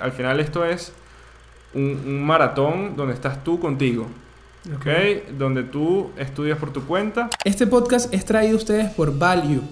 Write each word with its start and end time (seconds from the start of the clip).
al 0.00 0.12
final 0.12 0.40
esto 0.40 0.64
es 0.64 0.92
un, 1.74 2.22
maratón 2.22 2.96
donde 2.96 3.14
estás 3.14 3.42
tú 3.44 3.60
contigo. 3.60 4.06
¿ok? 4.74 5.32
Donde 5.38 5.62
tú 5.62 6.10
estudias 6.18 6.58
por 6.58 6.72
tu 6.72 6.84
cuenta. 6.84 7.30
Este 7.44 7.66
podcast 7.66 8.12
es 8.12 8.24
traído 8.24 8.54
a 8.54 8.58
ustedes 8.58 8.90
por 8.90 9.16
Value, 9.18 9.62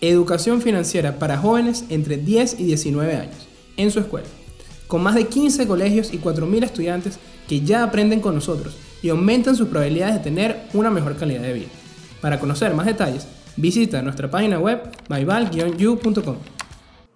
educación 0.00 0.60
financiera 0.60 1.18
para 1.18 1.38
jóvenes 1.38 1.84
entre 1.88 2.16
10 2.16 2.58
y 2.60 2.64
19 2.64 3.16
años, 3.16 3.48
en 3.76 3.90
su 3.90 4.00
escuela, 4.00 4.26
con 4.88 5.02
más 5.02 5.14
de 5.14 5.26
15 5.26 5.66
colegios 5.66 6.12
y 6.12 6.18
4.000 6.18 6.64
estudiantes 6.64 7.18
que 7.48 7.60
ya 7.60 7.84
aprenden 7.84 8.20
con 8.20 8.34
nosotros 8.34 8.76
y 9.02 9.08
aumentan 9.10 9.56
sus 9.56 9.68
probabilidades 9.68 10.14
de 10.14 10.20
tener 10.20 10.62
una 10.72 10.90
mejor 10.90 11.16
calidad 11.16 11.42
de 11.42 11.52
vida. 11.52 11.68
Para 12.20 12.38
conocer 12.38 12.74
más 12.74 12.86
detalles, 12.86 13.26
visita 13.56 14.02
nuestra 14.02 14.30
página 14.30 14.58
web 14.58 14.80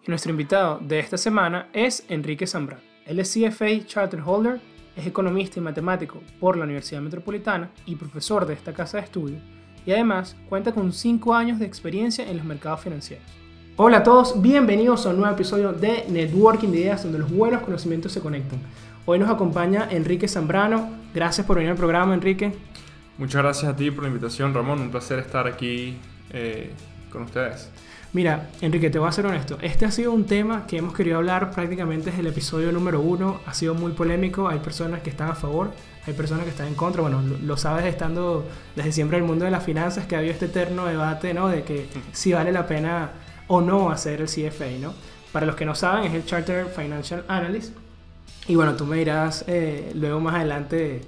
myval-u.com. 0.06 0.10
Nuestro 0.10 0.30
invitado 0.30 0.78
de 0.80 0.98
esta 0.98 1.16
semana 1.16 1.68
es 1.72 2.04
Enrique 2.08 2.46
Zambrano. 2.46 2.82
Él 3.04 3.18
es 3.18 3.32
CFA 3.32 3.84
Charter 3.86 4.20
Holder, 4.24 4.60
es 4.96 5.06
economista 5.06 5.58
y 5.58 5.62
matemático 5.62 6.22
por 6.40 6.56
la 6.56 6.64
Universidad 6.64 7.00
Metropolitana 7.00 7.70
y 7.86 7.96
profesor 7.96 8.46
de 8.46 8.54
esta 8.54 8.72
casa 8.72 8.98
de 8.98 9.04
estudio, 9.04 9.38
y 9.84 9.92
además 9.92 10.36
cuenta 10.48 10.72
con 10.72 10.92
5 10.92 11.34
años 11.34 11.58
de 11.58 11.66
experiencia 11.66 12.28
en 12.28 12.36
los 12.36 12.46
mercados 12.46 12.80
financieros. 12.80 13.24
Hola 13.76 13.98
a 13.98 14.02
todos, 14.02 14.40
bienvenidos 14.40 15.06
a 15.06 15.10
un 15.10 15.18
nuevo 15.18 15.34
episodio 15.34 15.72
de 15.72 16.06
Networking 16.08 16.70
de 16.70 16.78
Ideas 16.78 17.02
donde 17.02 17.18
los 17.18 17.30
buenos 17.30 17.62
conocimientos 17.62 18.12
se 18.12 18.20
conectan. 18.20 18.58
Hoy 19.04 19.18
nos 19.18 19.28
acompaña 19.28 19.86
Enrique 19.90 20.26
Zambrano. 20.26 20.88
Gracias 21.14 21.46
por 21.46 21.56
venir 21.56 21.70
al 21.70 21.76
programa, 21.76 22.14
Enrique. 22.14 22.52
Muchas 23.18 23.42
gracias 23.42 23.72
a 23.72 23.76
ti 23.76 23.90
por 23.90 24.02
la 24.02 24.08
invitación, 24.08 24.52
Ramón. 24.52 24.80
Un 24.80 24.90
placer 24.90 25.18
estar 25.18 25.46
aquí 25.46 25.96
eh, 26.30 26.70
con 27.12 27.22
ustedes. 27.22 27.70
Mira, 28.16 28.48
Enrique, 28.62 28.88
te 28.88 28.98
voy 28.98 29.10
a 29.10 29.12
ser 29.12 29.26
honesto. 29.26 29.58
Este 29.60 29.84
ha 29.84 29.90
sido 29.90 30.10
un 30.10 30.24
tema 30.24 30.66
que 30.66 30.78
hemos 30.78 30.94
querido 30.94 31.18
hablar 31.18 31.50
prácticamente 31.50 32.06
desde 32.06 32.22
el 32.22 32.28
episodio 32.28 32.72
número 32.72 32.98
uno. 32.98 33.40
Ha 33.44 33.52
sido 33.52 33.74
muy 33.74 33.92
polémico. 33.92 34.48
Hay 34.48 34.58
personas 34.60 35.02
que 35.02 35.10
están 35.10 35.28
a 35.28 35.34
favor, 35.34 35.72
hay 36.06 36.14
personas 36.14 36.44
que 36.44 36.50
están 36.50 36.66
en 36.66 36.76
contra. 36.76 37.02
Bueno, 37.02 37.20
lo, 37.20 37.56
sabes 37.58 37.84
estando 37.84 38.46
desde 38.74 38.92
siempre 38.92 39.18
en 39.18 39.24
el 39.24 39.28
mundo 39.28 39.44
de 39.44 39.50
las 39.50 39.62
finanzas 39.62 40.06
que 40.06 40.14
ha 40.14 40.20
habido 40.20 40.32
este 40.32 40.46
eterno 40.46 40.86
debate, 40.86 41.34
¿no? 41.34 41.48
De 41.48 41.62
que 41.62 41.88
si 42.12 42.32
vale 42.32 42.52
la 42.52 42.66
pena 42.66 43.10
o 43.48 43.60
no 43.60 43.90
hacer 43.90 44.22
el 44.22 44.28
CFA, 44.28 44.78
¿no? 44.80 44.94
Para 45.30 45.44
los 45.44 45.54
que 45.54 45.66
no 45.66 45.74
saben, 45.74 46.04
es 46.04 46.14
el 46.14 46.24
Charter 46.24 46.68
Financial 46.74 47.22
Analyst 47.28 47.76
y 48.48 48.54
bueno, 48.54 48.76
tú 48.76 48.86
me 48.86 48.96
dirás 48.96 49.44
eh, 49.46 49.92
luego 49.94 50.20
más 50.20 50.36
adelante 50.36 51.02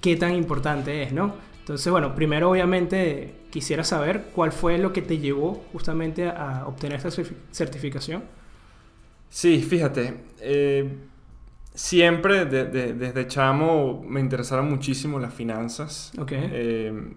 qué 0.00 0.16
tan 0.16 0.34
importante 0.34 1.04
es, 1.04 1.12
¿no? 1.12 1.36
Entonces, 1.62 1.90
bueno, 1.90 2.14
primero 2.14 2.50
obviamente 2.50 3.34
quisiera 3.50 3.84
saber 3.84 4.26
cuál 4.34 4.52
fue 4.52 4.78
lo 4.78 4.92
que 4.92 5.00
te 5.00 5.18
llevó 5.18 5.64
justamente 5.72 6.28
a 6.28 6.64
obtener 6.66 6.98
esta 6.98 7.24
certificación. 7.52 8.24
Sí, 9.30 9.62
fíjate, 9.62 10.14
eh, 10.40 10.90
siempre 11.72 12.44
desde 12.44 13.26
chamo 13.28 14.02
me 14.06 14.20
interesaron 14.20 14.68
muchísimo 14.68 15.18
las 15.18 15.32
finanzas. 15.32 16.12
Okay. 16.18 16.50
Eh, 16.52 17.14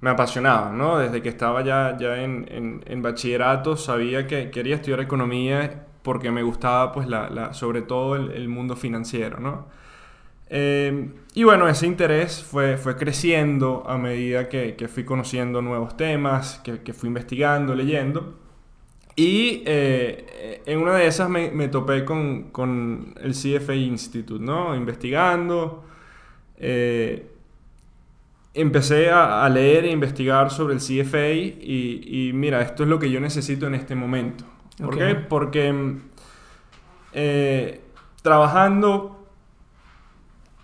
me 0.00 0.10
apasionaban, 0.10 0.78
¿no? 0.78 0.98
Desde 0.98 1.22
que 1.22 1.28
estaba 1.28 1.62
ya, 1.62 1.96
ya 1.98 2.22
en, 2.22 2.46
en, 2.50 2.82
en, 2.86 3.02
bachillerato 3.02 3.76
sabía 3.76 4.26
que 4.26 4.50
quería 4.50 4.76
estudiar 4.76 5.00
economía 5.00 5.86
porque 6.02 6.30
me 6.30 6.42
gustaba, 6.42 6.92
pues, 6.92 7.06
la, 7.08 7.52
sobre 7.52 7.82
todo 7.82 8.16
el, 8.16 8.48
mundo 8.48 8.76
financiero, 8.76 9.40
¿no? 9.40 9.66
Eh, 10.52 11.10
y 11.32 11.44
bueno, 11.44 11.68
ese 11.68 11.86
interés 11.86 12.42
fue, 12.42 12.76
fue 12.76 12.96
creciendo 12.96 13.84
a 13.86 13.96
medida 13.96 14.48
que, 14.48 14.74
que 14.74 14.88
fui 14.88 15.04
conociendo 15.04 15.62
nuevos 15.62 15.96
temas, 15.96 16.60
que, 16.64 16.82
que 16.82 16.92
fui 16.92 17.06
investigando, 17.06 17.74
leyendo. 17.74 18.34
Y 19.14 19.62
eh, 19.64 20.62
en 20.66 20.78
una 20.78 20.94
de 20.94 21.06
esas 21.06 21.28
me, 21.28 21.50
me 21.52 21.68
topé 21.68 22.04
con, 22.04 22.50
con, 22.50 23.14
el 23.20 23.32
CFA 23.32 23.74
Institute, 23.74 24.42
¿no? 24.42 24.74
Investigando. 24.74 25.84
Eh, 26.56 27.30
empecé 28.52 29.10
a, 29.10 29.44
a, 29.44 29.48
leer 29.48 29.84
e 29.84 29.90
investigar 29.92 30.50
sobre 30.50 30.74
el 30.74 30.80
CFA 30.80 31.28
y, 31.28 32.00
y, 32.04 32.32
mira, 32.32 32.60
esto 32.60 32.82
es 32.82 32.88
lo 32.88 32.98
que 32.98 33.10
yo 33.10 33.20
necesito 33.20 33.68
en 33.68 33.76
este 33.76 33.94
momento. 33.94 34.44
¿Por 34.78 34.98
qué? 34.98 35.14
Porque 35.14 35.98
eh, 37.12 37.80
trabajando... 38.22 39.19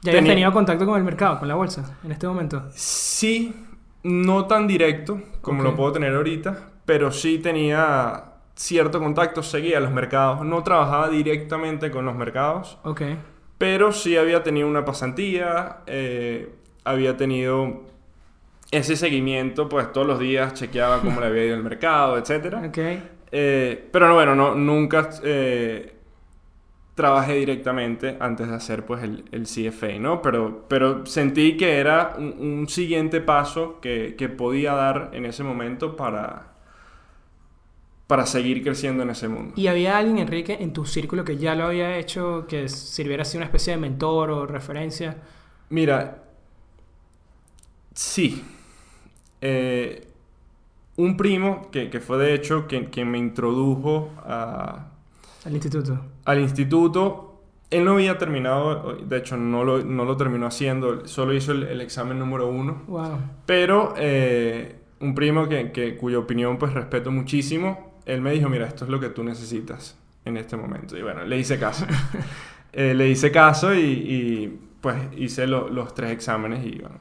¿Ya 0.06 0.18
habías 0.18 0.24
tenido 0.26 0.52
contacto 0.52 0.86
con 0.86 0.96
el 0.98 1.04
mercado, 1.04 1.38
con 1.38 1.48
la 1.48 1.54
bolsa, 1.54 1.98
en 2.04 2.12
este 2.12 2.26
momento? 2.26 2.64
Sí, 2.70 3.54
no 4.02 4.46
tan 4.46 4.66
directo 4.66 5.20
como 5.40 5.62
lo 5.62 5.74
puedo 5.74 5.92
tener 5.92 6.14
ahorita, 6.14 6.70
pero 6.84 7.10
sí 7.10 7.38
tenía 7.38 8.24
cierto 8.54 9.00
contacto, 9.00 9.42
seguía 9.42 9.80
los 9.80 9.90
mercados, 9.90 10.44
no 10.44 10.62
trabajaba 10.62 11.08
directamente 11.08 11.90
con 11.90 12.04
los 12.04 12.14
mercados, 12.14 12.78
ok 12.84 13.02
pero 13.58 13.92
sí 13.92 14.16
había 14.16 14.42
tenido 14.42 14.68
una 14.68 14.84
pasantía, 14.84 15.78
eh, 15.86 16.50
había 16.84 17.16
tenido 17.16 17.84
ese 18.70 18.96
seguimiento, 18.96 19.68
pues 19.68 19.92
todos 19.92 20.06
los 20.06 20.18
días 20.18 20.54
chequeaba 20.54 21.00
cómo 21.00 21.20
le 21.20 21.26
había 21.26 21.46
ido 21.46 21.56
el 21.56 21.62
mercado, 21.62 22.18
etc. 22.18 22.56
Okay. 22.68 23.10
Eh, 23.32 23.88
pero 23.90 24.06
no, 24.08 24.14
bueno, 24.14 24.34
no, 24.34 24.54
nunca 24.54 25.10
eh, 25.24 25.95
trabajé 26.96 27.34
directamente 27.34 28.16
antes 28.20 28.48
de 28.48 28.54
hacer 28.54 28.86
pues 28.86 29.02
el, 29.02 29.26
el 29.30 29.44
CFA, 29.44 29.98
¿no? 30.00 30.22
Pero, 30.22 30.64
pero 30.66 31.04
sentí 31.04 31.56
que 31.58 31.76
era 31.76 32.16
un, 32.18 32.66
siguiente 32.68 33.20
paso 33.20 33.80
que, 33.80 34.16
que, 34.16 34.30
podía 34.30 34.72
dar 34.72 35.10
en 35.12 35.26
ese 35.26 35.44
momento 35.44 35.94
para, 35.94 36.54
para 38.06 38.24
seguir 38.24 38.62
creciendo 38.62 39.02
en 39.02 39.10
ese 39.10 39.28
mundo. 39.28 39.52
¿Y 39.56 39.66
había 39.66 39.98
alguien, 39.98 40.18
Enrique, 40.18 40.56
en 40.58 40.72
tu 40.72 40.86
círculo 40.86 41.22
que 41.22 41.36
ya 41.36 41.54
lo 41.54 41.66
había 41.66 41.98
hecho, 41.98 42.46
que 42.48 42.70
sirviera 42.70 43.22
así 43.22 43.36
una 43.36 43.44
especie 43.44 43.74
de 43.74 43.78
mentor 43.78 44.30
o 44.30 44.46
referencia? 44.46 45.18
Mira, 45.68 46.24
sí. 47.92 48.42
Eh, 49.42 50.08
un 50.96 51.18
primo 51.18 51.70
que, 51.70 51.90
que, 51.90 52.00
fue 52.00 52.16
de 52.16 52.32
hecho 52.32 52.66
quien, 52.66 52.86
quien 52.86 53.10
me 53.10 53.18
introdujo 53.18 54.12
a, 54.24 54.95
al 55.46 55.54
instituto. 55.54 56.00
Al 56.24 56.40
instituto. 56.40 57.42
Él 57.70 57.84
no 57.84 57.92
había 57.92 58.18
terminado, 58.18 58.96
de 58.96 59.16
hecho 59.16 59.36
no 59.36 59.64
lo, 59.64 59.82
no 59.82 60.04
lo 60.04 60.16
terminó 60.16 60.46
haciendo, 60.46 61.06
solo 61.06 61.34
hizo 61.34 61.52
el, 61.52 61.64
el 61.64 61.80
examen 61.80 62.18
número 62.18 62.48
uno. 62.48 62.82
Wow. 62.86 63.18
Pero 63.44 63.94
eh, 63.96 64.76
un 65.00 65.14
primo 65.14 65.48
que, 65.48 65.72
que, 65.72 65.96
cuya 65.96 66.18
opinión 66.18 66.58
pues 66.58 66.74
respeto 66.74 67.10
muchísimo, 67.10 67.94
él 68.06 68.20
me 68.20 68.32
dijo, 68.32 68.48
mira, 68.48 68.66
esto 68.66 68.84
es 68.84 68.90
lo 68.90 69.00
que 69.00 69.08
tú 69.08 69.24
necesitas 69.24 69.98
en 70.24 70.36
este 70.36 70.56
momento. 70.56 70.96
Y 70.96 71.02
bueno, 71.02 71.24
le 71.24 71.38
hice 71.38 71.58
caso. 71.58 71.86
eh, 72.72 72.94
le 72.94 73.08
hice 73.08 73.32
caso 73.32 73.74
y, 73.74 73.80
y 73.80 74.60
pues 74.80 74.96
hice 75.16 75.46
lo, 75.46 75.68
los 75.68 75.94
tres 75.94 76.12
exámenes 76.12 76.64
y 76.64 76.78
bueno, 76.78 76.98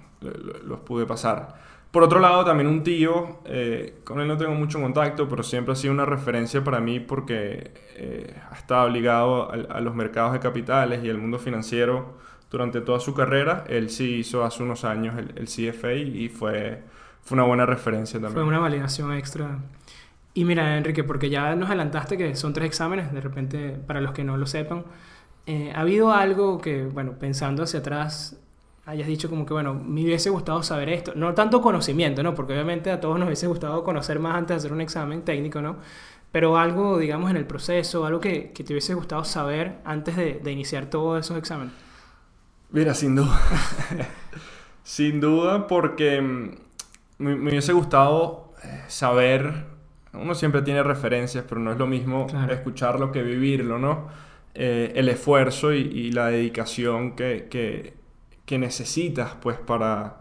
los 0.66 0.80
pude 0.80 1.06
pasar. 1.06 1.56
Por 1.96 2.04
otro 2.04 2.20
lado, 2.20 2.44
también 2.44 2.68
un 2.68 2.84
tío, 2.84 3.40
eh, 3.46 4.02
con 4.04 4.20
él 4.20 4.28
no 4.28 4.36
tengo 4.36 4.54
mucho 4.54 4.82
contacto, 4.82 5.30
pero 5.30 5.44
siempre 5.44 5.72
ha 5.72 5.76
sido 5.78 5.94
una 5.94 6.04
referencia 6.04 6.62
para 6.62 6.82
mí 6.82 7.00
porque 7.00 7.72
eh, 7.96 8.36
ha 8.52 8.56
estado 8.56 8.90
ligado 8.90 9.50
a, 9.50 9.80
los 9.80 9.96
mercados 9.96 10.34
de 10.34 10.42
capitales 10.42 11.06
y 11.06 11.08
el 11.08 11.18
mundo 11.18 11.40
financiero 11.40 12.18
durante 12.52 12.82
toda 12.82 13.00
su 13.00 13.14
carrera. 13.14 13.64
Él 13.70 13.90
sí 13.90 14.16
hizo 14.16 14.44
hace 14.44 14.62
unos 14.62 14.84
años 14.84 15.16
el, 15.18 15.36
el 15.38 15.46
CFA 15.46 15.94
y 15.94 16.28
fue, 16.28 16.84
fue 17.22 17.38
una 17.38 17.46
buena 17.46 17.66
referencia 17.66 18.20
también. 18.20 18.34
Fue 18.34 18.44
una 18.44 18.60
validación 18.60 19.14
extra. 19.14 19.60
Y 20.34 20.44
mira, 20.44 20.76
Enrique, 20.78 21.06
porque 21.06 21.30
ya 21.30 21.56
nos 21.56 21.70
adelantaste 21.70 22.18
que 22.18 22.36
son 22.36 22.52
tres 22.52 22.68
exámenes, 22.68 23.14
de 23.14 23.22
repente, 23.22 23.80
para 23.88 24.02
los 24.02 24.12
que 24.12 24.26
no 24.26 24.36
lo 24.36 24.48
sepan, 24.48 24.84
eh, 25.46 25.72
¿ha 25.74 25.80
habido 25.80 26.12
algo 26.12 26.60
que, 26.60 26.88
bueno, 26.88 27.14
pensando 27.14 27.64
hacia 27.64 27.80
atrás, 27.80 28.38
hayas 28.86 29.08
dicho 29.08 29.30
como 29.30 29.46
que, 29.46 29.54
bueno, 29.54 29.74
me 29.74 30.04
hubiese 30.04 30.30
gustado 30.30 30.62
saber 30.62 30.90
esto. 30.90 31.14
No 31.16 31.34
tanto 31.34 31.62
conocimiento, 31.62 32.22
¿no? 32.22 32.36
Porque 32.36 32.54
obviamente 32.54 32.92
a 32.92 33.00
todos 33.00 33.18
nos 33.18 33.28
hubiese 33.28 33.48
gustado 33.48 33.84
conocer 33.84 34.20
más 34.20 34.36
antes 34.36 34.50
de 34.50 34.56
hacer 34.56 34.74
un 34.74 34.82
examen 34.82 35.24
técnico, 35.24 35.62
¿no? 35.62 35.78
Pero 36.32 36.58
algo, 36.58 37.00
digamos, 37.00 37.32
en 37.32 37.38
el 37.38 37.46
proceso, 37.46 38.06
algo 38.06 38.20
que, 38.20 38.52
que 38.52 38.64
te 38.64 38.74
hubiese 38.74 38.94
gustado 38.94 39.24
saber 39.24 39.78
antes 39.86 40.16
de, 40.16 40.40
de, 40.44 40.52
iniciar 40.52 40.88
todos 40.88 41.26
esos 41.26 41.38
exámenes. 41.38 41.74
Mira, 42.72 42.94
sin 42.94 43.16
duda. 43.16 43.40
sin 44.84 45.20
duda, 45.20 45.66
porque 45.68 46.22
mm, 46.22 46.50
me, 47.20 47.36
me, 47.36 47.50
hubiese 47.52 47.74
gustado 47.74 48.54
eh, 48.64 48.84
saber. 48.88 49.66
Uno 50.14 50.36
siempre 50.36 50.62
tiene 50.62 50.84
referencias, 50.84 51.44
pero 51.48 51.60
no 51.60 51.72
es 51.72 51.78
lo 51.78 51.88
mismo 51.88 52.28
claro. 52.28 52.54
escucharlo 52.54 53.12
que 53.12 53.24
vivirlo, 53.24 53.80
¿no? 53.80 54.08
Eh, 54.54 54.94
el 54.96 55.10
esfuerzo 55.10 55.74
y, 55.74 55.80
y 55.80 56.12
la 56.12 56.28
dedicación 56.28 57.16
que, 57.16 57.48
que 57.50 58.05
que 58.46 58.58
necesitas 58.58 59.36
pues 59.42 59.58
para, 59.58 60.18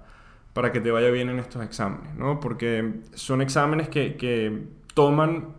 para 0.53 0.73
que 0.73 0.81
te 0.81 0.91
vaya 0.91 1.11
bien 1.11 1.29
en 1.29 1.39
estos 1.39 1.63
exámenes, 1.63 2.15
¿no? 2.15 2.41
Porque 2.41 3.01
son 3.15 3.43
exámenes 3.43 3.89
que, 3.89 4.17
que 4.17 4.67
toman 4.95 5.55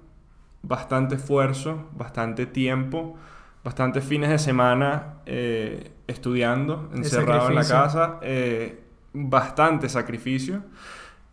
bastante 0.64 1.16
esfuerzo, 1.16 1.90
bastante 1.94 2.46
tiempo, 2.46 3.16
bastantes 3.64 4.04
fines 4.04 4.30
de 4.30 4.40
semana 4.40 5.16
eh, 5.26 5.92
estudiando, 6.08 6.90
encerrado 6.94 7.50
en 7.50 7.56
la 7.56 7.68
casa, 7.68 8.20
eh, 8.22 8.82
bastante 9.14 9.90
sacrificio. 9.90 10.64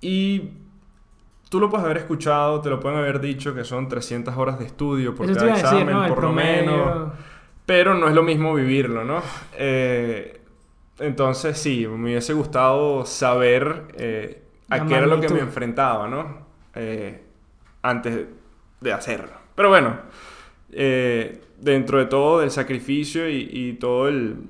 Y 0.00 0.50
tú 1.48 1.60
lo 1.60 1.70
puedes 1.70 1.84
haber 1.84 1.98
escuchado, 1.98 2.60
te 2.60 2.70
lo 2.70 2.80
pueden 2.80 2.98
haber 2.98 3.20
dicho 3.20 3.54
que 3.54 3.64
son 3.64 3.88
300 3.88 4.36
horas 4.36 4.58
de 4.58 4.66
estudio 4.66 5.14
por 5.14 5.32
cada 5.32 5.54
examen, 5.54 5.94
¿no? 5.94 6.08
por 6.08 6.22
lo 6.22 6.32
menos. 6.32 7.12
pero 7.64 7.94
no 7.94 8.08
es 8.08 8.14
lo 8.14 8.22
mismo 8.22 8.54
vivirlo, 8.54 9.04
¿no? 9.04 9.22
Eh, 9.56 10.41
entonces 10.98 11.58
sí, 11.58 11.86
me 11.86 12.10
hubiese 12.10 12.32
gustado 12.32 13.04
saber 13.06 13.84
eh, 13.94 14.42
a 14.68 14.86
qué 14.86 14.94
era 14.94 15.06
lo 15.06 15.20
que 15.20 15.28
me 15.28 15.40
enfrentaba, 15.40 16.08
¿no? 16.08 16.46
Eh, 16.74 17.22
antes 17.82 18.26
de 18.80 18.92
hacerlo. 18.92 19.32
Pero 19.54 19.68
bueno, 19.68 19.96
dentro 20.70 21.98
de 21.98 22.06
todo 22.06 22.42
el 22.42 22.50
sacrificio 22.50 23.28
y, 23.28 23.76
todo 23.80 24.08
el, 24.08 24.48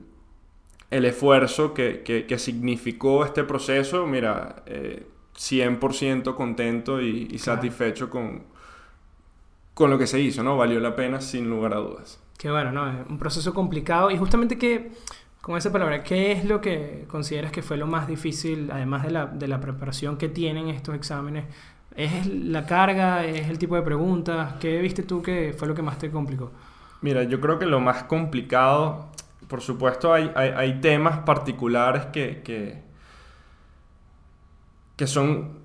el 0.91 1.05
esfuerzo 1.05 1.75
que, 1.75 2.03
que, 2.03 2.39
significó 2.39 3.25
este 3.25 3.43
proceso, 3.45 4.07
mira, 4.07 4.63
100% 5.37 6.35
contento 6.35 7.01
y, 7.01 7.39
satisfecho 7.39 8.11
con, 8.11 8.43
con 9.75 9.91
lo 9.91 9.99
que 9.99 10.07
se 10.07 10.21
hizo, 10.21 10.43
¿no? 10.43 10.57
Valió 10.57 10.81
la 10.81 10.95
pena 10.95 11.21
sin 11.21 11.49
lugar 11.49 11.75
a 11.75 11.79
dudas. 11.79 12.21
Qué 12.39 12.51
bueno, 12.51 12.73
¿no? 12.73 12.89
Es 12.89 13.07
un 13.09 13.19
proceso 13.19 13.55
complicado 13.55 14.11
y 14.11 14.17
justamente 14.17 14.59
que, 14.59 14.93
con 15.43 15.57
esa 15.57 15.73
palabra, 15.73 16.05
¿qué 16.05 16.31
es 16.31 16.45
lo 16.45 16.61
que 16.61 17.05
consideras 17.09 17.51
que 17.51 17.63
fue 17.63 17.77
lo 17.77 17.89
más 17.89 18.07
difícil, 18.07 18.71
además 18.73 19.03
de 19.03 19.11
la, 19.11 19.27
de 19.27 19.49
la 19.49 19.61
preparación 19.61 20.17
que 20.17 20.29
tienen 20.29 20.69
estos 20.69 20.95
exámenes? 20.95 21.45
¿Es 21.97 22.27
la 22.29 22.65
carga? 22.65 23.27
¿Es 23.27 23.49
el 23.49 23.59
tipo 23.59 23.75
de 23.75 23.83
preguntas? 23.83 24.55
¿Qué 24.61 24.79
viste 24.79 25.03
tú 25.03 25.21
que 25.21 25.53
fue 25.59 25.67
lo 25.67 25.75
que 25.75 25.83
más 25.83 25.99
te 25.99 26.11
complicó? 26.13 26.53
Mira, 27.01 27.25
yo 27.25 27.41
creo 27.41 27.59
que 27.59 27.67
lo 27.67 27.81
más 27.81 28.05
complicado, 28.05 29.09
por 29.49 29.61
supuesto, 29.61 30.15
hay, 30.15 30.31
hay, 30.37 30.81
temas 30.81 31.19
particulares 31.19 32.07
que, 32.07 32.41
que, 32.43 32.81
que 34.95 35.07
son, 35.09 35.59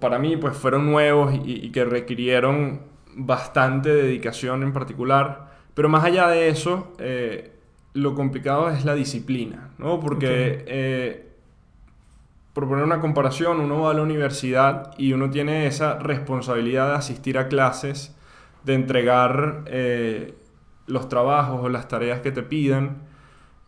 para 0.00 0.18
mí, 0.18 0.36
pues 0.36 0.54
fueron 0.54 0.92
nuevos 0.92 1.34
y, 1.34 1.66
y 1.66 1.72
que 1.72 1.86
requirieron 1.86 2.82
bastante 3.16 3.88
dedicación 3.88 4.62
en 4.62 4.74
particular. 4.74 5.50
Pero 5.72 5.88
más 5.88 6.04
allá 6.04 6.28
de 6.28 6.48
eso, 6.48 6.92
eh, 6.98 7.51
lo 7.94 8.14
complicado 8.14 8.70
es 8.70 8.84
la 8.84 8.94
disciplina, 8.94 9.70
¿no? 9.78 10.00
Porque, 10.00 10.64
eh, 10.66 11.28
por 12.52 12.68
poner 12.68 12.84
una 12.84 13.00
comparación, 13.00 13.60
uno 13.60 13.82
va 13.82 13.90
a 13.90 13.94
la 13.94 14.02
universidad 14.02 14.94
y 14.98 15.12
uno 15.12 15.30
tiene 15.30 15.66
esa 15.66 15.98
responsabilidad 15.98 16.88
de 16.88 16.94
asistir 16.94 17.38
a 17.38 17.48
clases, 17.48 18.14
de 18.64 18.74
entregar 18.74 19.64
eh, 19.66 20.34
los 20.86 21.08
trabajos 21.08 21.60
o 21.64 21.68
las 21.68 21.88
tareas 21.88 22.20
que 22.20 22.32
te 22.32 22.42
pidan 22.42 23.02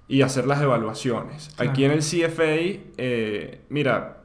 y 0.08 0.22
hacer 0.22 0.46
las 0.46 0.60
evaluaciones. 0.60 1.54
Aquí 1.58 1.84
en 1.84 1.92
el 1.92 2.00
CFA, 2.00 3.62
mira, 3.70 4.18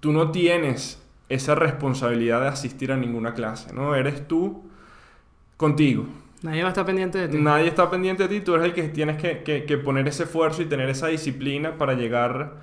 tú 0.00 0.12
no 0.12 0.30
tienes 0.30 1.02
esa 1.28 1.54
responsabilidad 1.54 2.40
de 2.42 2.48
asistir 2.48 2.92
a 2.92 2.96
ninguna 2.96 3.34
clase, 3.34 3.72
¿no? 3.72 3.94
Eres 3.94 4.28
tú 4.28 4.62
contigo. 5.56 6.06
Nadie 6.42 6.62
va 6.62 6.68
a 6.68 6.70
estar 6.70 6.84
pendiente 6.84 7.18
de 7.18 7.28
ti. 7.28 7.38
Nadie 7.38 7.68
está 7.68 7.90
pendiente 7.90 8.24
de 8.24 8.28
ti, 8.28 8.40
tú 8.44 8.54
eres 8.54 8.66
el 8.66 8.74
que 8.74 8.84
tienes 8.88 9.16
que, 9.16 9.80
poner 9.82 10.06
ese 10.08 10.24
esfuerzo 10.24 10.62
y 10.62 10.66
tener 10.66 10.88
esa 10.88 11.06
disciplina 11.08 11.78
para 11.78 11.94
llegar 11.94 12.56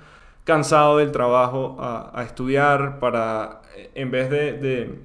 cansado 0.44 0.98
del 0.98 1.10
trabajo 1.10 1.76
a, 1.80 2.22
estudiar, 2.24 2.98
para 2.98 3.62
eh, 3.76 3.90
en 3.94 4.10
vez 4.10 4.30
de, 4.30 5.00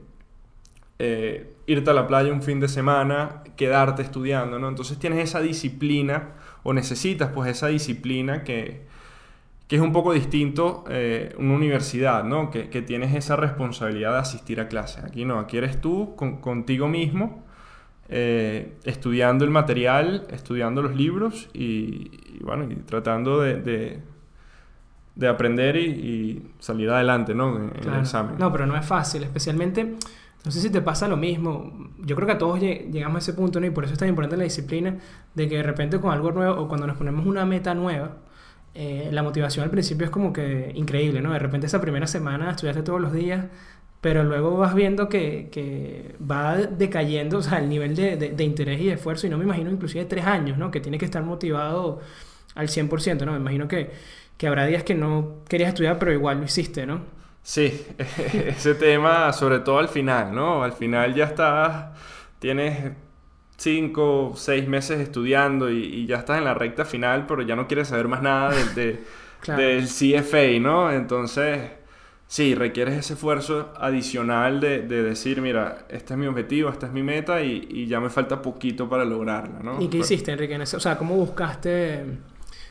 eh, 0.99 1.53
irte 1.65 1.89
a 1.89 1.93
la 1.93 2.07
playa 2.07 2.31
un 2.31 2.43
fin 2.43 2.59
de 2.59 2.67
semana, 2.67 3.43
quedarte 3.55 4.01
estudiando, 4.01 4.59
¿no? 4.59 4.67
Entonces 4.67 4.99
tienes 4.99 5.19
esa 5.23 5.39
disciplina 5.39 6.33
o 6.63 6.73
necesitas 6.73 7.31
pues 7.33 7.49
esa 7.49 7.67
disciplina 7.67 8.43
que, 8.43 8.87
es 9.69 9.81
un 9.81 9.93
poco 9.93 10.13
distinto 10.13 10.83
eh, 10.89 11.35
una 11.37 11.53
universidad, 11.53 12.23
¿no? 12.23 12.49
Que, 12.49 12.63
tienes 12.81 13.15
esa 13.15 13.35
responsabilidad 13.35 14.13
de 14.13 14.19
asistir 14.19 14.59
a 14.59 14.67
clases. 14.67 15.03
Aquí 15.03 15.25
no, 15.25 15.39
aquí 15.39 15.57
eres 15.57 15.79
tú 15.79 16.15
contigo 16.15 16.87
mismo 16.87 17.48
eh, 18.09 18.73
estudiando 18.85 19.45
el 19.45 19.51
material, 19.51 20.25
estudiando 20.31 20.81
los 20.81 20.95
libros 20.95 21.47
y, 21.53 22.39
bueno, 22.41 22.63
y 22.63 22.75
tratando 22.77 23.39
de, 23.39 24.01
de, 25.15 25.27
aprender 25.27 25.75
y, 25.75 26.51
salir 26.59 26.89
adelante, 26.89 27.35
¿no? 27.35 27.55
En, 27.55 27.71
el 27.79 27.99
examen. 27.99 28.35
No, 28.39 28.51
pero 28.51 28.65
no 28.65 28.75
es 28.75 28.85
fácil, 28.85 29.23
especialmente, 29.23 29.95
no 30.43 30.51
sé 30.51 30.59
si 30.59 30.69
te 30.71 30.81
pasa 30.81 31.07
lo 31.07 31.17
mismo, 31.17 31.91
yo 31.99 32.15
creo 32.15 32.25
que 32.25 32.33
a 32.33 32.37
todos 32.37 32.59
llegamos 32.59 33.17
a 33.17 33.19
ese 33.19 33.33
punto, 33.33 33.59
¿no? 33.59 33.67
Y 33.67 33.69
por 33.69 33.83
eso 33.83 33.93
es 33.93 33.99
tan 33.99 34.09
importante 34.09 34.37
la 34.37 34.43
disciplina, 34.43 34.97
de 35.35 35.47
que 35.47 35.57
de 35.57 35.63
repente 35.63 35.99
con 35.99 36.11
algo 36.11 36.31
nuevo 36.31 36.61
o 36.61 36.67
cuando 36.67 36.87
nos 36.87 36.97
ponemos 36.97 37.27
una 37.27 37.45
meta 37.45 37.75
nueva, 37.75 38.17
eh, 38.73 39.09
la 39.11 39.21
motivación 39.21 39.63
al 39.63 39.69
principio 39.71 40.05
es 40.05 40.11
como 40.11 40.31
que 40.31 40.71
increíble, 40.75 41.21
¿no? 41.21 41.31
De 41.33 41.39
repente 41.39 41.67
esa 41.67 41.81
primera 41.81 42.07
semana 42.07 42.51
estudiaste 42.51 42.81
todos 42.81 43.01
los 43.01 43.11
días, 43.11 43.45
pero 44.01 44.23
luego 44.23 44.57
vas 44.57 44.73
viendo 44.75 45.09
que, 45.09 45.49
que 45.51 46.15
va 46.19 46.55
decayendo 46.57 47.39
o 47.39 47.41
sea, 47.41 47.59
el 47.59 47.69
nivel 47.69 47.95
de, 47.95 48.15
de, 48.15 48.43
interés 48.43 48.79
y 48.79 48.85
de 48.85 48.93
esfuerzo, 48.93 49.27
y 49.27 49.29
no 49.29 49.37
me 49.37 49.43
imagino 49.43 49.69
inclusive 49.69 50.05
tres 50.05 50.25
años, 50.25 50.57
¿no? 50.57 50.71
Que 50.71 50.79
tiene 50.79 50.97
que 50.97 51.05
estar 51.05 51.23
motivado 51.23 51.99
al 52.55 52.67
100%, 52.67 53.25
¿no? 53.25 53.33
Me 53.33 53.39
imagino 53.39 53.67
que, 53.67 53.91
que 54.37 54.47
habrá 54.47 54.65
días 54.65 54.83
que 54.83 54.95
no 54.95 55.43
querías 55.49 55.69
estudiar, 55.69 55.99
pero 55.99 56.13
igual 56.13 56.39
lo 56.39 56.45
hiciste, 56.45 56.85
¿no? 56.85 57.01
Sí, 57.43 57.85
ese 58.47 58.75
tema, 58.75 59.33
sobre 59.33 59.59
todo 59.59 59.79
al 59.79 59.89
final, 59.89 60.33
¿no? 60.33 60.63
Al 60.63 60.73
final 60.73 61.13
ya 61.13 61.25
estás, 61.25 61.97
tienes 62.39 62.93
cinco, 63.57 64.33
seis 64.35 64.67
meses 64.67 64.99
estudiando 64.99 65.69
y, 65.69 65.83
y, 65.83 66.05
ya 66.05 66.17
estás 66.17 66.37
en 66.37 66.45
la 66.45 66.53
recta 66.53 66.85
final, 66.85 67.25
pero 67.27 67.41
ya 67.41 67.55
no 67.57 67.67
quieres 67.67 67.89
saber 67.89 68.07
más 68.07 68.21
nada 68.21 68.53
de, 68.75 69.03
del 69.47 69.87
CFA, 69.87 70.59
¿no? 70.61 70.91
Entonces 70.91 71.78
sí, 72.29 72.53
requieres 72.53 72.95
ese 72.95 73.13
esfuerzo 73.13 73.73
adicional 73.77 74.61
de, 74.61 74.81
decir, 74.87 75.41
mira, 75.41 75.79
este 75.89 76.13
es 76.13 76.19
mi 76.19 76.27
objetivo, 76.27 76.69
esta 76.69 76.85
es 76.85 76.93
mi 76.93 77.01
meta 77.01 77.41
y, 77.41 77.87
ya 77.87 77.99
me 77.99 78.09
falta 78.09 78.41
poquito 78.41 78.87
para 78.87 79.03
lograrla, 79.03 79.59
¿no? 79.61 79.81
¿Y 79.81 79.87
qué 79.89 79.97
hiciste, 79.97 80.31
Enrique? 80.31 80.55
o 80.55 80.65
sea, 80.65 80.97
¿cómo 80.97 81.15
buscaste 81.15 82.05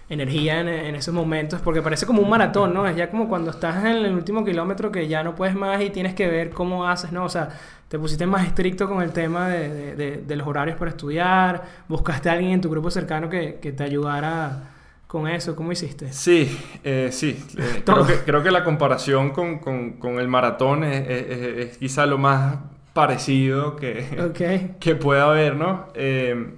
energía 0.08 0.60
en, 0.60 0.94
esos 0.94 1.12
momentos? 1.12 1.60
Porque 1.60 1.82
parece 1.82 2.06
como 2.06 2.22
un 2.22 2.30
maratón, 2.30 2.72
¿no? 2.72 2.86
Es 2.86 2.96
ya 2.96 3.10
como 3.10 3.28
cuando 3.28 3.50
estás 3.50 3.84
en 3.84 3.96
el 3.96 4.14
último 4.14 4.44
kilómetro 4.44 4.92
que 4.92 5.08
ya 5.08 5.24
no 5.24 5.34
puedes 5.34 5.56
más 5.56 5.82
y 5.82 5.90
tienes 5.90 6.14
que 6.14 6.28
ver 6.28 6.50
cómo 6.50 6.86
haces, 6.86 7.10
¿no? 7.10 7.24
O 7.24 7.28
sea, 7.28 7.48
te 7.88 7.98
pusiste 7.98 8.26
más 8.26 8.46
estricto 8.46 8.88
con 8.88 9.02
el 9.02 9.12
tema 9.12 9.48
de, 9.48 10.24
los 10.28 10.46
horarios 10.46 10.78
para 10.78 10.92
estudiar, 10.92 11.64
buscaste 11.88 12.30
a 12.30 12.34
alguien 12.34 12.52
en 12.52 12.60
tu 12.60 12.70
grupo 12.70 12.92
cercano 12.92 13.28
que, 13.28 13.58
que 13.60 13.72
te 13.72 13.82
ayudara 13.82 14.77
con 15.08 15.26
eso? 15.26 15.56
¿Cómo 15.56 15.72
hiciste? 15.72 16.12
Sí, 16.12 16.56
eh, 16.84 17.08
sí. 17.10 17.42
Eh, 17.58 17.82
creo, 17.84 18.06
que, 18.06 18.18
creo, 18.18 18.42
que, 18.42 18.50
la 18.52 18.62
comparación 18.62 19.30
con, 19.30 19.58
con, 19.58 19.94
con 19.94 20.20
el 20.20 20.28
maratón 20.28 20.84
es, 20.84 21.08
es, 21.08 21.78
quizá 21.78 22.06
lo 22.06 22.18
más 22.18 22.58
parecido 22.92 23.74
que, 23.74 24.76
que 24.78 24.94
pueda 24.94 25.24
haber, 25.24 25.56
¿no? 25.56 25.86
Eh, 25.94 26.54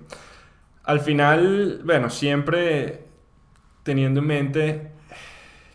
al 0.82 1.00
final, 1.00 1.80
bueno, 1.84 2.10
siempre 2.10 3.04
teniendo 3.84 4.18
en 4.20 4.26
mente 4.26 4.92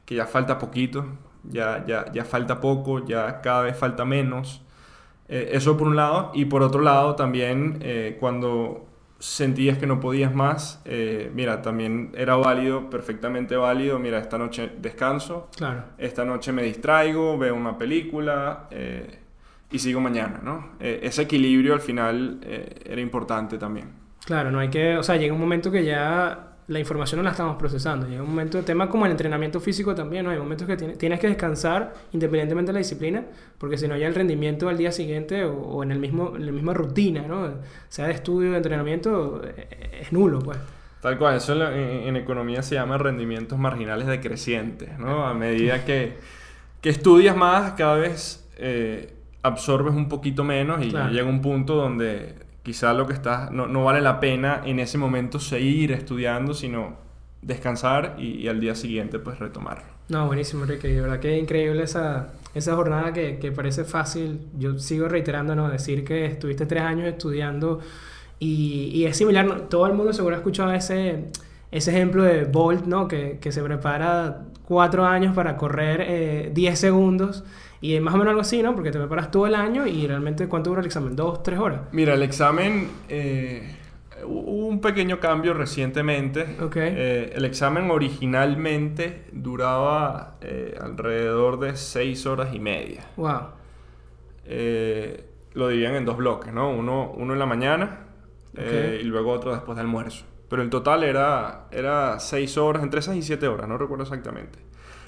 que 0.04 0.16
ya 0.16 0.26
falta 0.26 0.60
poquito, 0.60 1.06
ya, 1.46 1.86
ya, 1.88 2.12
ya 2.12 2.26
falta 2.26 2.60
poco, 2.60 3.06
ya 3.06 3.40
cada 3.40 3.62
vez 3.62 3.78
falta 3.78 4.04
menos. 4.04 4.62
eso 5.30 5.78
por 5.78 5.88
un 5.88 5.96
lado. 5.96 6.32
Y 6.36 6.46
por 6.46 6.62
otro 6.62 6.82
lado, 6.82 7.16
también 7.16 7.80
cuando 8.20 8.86
sentías 9.26 9.78
que 9.78 9.88
no 9.88 10.00
podías 10.00 10.34
más, 10.34 10.82
eh, 10.86 11.32
mira, 11.34 11.62
también 11.62 12.12
era 12.16 12.36
válido, 12.36 12.90
perfectamente 12.90 13.56
válido, 13.58 13.98
mira, 13.98 14.20
esta 14.20 14.38
noche 14.38 14.72
descanso, 14.78 15.50
claro. 15.58 15.84
esta 15.98 16.24
noche 16.24 16.52
me 16.52 16.62
distraigo, 16.62 17.38
veo 17.38 17.56
una 17.56 17.78
película 17.78 18.68
eh, 18.70 19.20
y 19.72 19.80
sigo 19.80 20.00
mañana, 20.00 20.42
¿no? 20.44 20.74
Eh, 20.80 21.00
ese 21.04 21.24
equilibrio 21.24 21.74
al 21.74 21.82
final 21.82 22.40
era 22.44 23.02
importante 23.02 23.58
también. 23.58 23.90
Claro, 24.24 24.52
no 24.52 24.60
hay 24.60 24.70
que, 24.70 24.96
o 24.98 25.04
sea, 25.04 25.18
llega 25.18 25.34
un 25.34 25.40
momento 25.40 25.72
que 25.72 25.84
ya 25.84 26.55
la 26.68 26.80
información 26.80 27.20
no 27.20 27.24
la 27.24 27.32
estamos 27.32 27.58
procesando. 27.58 28.08
Llega 28.08 28.24
un 28.24 28.30
momento, 28.30 28.64
tema 28.64 28.90
como 28.90 29.06
el 29.06 29.12
entrenamiento 29.12 29.60
físico 29.60 29.94
también, 29.94 30.26
¿no? 30.26 30.32
Hay 30.32 30.40
momentos 30.40 30.68
que 30.68 30.76
tienes 30.76 31.20
que 31.20 31.28
descansar 31.28 31.94
independientemente 32.12 32.70
de 32.70 32.74
la 32.74 32.80
disciplina, 32.80 33.24
porque 33.58 33.78
si 33.78 33.88
no 33.88 33.96
ya 33.96 34.08
el 34.08 34.16
rendimiento 34.16 34.68
al 34.68 34.78
día 34.78 34.92
siguiente 34.92 35.44
o, 35.44 35.84
en, 35.84 35.92
el 35.92 36.00
mismo, 36.00 36.36
en 36.36 36.46
la 36.46 36.52
misma 36.52 36.74
rutina, 36.74 37.28
¿no? 37.28 37.54
Sea 37.88 38.08
de 38.08 38.14
estudio, 38.14 38.52
de 38.52 38.58
entrenamiento, 38.58 39.42
eh, 39.46 40.00
es 40.02 40.12
nulo, 40.12 40.40
pues. 40.40 40.58
Tal 41.02 41.20
cual, 41.20 41.36
eso 41.36 41.54
en, 41.72 42.16
economía 42.16 42.64
se 42.64 42.76
llama 42.76 42.98
rendimientos 42.98 43.60
marginales 43.60 44.08
decrecientes, 44.08 44.98
¿no? 44.98 45.28
A 45.28 45.36
medida 45.36 45.86
que, 45.86 46.18
que 46.82 46.90
estudias 46.90 47.38
más, 47.38 47.74
cada 47.74 47.96
vez 47.98 48.50
eh, 48.58 49.14
absorbes 49.44 49.94
un 49.94 50.10
poquito 50.10 50.44
menos 50.44 50.84
y 50.84 50.90
llega 50.90 51.26
un 51.26 51.44
punto 51.44 51.76
donde 51.76 52.45
quizá 52.66 52.94
lo 52.94 53.06
que 53.06 53.14
está, 53.14 53.50
no, 53.52 53.84
vale 53.84 54.02
la 54.02 54.20
pena 54.20 54.64
en 54.66 54.80
ese 54.80 54.98
momento 54.98 55.40
seguir 55.40 55.92
estudiando, 55.92 56.56
sino 56.56 56.98
descansar 57.44 58.16
y, 58.18 58.48
al 58.48 58.60
día 58.60 58.74
siguiente 58.74 59.20
pues 59.20 59.38
retomarlo. 59.38 59.86
No, 60.10 60.26
buenísimo, 60.26 60.64
Enrique. 60.64 60.88
De 60.88 61.00
verdad 61.00 61.20
que 61.20 61.38
increíble 61.38 61.84
esa, 61.84 62.34
esa 62.56 62.76
jornada 62.76 63.14
que, 63.14 63.38
que, 63.38 63.52
parece 63.52 63.86
fácil. 63.86 64.48
Yo 64.58 64.80
sigo 64.80 65.08
reiterando, 65.08 65.56
¿no? 65.56 65.70
Decir 65.70 66.04
que 66.04 66.26
estuviste 66.26 66.66
tres 66.66 66.82
años 66.82 67.08
estudiando 67.08 67.82
y, 68.40 68.90
y, 68.94 69.06
es 69.06 69.16
similar. 69.16 69.68
Todo 69.70 69.86
el 69.86 69.94
mundo 69.94 70.12
seguro 70.12 70.34
ha 70.36 70.40
escuchado 70.40 70.74
ese, 70.74 71.26
ese 71.72 71.92
ejemplo 71.92 72.24
de 72.24 72.46
Bolt, 72.46 72.86
¿no? 72.86 73.08
Que, 73.08 73.38
que 73.40 73.52
se 73.52 73.62
prepara 73.62 74.46
cuatro 74.66 75.06
años 75.06 75.36
para 75.36 75.56
correr 75.56 76.52
10 76.52 76.74
eh, 76.74 76.76
segundos 76.76 77.44
y 77.86 77.96
es 77.96 78.02
más 78.02 78.14
o 78.14 78.18
menos 78.18 78.32
algo 78.32 78.42
así, 78.42 78.62
¿no? 78.64 78.74
Porque 78.74 78.92
te 78.92 78.98
preparas 79.00 79.30
todo 79.32 79.46
el 79.48 79.56
año 79.56 79.86
y 79.86 80.08
realmente 80.08 80.48
¿cuánto 80.48 80.70
dura 80.72 80.82
el 80.82 80.88
examen? 80.88 81.16
¿Dos, 81.16 81.44
tres 81.44 81.60
horas? 81.60 81.82
Mira, 81.92 82.14
el 82.16 82.24
examen, 82.24 82.90
eh, 83.10 83.76
hubo 84.26 84.68
un 84.68 84.82
pequeño 84.82 85.20
cambio 85.20 85.54
recientemente. 85.54 86.58
Ok. 86.62 86.76
Eh, 86.78 87.32
el 87.36 87.46
examen 87.46 87.92
originalmente 87.92 89.26
duraba 89.32 90.38
eh, 90.42 90.78
alrededor 90.82 91.60
de 91.60 91.76
6 91.76 92.26
horas 92.26 92.54
y 92.54 92.60
media. 92.60 93.06
Wow. 93.18 93.42
Eh, 94.46 95.26
lo 95.54 95.68
dividían 95.70 95.96
en 95.96 96.06
dos 96.06 96.18
bloques, 96.18 96.54
¿no? 96.54 96.70
Uno, 96.70 97.12
uno 97.16 97.34
en 97.34 97.40
la 97.40 97.46
mañana 97.46 98.00
eh, 98.58 98.96
Ok. 98.98 99.02
y 99.02 99.08
luego 99.08 99.32
otro 99.32 99.52
después 99.54 99.76
de 99.76 99.82
almuerzo. 99.82 100.26
Pero 100.50 100.62
el 100.62 100.70
total 100.70 101.04
era, 101.04 101.68
era 101.72 102.20
6 102.20 102.58
horas, 102.58 102.84
entre 102.84 103.02
6 103.02 103.18
y 103.18 103.22
7 103.22 103.48
horas, 103.48 103.68
no 103.68 103.78
recuerdo 103.78 104.04
exactamente. 104.04 104.60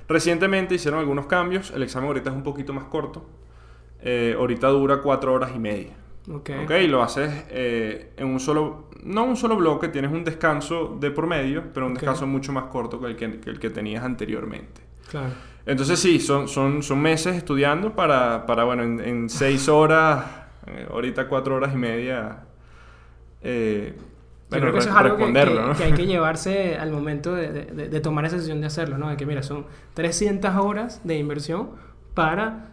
Recientemente 0.08 0.76
hicieron 0.76 1.00
algunos 1.00 1.26
cambios, 1.28 1.72
el 1.72 1.84
examen 1.84 2.08
ahorita 2.08 2.30
es 2.30 2.36
un 2.36 2.44
poquito 2.44 2.74
más 2.74 2.86
corto. 2.86 3.26
Eh, 4.02 4.36
ahorita 4.38 4.68
dura 4.70 5.02
4 5.02 5.34
horas 5.34 5.52
y 5.56 5.60
media. 5.60 5.94
Ok. 6.32 6.50
Ok, 6.64 6.72
lo 6.88 7.02
haces 7.02 7.46
eh, 7.50 8.14
en 8.18 8.28
un 8.28 8.40
solo, 8.40 8.90
no 9.04 9.24
un 9.24 9.38
solo 9.38 9.56
bloque, 9.56 9.88
tienes 9.88 10.12
un 10.12 10.24
descanso 10.24 10.98
de 11.00 11.12
por 11.12 11.26
medio, 11.28 11.64
pero 11.74 11.88
un 11.88 11.94
descanso 11.94 12.28
mucho 12.28 12.52
más 12.52 12.66
corto 12.66 13.00
que 13.00 13.08
el 13.08 13.16
que, 13.16 13.40
que 13.40 13.50
el 13.50 13.60
que 13.60 13.70
tenías 13.70 14.04
anteriormente. 14.04 14.82
Claro. 15.10 15.34
Entonces 15.66 16.00
sí, 16.00 16.20
son, 16.20 16.48
son, 16.48 16.84
son 16.84 17.02
meses 17.02 17.36
estudiando 17.36 17.94
para, 17.94 18.46
para 18.46 18.64
bueno, 18.64 18.84
en, 18.84 19.00
en 19.02 19.30
seis 19.30 19.68
horas, 19.68 20.26
eh, 20.68 20.88
ahorita 20.90 21.28
cuatro 21.28 21.56
horas 21.56 21.74
y 21.74 21.78
media, 21.78 22.44
eh, 23.42 23.94
bueno, 24.50 24.64
creo 24.64 24.74
que 24.74 24.80
eso 24.80 24.90
es 24.90 24.96
algo 25.12 25.18
que, 25.18 25.24
hay 25.84 25.94
que 25.94 26.06
llevarse 26.06 26.76
al 26.78 26.92
momento 26.92 27.36
de, 27.36 27.52
de- 27.52 27.66
de- 27.66 27.90
de 27.90 28.00
tomar 28.00 28.26
esa 28.26 28.36
decisión 28.36 28.62
de 28.62 28.68
hacerlo, 28.68 28.98
¿no? 28.98 29.10
De 29.10 29.18
que, 29.18 29.26
mira, 29.26 29.44
son 29.44 29.66
300 29.94 30.56
horas 30.56 31.02
de 31.04 31.18
inversión 31.18 31.70
para 32.14 32.70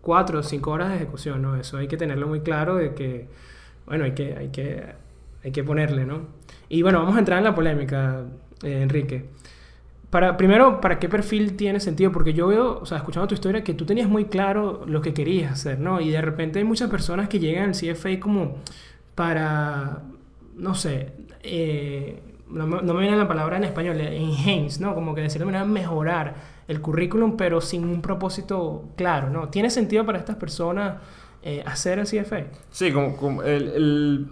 4 0.00 0.38
o 0.38 0.42
5 0.42 0.70
horas 0.70 0.88
de 0.90 0.96
ejecución, 0.96 1.42
¿no? 1.42 1.56
Eso 1.56 1.76
hay 1.78 1.88
que 1.88 1.96
tenerlo 1.96 2.26
muy 2.26 2.40
claro 2.40 2.76
de 2.76 2.94
que, 2.94 3.28
bueno, 3.86 4.04
hay 4.04 4.12
que, 4.12 4.34
hay 4.36 4.48
que, 4.48 4.82
hay 5.42 5.50
que 5.52 5.64
ponerle, 5.64 6.04
¿no? 6.06 6.22
Y 6.68 6.82
bueno, 6.82 7.00
vamos 7.00 7.16
a 7.16 7.18
entrar 7.20 7.38
en 7.38 7.44
la 7.44 7.54
polémica, 7.54 8.22
eh, 8.62 8.80
Enrique. 8.82 9.26
Para, 10.10 10.36
primero, 10.36 10.80
¿para 10.80 10.98
qué 10.98 11.08
perfil 11.08 11.56
tiene 11.56 11.80
sentido? 11.80 12.12
Porque 12.12 12.32
yo 12.34 12.46
veo, 12.46 12.78
o 12.80 12.86
sea, 12.86 12.98
escuchando 12.98 13.26
tu 13.28 13.34
historia, 13.34 13.64
que 13.64 13.74
tú 13.74 13.84
tenías 13.84 14.08
muy 14.08 14.26
claro 14.26 14.84
lo 14.86 15.00
que 15.00 15.12
querías 15.12 15.52
hacer, 15.52 15.80
¿no? 15.80 16.00
Y 16.00 16.10
de 16.10 16.20
repente 16.20 16.60
hay 16.60 16.64
muchas 16.64 16.88
personas 16.90 17.28
que 17.28 17.38
llegan 17.40 17.70
al 17.70 17.74
CFA 17.74 18.20
como 18.20 18.56
para, 19.14 20.02
no 20.56 20.74
sé, 20.74 21.12
eh, 21.42 22.22
no, 22.48 22.66
me- 22.66 23.00
viene 23.00 23.16
la 23.16 23.28
palabra 23.28 23.56
en 23.56 23.64
español, 23.64 24.00
eh, 24.00 24.16
enhance, 24.16 24.80
¿no? 24.80 24.94
Como 24.94 25.14
que 25.14 25.22
de 25.22 25.30
cierta 25.30 25.46
manera 25.46 25.64
mejorar 25.64 26.34
el 26.68 26.80
currículum, 26.80 27.36
pero 27.36 27.60
sin 27.60 27.84
un 27.84 28.00
propósito 28.02 28.90
claro, 28.96 29.30
¿no? 29.30 29.48
¿Tiene 29.48 29.70
sentido 29.70 30.04
para 30.06 30.18
estas 30.18 30.36
personas 30.36 30.98
eh, 31.42 31.62
hacer 31.66 31.98
el 31.98 32.06
CFA? 32.06 32.44
Sí, 32.70 32.92
como, 32.92 33.42
el 33.42 34.28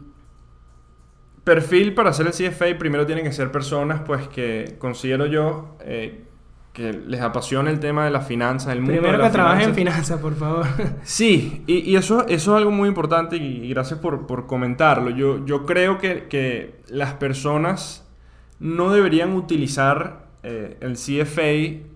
perfil 1.44 1.94
para 1.94 2.10
hacer 2.10 2.26
el 2.26 2.32
CFA 2.32 2.78
primero 2.78 3.04
tienen 3.06 3.24
que 3.24 3.32
ser 3.32 3.50
personas 3.50 4.02
pues 4.06 4.28
que 4.28 4.76
considero 4.78 5.26
yo 5.26 5.76
eh, 5.80 6.24
que 6.72 6.92
les 6.92 7.20
apasiona 7.20 7.70
el 7.70 7.80
tema 7.80 8.04
de 8.06 8.10
las 8.10 8.26
finanzas, 8.26 8.72
el 8.72 8.80
mundo 8.80 8.92
Primero 8.94 9.12
de 9.12 9.18
que 9.18 9.22
las 9.24 9.32
trabajes 9.32 9.68
en 9.68 9.74
finanzas. 9.74 10.20
por 10.20 10.34
favor. 10.34 10.66
Sí, 11.02 11.62
y, 11.66 11.78
y 11.90 11.96
eso, 11.96 12.26
eso 12.28 12.52
es 12.52 12.58
algo 12.58 12.70
muy 12.70 12.88
importante 12.88 13.36
y, 13.36 13.68
gracias 13.68 14.00
por, 14.00 14.26
por 14.26 14.46
comentarlo. 14.46 15.10
Yo, 15.10 15.44
yo 15.44 15.66
creo 15.66 15.98
que, 15.98 16.28
que 16.28 16.80
las 16.88 17.12
personas 17.14 18.08
no 18.58 18.90
deberían 18.90 19.32
utilizar 19.34 20.26
eh, 20.44 20.78
el 20.80 20.94
CFA 20.94 21.86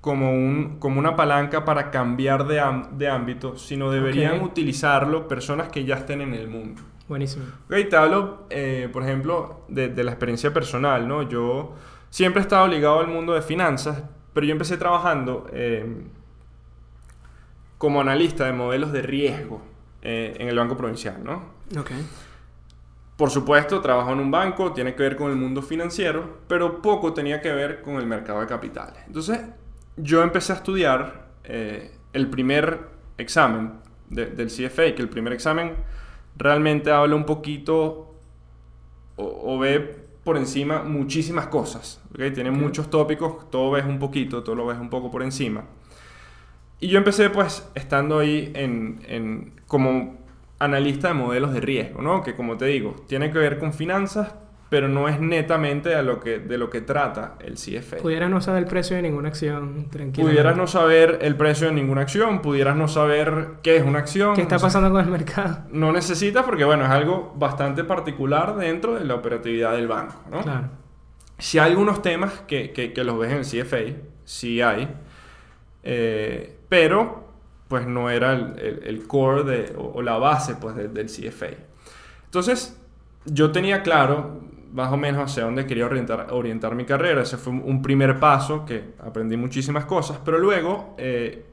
como, 0.00 0.32
un, 0.32 0.76
como 0.78 0.98
una 0.98 1.14
palanca 1.16 1.64
para 1.64 1.90
cambiar 1.90 2.46
de, 2.46 2.62
de 2.92 3.08
ámbito, 3.08 3.56
sino 3.56 3.90
deberían 3.90 4.38
Ok. 4.40 4.46
utilizarlo 4.46 5.28
personas 5.28 5.68
que 5.68 5.84
ya 5.84 5.96
estén 5.96 6.20
en 6.20 6.34
el 6.34 6.48
mundo. 6.48 6.82
Buenísimo. 7.08 7.44
Ok, 7.66 7.76
te 7.88 7.96
hablo, 7.96 8.46
eh, 8.50 8.88
por 8.92 9.02
ejemplo, 9.04 9.60
de, 9.68 9.88
de 9.88 10.02
la 10.04 10.10
experiencia 10.12 10.52
personal, 10.52 11.06
¿no? 11.06 11.22
Yo 11.22 11.74
siempre 12.10 12.40
he 12.40 12.42
estado 12.42 12.66
ligado 12.68 13.00
al 13.00 13.08
mundo 13.08 13.32
de 13.34 13.42
finanzas, 13.42 14.02
pero 14.36 14.46
yo 14.46 14.52
empecé 14.52 14.76
trabajando 14.76 15.48
eh, 15.50 16.04
como 17.78 18.00
analista 18.02 18.44
de 18.44 18.52
modelos 18.52 18.92
de 18.92 19.00
riesgo 19.02 19.62
eh, 20.02 20.36
en 20.38 20.48
el 20.48 20.56
Banco 20.58 20.76
Provincial, 20.76 21.22
¿no? 21.24 21.52
Ok. 21.78 21.90
Por 23.16 23.30
supuesto, 23.30 23.80
trabajo 23.80 24.12
en 24.12 24.20
un 24.20 24.30
banco, 24.30 24.72
tiene 24.72 24.94
que 24.94 25.02
ver 25.02 25.16
con 25.16 25.30
el 25.30 25.36
mundo 25.38 25.62
financiero, 25.62 26.40
pero 26.48 26.82
poco 26.82 27.14
tenía 27.14 27.40
que 27.40 27.50
ver 27.50 27.80
con 27.80 27.94
el 27.96 28.06
mercado 28.06 28.40
de 28.40 28.46
capitales. 28.46 28.98
Entonces, 29.06 29.40
yo 29.96 30.22
empecé 30.22 30.52
a 30.52 30.56
estudiar 30.56 31.28
eh, 31.44 31.96
el 32.12 32.28
primer 32.28 32.88
examen 33.16 33.72
de- 34.10 34.26
del 34.26 34.48
CFA, 34.50 34.94
que 34.94 35.00
el 35.00 35.08
primer 35.08 35.32
examen 35.32 35.72
realmente 36.36 36.90
habla 36.92 37.16
un 37.16 37.24
poquito 37.24 38.14
o, 39.16 39.54
o 39.54 39.58
ve 39.58 40.05
por 40.26 40.36
encima 40.36 40.82
muchísimas 40.82 41.46
cosas. 41.46 42.02
¿ok? 42.12 42.34
Tiene 42.34 42.50
muchos 42.50 42.90
tópicos, 42.90 43.50
todo 43.50 43.70
ves 43.70 43.86
un 43.86 43.98
poquito, 43.98 44.42
todo 44.42 44.56
lo 44.56 44.66
ves 44.66 44.78
un 44.78 44.90
poco 44.90 45.10
por 45.10 45.22
encima. 45.22 45.64
Y 46.80 46.88
yo 46.88 46.98
empecé 46.98 47.30
pues 47.30 47.66
estando 47.74 48.18
ahí 48.18 48.52
en, 48.54 49.00
en- 49.08 49.52
como 49.66 50.18
analista 50.58 51.08
de 51.08 51.14
modelos 51.14 51.52
de 51.54 51.60
riesgo, 51.60 52.02
¿no? 52.02 52.22
Que 52.22 52.34
como 52.34 52.56
te 52.58 52.66
digo, 52.66 52.96
tiene 53.08 53.30
que 53.32 53.38
ver 53.38 53.58
con 53.58 53.72
finanzas, 53.72 54.34
pero 54.68 54.88
no 54.88 55.08
es 55.08 55.20
netamente 55.20 55.94
a 55.94 56.02
lo 56.02 56.18
que, 56.18 56.38
de 56.40 56.58
lo 56.58 56.70
que 56.70 56.80
trata 56.80 57.34
el 57.40 57.54
CFA. 57.54 57.98
Pudieras 57.98 58.28
no 58.30 58.40
saber 58.40 58.64
el 58.64 58.68
precio 58.68 58.96
de 58.96 59.02
ninguna 59.02 59.28
acción, 59.28 59.88
tranquilo. 59.90 60.26
Pudieras 60.26 60.56
no 60.56 60.66
saber 60.66 61.18
el 61.22 61.36
precio 61.36 61.68
de 61.68 61.72
ninguna 61.74 62.00
acción, 62.02 62.42
pudieras 62.42 62.76
no 62.76 62.88
saber 62.88 63.48
qué 63.62 63.76
es 63.76 63.84
una 63.84 64.00
acción. 64.00 64.34
¿Qué 64.34 64.42
está 64.42 64.58
pasando 64.58 64.90
con 64.90 65.04
el 65.04 65.10
mercado? 65.10 65.58
No 65.70 65.92
necesitas 65.92 66.44
porque, 66.44 66.64
bueno, 66.64 66.84
es 66.84 66.90
algo 66.90 67.32
bastante 67.36 67.84
particular 67.84 68.56
dentro 68.56 68.94
de 68.96 69.04
la 69.04 69.14
operatividad 69.14 69.72
del 69.72 69.86
banco, 69.86 70.20
¿no? 70.30 70.40
Claro. 70.42 70.68
Si 71.38 71.58
hay 71.58 71.70
algunos 71.70 72.02
temas 72.02 72.32
que, 72.48 72.72
que, 72.72 72.92
que 72.92 73.04
los 73.04 73.18
ves 73.18 73.30
en 73.32 73.38
el 73.38 73.44
CFA, 73.64 74.00
sí 74.24 74.62
hay, 74.62 74.88
eh, 75.84 76.56
pero 76.68 77.24
pues 77.68 77.86
no 77.86 78.10
era 78.10 78.32
el, 78.32 78.58
el- 78.58 78.82
el 78.84 79.06
core 79.06 79.42
de, 79.44 79.74
o, 79.76 79.92
o 79.96 80.02
la 80.02 80.18
base 80.18 80.54
pues, 80.56 80.76
de- 80.76 80.88
del 80.88 81.06
CFA. 81.06 81.48
Entonces, 82.24 82.80
yo 83.24 83.50
tenía 83.52 83.82
claro 83.82 84.40
más 84.72 84.92
o 84.92 84.96
menos 84.96 85.22
hacia 85.30 85.44
dónde 85.44 85.66
quería 85.66 85.86
orientar, 85.86 86.28
orientar 86.30 86.74
mi 86.74 86.84
carrera. 86.84 87.22
Ese 87.22 87.36
fue 87.36 87.52
un- 87.52 87.82
primer 87.82 88.18
paso 88.18 88.64
que 88.64 88.82
aprendí 88.98 89.36
muchísimas 89.36 89.84
cosas, 89.84 90.18
pero 90.24 90.38
luego 90.38 90.94
eh, 90.98 91.44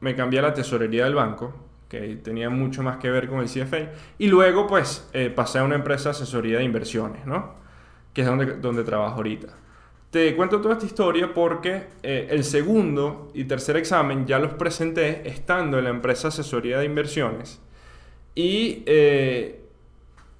me 0.00 0.14
cambié 0.14 0.38
a 0.40 0.42
la 0.42 0.54
tesorería 0.54 1.04
del 1.04 1.14
banco, 1.14 1.52
que 1.88 2.16
tenía 2.22 2.50
mucho 2.50 2.82
más 2.82 2.98
que 2.98 3.10
ver 3.10 3.28
con 3.28 3.40
el 3.40 3.48
CFA, 3.48 3.90
y 4.18 4.28
luego 4.28 4.66
pues 4.66 5.08
eh, 5.12 5.30
pasé 5.30 5.58
a 5.58 5.64
una 5.64 5.74
empresa 5.74 6.10
de 6.10 6.16
asesoría 6.16 6.58
de 6.58 6.64
inversiones, 6.64 7.26
¿no? 7.26 7.54
Que 8.14 8.22
es 8.22 8.26
donde, 8.26 8.46
donde 8.56 8.84
trabajo 8.84 9.16
ahorita. 9.16 9.48
Te 10.10 10.34
cuento 10.34 10.60
toda 10.60 10.74
esta 10.74 10.86
historia 10.86 11.32
porque 11.32 11.84
eh, 12.02 12.26
el 12.30 12.42
segundo 12.44 13.30
y 13.34 13.44
tercer 13.44 13.76
examen 13.76 14.26
ya 14.26 14.38
los 14.40 14.54
presenté 14.54 15.28
estando 15.28 15.78
en 15.78 15.84
la 15.84 15.90
empresa 15.90 16.28
asesoría 16.28 16.78
de 16.78 16.84
inversiones 16.84 17.60
y 18.34 18.82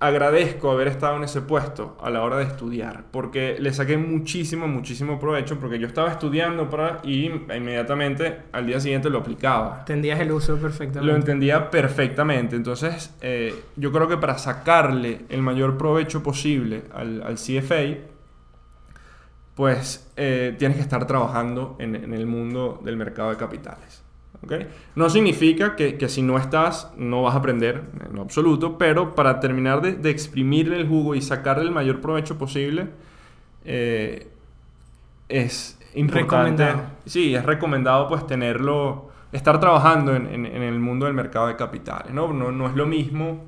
agradezco 0.00 0.70
haber 0.70 0.88
estado 0.88 1.18
en 1.18 1.24
ese 1.24 1.42
puesto 1.42 1.98
a 2.02 2.08
la 2.08 2.22
hora 2.22 2.38
de 2.38 2.44
estudiar 2.44 3.04
porque 3.10 3.58
le 3.60 3.72
saqué 3.72 3.98
muchísimo, 3.98 4.66
muchísimo 4.66 5.20
provecho 5.20 5.60
porque 5.60 5.78
yo 5.78 5.86
estaba 5.86 6.10
estudiando 6.10 6.70
para 6.70 7.00
y 7.04 7.26
inmediatamente 7.26 8.40
al 8.52 8.66
día 8.66 8.80
siguiente 8.80 9.10
lo 9.10 9.18
aplicaba. 9.18 9.80
Entendías 9.80 10.18
el 10.18 10.32
uso 10.32 10.56
perfectamente. 10.56 11.06
Lo 11.06 11.14
entendía 11.14 11.70
perfectamente. 11.70 12.56
Entonces, 12.56 13.14
eh, 13.20 13.54
yo 13.76 13.92
creo 13.92 14.08
que 14.08 14.16
para 14.16 14.38
sacarle 14.38 15.20
el 15.28 15.42
mayor 15.42 15.76
provecho 15.76 16.22
posible 16.22 16.84
al, 16.94 17.22
al 17.22 17.34
CFA, 17.34 17.98
pues 19.54 20.10
eh, 20.16 20.54
tienes 20.58 20.78
que 20.78 20.82
estar 20.82 21.06
trabajando 21.06 21.76
en, 21.78 21.94
en 21.94 22.14
el 22.14 22.26
mundo 22.26 22.80
del 22.82 22.96
mercado 22.96 23.28
de 23.28 23.36
capitales. 23.36 23.99
¿Ok? 24.44 24.52
No 24.96 25.10
significa 25.10 25.76
que, 25.76 25.96
que 25.98 26.08
si 26.08 26.22
no 26.22 26.38
estás, 26.38 26.92
no 26.96 27.22
vas 27.22 27.34
a 27.34 27.38
aprender, 27.38 27.82
en 28.10 28.18
absoluto, 28.18 28.78
pero 28.78 29.14
para 29.14 29.40
terminar 29.40 29.80
de, 29.82 29.92
de 29.92 30.10
exprimirle 30.10 30.76
el 30.76 30.88
jugo 30.88 31.14
y 31.14 31.22
sacarle 31.22 31.64
el 31.64 31.70
mayor 31.72 32.00
provecho 32.00 32.38
posible, 32.38 32.88
eh, 33.64 34.28
es 35.28 35.78
importante. 35.94 36.64
Recomendado. 36.64 36.90
Sí, 37.06 37.34
es 37.34 37.44
recomendado 37.44 38.08
pues 38.08 38.26
tenerlo, 38.26 39.10
estar 39.32 39.60
trabajando 39.60 40.14
en, 40.14 40.26
en- 40.26 40.46
en 40.46 40.62
el 40.62 40.78
mundo 40.80 41.06
del 41.06 41.14
mercado 41.14 41.46
de 41.48 41.56
capitales. 41.56 42.12
No, 42.12 42.32
no, 42.32 42.50
no 42.50 42.66
es 42.68 42.74
lo 42.74 42.86
mismo 42.86 43.44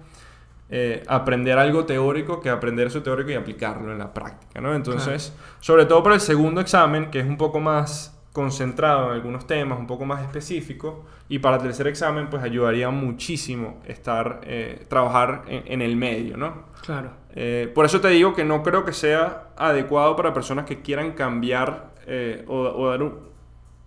eh, 0.70 1.02
aprender 1.08 1.58
algo 1.58 1.84
teórico 1.84 2.40
que 2.40 2.49
aprender 2.50 2.87
eso 2.87 3.02
teórico 3.02 3.30
y 3.30 3.34
aplicarlo 3.34 3.92
en 3.92 3.99
la 3.99 4.12
práctica. 4.14 4.61
¿no? 4.61 4.75
Entonces, 4.75 5.34
sobre 5.61 5.84
todo 5.87 6.02
para 6.02 6.14
el 6.14 6.20
segundo 6.20 6.61
examen, 6.61 7.11
que 7.11 7.20
es 7.20 7.26
un 7.26 7.37
poco 7.37 7.61
más 7.61 8.18
concentrado 8.32 9.08
en 9.08 9.12
algunos 9.16 9.46
temas, 9.46 9.78
un 9.78 9.86
poco 9.86 10.04
más 10.06 10.22
específico, 10.22 11.04
y 11.28 11.38
para 11.38 11.56
el 11.56 11.62
tercer 11.62 11.86
examen, 11.86 12.28
pues 12.30 12.42
ayudaría 12.42 12.90
muchísimo 12.90 13.80
estar, 13.86 14.40
eh, 14.44 14.86
trabajar 14.88 15.42
en, 15.48 15.64
en 15.66 15.82
el 15.82 15.96
medio, 15.96 16.36
¿no? 16.36 16.64
Claro. 16.82 17.10
Eh, 17.34 17.70
por 17.74 17.84
eso 17.84 18.00
te 18.00 18.08
digo 18.08 18.34
que 18.34 18.44
no 18.44 18.62
creo 18.62 18.84
que 18.84 18.92
sea 18.92 19.48
adecuado 19.56 20.16
para 20.16 20.32
personas 20.34 20.64
que 20.66 20.82
quieran 20.82 21.12
cambiar 21.12 21.92
eh, 22.06 22.44
o, 22.48 22.56
o 22.58 22.88
dar 22.90 23.02
un... 23.02 23.18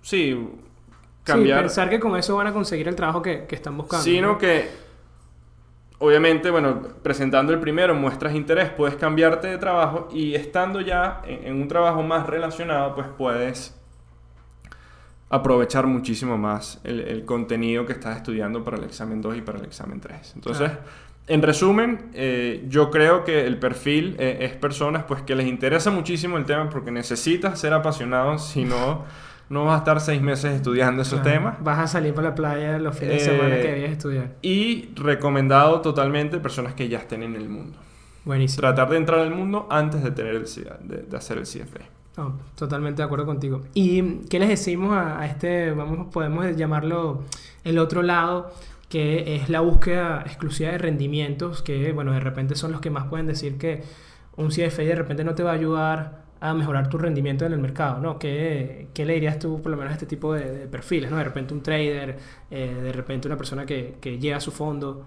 Sí, 0.01 0.37
Sí, 1.23 1.31
cambiar... 1.31 1.61
pensar 1.61 1.89
que 1.89 1.99
con 1.99 2.15
eso 2.17 2.35
van 2.37 2.47
a 2.47 2.53
conseguir 2.53 2.87
el 2.87 2.95
trabajo 2.95 3.21
que, 3.21 3.45
que 3.47 3.55
están 3.55 3.75
buscando. 3.77 4.03
sino 4.03 4.33
¿no? 4.33 4.37
que 4.37 4.69
obviamente, 5.99 6.49
bueno, 6.51 6.81
presentando 7.01 7.53
el 7.53 7.59
primero 7.59 7.95
muestras 7.95 8.35
interés, 8.35 8.69
puedes 8.69 8.95
cambiarte 8.95 9.47
de 9.47 9.57
trabajo 9.57 10.07
y 10.11 10.35
estando 10.35 10.81
ya 10.81 11.21
en, 11.25 11.47
en 11.47 11.61
un 11.61 11.67
trabajo 11.67 12.03
más 12.03 12.27
relacionado, 12.27 12.93
pues 12.95 13.07
puedes 13.17 13.75
aprovechar 15.29 15.87
muchísimo 15.87 16.37
más 16.37 16.79
el, 16.83 16.99
el, 17.01 17.25
contenido 17.25 17.85
que 17.85 17.93
estás 17.93 18.17
estudiando 18.17 18.63
para 18.63 18.77
el 18.77 18.83
examen 18.83 19.21
2 19.21 19.37
y 19.37 19.41
para 19.41 19.57
el 19.59 19.65
examen 19.65 19.99
3. 19.99 20.33
Entonces, 20.35 20.71
en 21.27 21.41
resumen, 21.41 22.11
eh, 22.13 22.63
yo 22.69 22.91
creo 22.91 23.23
que 23.23 23.45
el 23.47 23.57
perfil 23.57 24.15
eh, 24.19 24.37
es 24.41 24.53
personas 24.53 25.03
pues 25.05 25.23
que 25.23 25.33
les 25.35 25.47
interesa 25.47 25.89
muchísimo 25.89 26.37
el 26.37 26.45
tema 26.45 26.69
porque 26.69 26.91
necesitas 26.91 27.59
ser 27.59 27.73
apasionado, 27.73 28.37
si 28.37 28.63
no, 28.63 29.03
no 29.49 29.65
vas 29.65 29.75
a 29.75 29.77
estar 29.79 29.99
seis 29.99 30.21
meses 30.21 30.53
estudiando 30.53 31.01
esos 31.01 31.21
Claro. 31.21 31.37
temas. 31.39 31.63
Vas 31.63 31.79
a 31.79 31.87
salir 31.87 32.13
para 32.13 32.29
la 32.29 32.35
playa 32.35 32.77
los 32.77 32.95
fines 32.97 33.15
Eh, 33.15 33.31
de 33.31 33.37
semana 33.37 33.55
que 33.55 33.67
debías 33.67 33.91
estudiar. 33.91 34.35
Y 34.43 34.89
recomendado 34.95 35.81
totalmente 35.81 36.37
personas 36.39 36.75
que 36.75 36.87
ya 36.87 36.99
estén 36.99 37.23
en 37.23 37.35
el 37.35 37.49
mundo. 37.49 37.79
Buenísimo. 38.23 38.61
Tratar 38.61 38.89
de 38.89 38.97
entrar 38.97 39.19
al 39.19 39.31
mundo 39.31 39.67
antes 39.71 40.03
de, 40.03 40.11
tener 40.11 40.35
el, 40.35 40.45
de, 40.45 40.97
de 41.09 41.17
hacer 41.17 41.37
el 41.39 41.43
CFA. 41.45 41.81
Totalmente 42.55 43.01
de 43.01 43.05
acuerdo 43.05 43.25
contigo. 43.25 43.61
¿Y 43.73 44.19
qué 44.29 44.39
les 44.39 44.49
decimos 44.49 44.93
a, 44.93 45.19
a 45.19 45.25
este, 45.25 45.71
vamos, 45.71 46.07
podemos 46.11 46.55
llamarlo 46.55 47.23
el 47.63 47.77
otro 47.79 48.01
lado, 48.01 48.51
que 48.89 49.35
es 49.35 49.49
la 49.49 49.61
búsqueda 49.61 50.23
exclusiva 50.25 50.71
de 50.71 50.77
rendimientos, 50.77 51.61
que 51.61 51.91
bueno, 51.91 52.13
de 52.13 52.19
repente 52.19 52.55
son 52.55 52.71
los 52.71 52.81
que 52.81 52.89
más 52.89 53.07
pueden 53.07 53.27
decir 53.27 53.57
que 53.57 53.83
un 54.37 54.49
CFA 54.49 54.83
de 54.83 54.95
repente 54.95 55.23
no 55.23 55.35
te 55.35 55.43
va 55.43 55.51
a 55.51 55.55
ayudar 55.55 56.25
a 56.41 56.53
mejorar 56.53 56.89
tu 56.89 56.97
rendimiento 56.97 57.45
en 57.45 57.53
el 57.53 57.59
mercado, 57.59 57.99
¿no? 57.99 58.19
¿Qué, 58.19 58.87
qué 58.93 59.05
le 59.05 59.13
dirías 59.15 59.39
tú 59.39 59.61
por 59.61 59.71
lo 59.71 59.77
menos 59.77 59.91
a 59.91 59.93
este 59.93 60.05
tipo 60.05 60.33
de, 60.33 60.67
perfiles, 60.67 61.09
¿no? 61.09 61.17
De 61.17 61.23
repente 61.23 61.53
un 61.53 61.63
trader, 61.63 62.17
eh, 62.51 62.75
de 62.83 62.91
repente 62.91 63.27
una 63.27 63.37
persona 63.37 63.65
que, 63.65 63.95
que 63.99 64.19
lleva 64.19 64.39
su 64.39 64.51
fondo. 64.51 65.05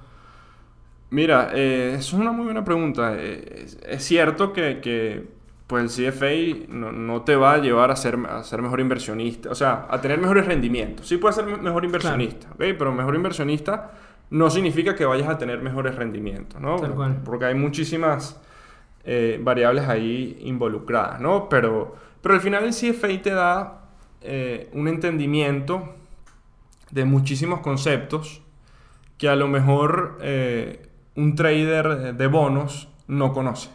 Mira, 1.10 1.50
eh, 1.54 1.94
eso 1.98 2.16
es 2.16 2.20
una 2.20 2.32
muy 2.32 2.44
buena 2.44 2.64
pregunta. 2.64 3.14
Eh, 3.16 3.66
es, 3.86 4.04
cierto 4.04 4.52
que, 4.52 5.28
pues 5.68 5.98
el 5.98 6.12
CFA 6.12 6.66
no, 6.70 6.90
no 6.92 7.22
te 7.22 7.36
va 7.36 7.52
a 7.52 7.58
llevar 7.58 7.90
a 7.92 7.96
ser, 7.96 8.18
a 8.28 8.42
ser 8.42 8.60
mejor 8.62 8.80
inversionista, 8.80 9.50
o 9.50 9.54
sea, 9.54 9.86
a 9.88 10.00
tener 10.00 10.18
mejores 10.18 10.46
rendimientos. 10.46 11.06
Sí 11.06 11.18
puedes 11.18 11.36
ser 11.36 11.44
me- 11.46 11.58
mejor 11.58 11.84
inversionista, 11.84 12.48
¿ok? 12.52 12.56
Pero 12.78 12.92
mejor 12.92 13.14
inversionista 13.14 13.92
no 14.30 14.50
significa 14.50 14.94
que 14.96 15.04
vayas 15.04 15.28
a 15.28 15.38
tener 15.38 15.60
mejores 15.62 15.94
rendimientos, 15.94 16.60
¿no? 16.60 16.76
Tal 16.76 16.94
cual. 16.94 17.20
Porque 17.24 17.44
hay 17.44 17.54
muchísimas 17.54 18.40
eh, 19.04 19.38
variables 19.42 19.86
ahí 19.88 20.38
involucradas, 20.42 21.20
¿no? 21.20 21.48
Pero, 21.48 21.94
pero 22.22 22.34
al 22.34 22.40
final 22.40 22.64
el 22.64 22.70
CFA 22.74 23.22
te 23.22 23.30
da 23.30 23.82
eh, 24.22 24.68
un 24.72 24.88
entendimiento 24.88 25.94
de 26.90 27.04
muchísimos 27.04 27.60
conceptos 27.60 28.40
que 29.18 29.28
a 29.28 29.36
lo 29.36 29.48
mejor 29.48 30.18
eh, 30.22 30.88
un 31.14 31.34
trader 31.34 32.14
de 32.14 32.26
bonos 32.26 32.88
no 33.06 33.32
conoce. 33.34 33.68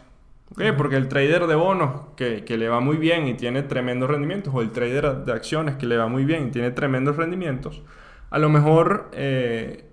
¿Ok? 0.54 0.62
Ujú. 0.62 0.78
Porque 0.78 0.96
el 0.96 1.08
trader 1.10 1.48
de 1.48 1.56
bonos 1.56 2.08
que, 2.16 2.44
que 2.46 2.58
le 2.58 2.70
va 2.70 2.80
muy 2.80 2.98
bien 2.98 3.28
y 3.28 3.36
tiene 3.36 3.64
tremendos 3.64 4.10
rendimientos, 4.10 4.54
o 4.54 4.62
el 4.62 4.72
trader 4.72 5.26
de 5.26 5.32
acciones 5.34 5.76
que 5.76 5.86
le 5.86 5.98
va 5.98 6.08
muy 6.08 6.26
bien 6.26 6.48
y 6.48 6.52
tiene 6.52 6.72
tremendos 6.72 7.18
rendimientos, 7.18 7.82
a 8.30 8.40
lo 8.40 8.50
mejor 8.50 9.10
eh, 9.14 9.86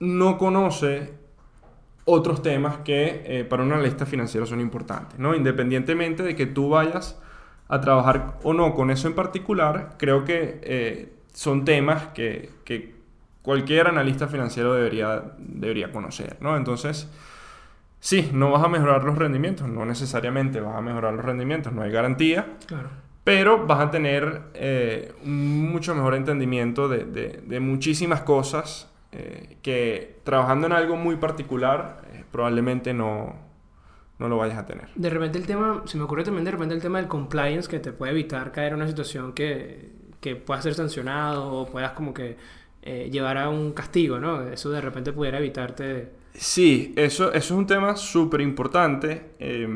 no 0.00 0.38
conoce 0.38 1.14
otros 2.04 2.42
temas 2.42 2.78
que 2.78 3.22
eh, 3.26 3.44
para 3.44 3.62
un 3.62 3.72
analista 3.72 4.06
financiero 4.06 4.46
son 4.46 4.60
importantes, 4.60 5.18
¿no? 5.18 5.34
Independientemente 5.34 6.22
de 6.22 6.34
que 6.36 6.46
tú 6.46 6.70
vayas 6.70 7.20
a 7.68 7.80
trabajar 7.80 8.38
o 8.44 8.54
no 8.54 8.74
con 8.74 8.90
eso 8.90 9.08
en 9.08 9.14
particular, 9.14 9.96
creo 9.98 10.24
que 10.24 10.60
eh, 10.62 11.12
son 11.34 11.64
temas 11.66 12.08
que, 12.14 12.50
que 12.64 12.94
cualquier 13.42 13.88
analista 13.88 14.26
financiero 14.28 14.72
debería, 14.72 15.22
debería 15.38 15.92
conocer, 15.92 16.38
¿no? 16.40 16.56
Entonces, 16.56 17.10
sí, 18.00 18.30
no 18.32 18.50
vas 18.50 18.62
a 18.64 18.68
mejorar 18.68 19.04
los 19.04 19.16
rendimientos, 19.18 19.68
no 19.68 19.84
necesariamente 19.84 20.60
vas 20.60 20.76
a 20.76 20.80
mejorar 20.80 21.14
los 21.14 21.24
rendimientos, 21.24 21.72
no 21.72 21.82
hay 21.82 21.90
garantía, 21.90 22.56
Claro. 22.66 22.88
pero 23.24 23.66
vas 23.66 23.80
a 23.80 23.90
tener 23.90 24.42
eh, 24.54 25.12
un 25.24 25.70
mucho 25.70 25.94
mejor 25.94 26.14
entendimiento 26.14 26.88
de, 26.88 27.04
de- 27.04 27.40
de 27.44 27.60
muchísimas 27.60 28.22
cosas 28.22 28.90
eh, 29.12 29.56
que 29.62 30.20
trabajando 30.24 30.66
en 30.66 30.72
algo 30.74 30.96
muy 30.96 31.16
particular 31.16 32.02
eh, 32.12 32.24
probablemente 32.30 32.92
no, 32.94 33.34
no 34.18 34.28
lo 34.28 34.36
vayas 34.36 34.58
a 34.58 34.66
tener. 34.66 34.88
De 34.94 35.08
repente 35.10 35.38
el 35.38 35.46
tema, 35.46 35.82
se 35.86 35.96
me 35.96 36.04
ocurre 36.04 36.24
también 36.24 36.44
de 36.44 36.50
repente 36.50 36.74
el 36.74 36.82
tema 36.82 36.98
del 36.98 37.08
compliance 37.08 37.68
que 37.68 37.78
te 37.80 37.92
puede 37.92 38.12
evitar 38.12 38.52
caer 38.52 38.68
en 38.72 38.76
una 38.76 38.86
situación 38.88 39.32
que, 39.32 39.92
que 40.20 40.36
puedas 40.36 40.62
ser 40.64 40.74
sancionado 40.74 41.50
o 41.52 41.66
puedas 41.66 41.92
como 41.92 42.12
que 42.12 42.36
eh, 42.82 43.08
llevar 43.10 43.38
a 43.38 43.48
un 43.48 43.72
castigo, 43.72 44.18
¿no? 44.18 44.42
Eso 44.42 44.70
de 44.70 44.80
repente 44.80 45.12
pudiera 45.12 45.38
evitarte... 45.38 46.17
Sí, 46.40 46.92
eso, 46.96 47.28
eso 47.32 47.36
es 47.36 47.50
un 47.50 47.66
tema 47.66 47.96
súper 47.96 48.40
importante. 48.40 49.32
eh, 49.40 49.68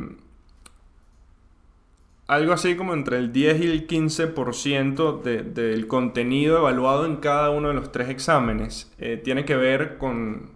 algo 2.28 2.52
así 2.52 2.76
como 2.76 2.94
entre 2.94 3.18
el 3.18 3.32
10 3.32 3.60
y 3.60 3.66
el 3.66 3.86
15% 3.86 5.20
de- 5.22 5.42
del 5.42 5.86
contenido 5.86 6.58
evaluado 6.58 7.04
en 7.04 7.16
cada 7.16 7.50
uno 7.50 7.68
de 7.68 7.74
los 7.74 7.92
tres 7.92 8.08
exámenes 8.08 8.90
eh, 8.98 9.20
tiene 9.22 9.44
que 9.44 9.56
ver 9.56 9.98
con, 9.98 10.50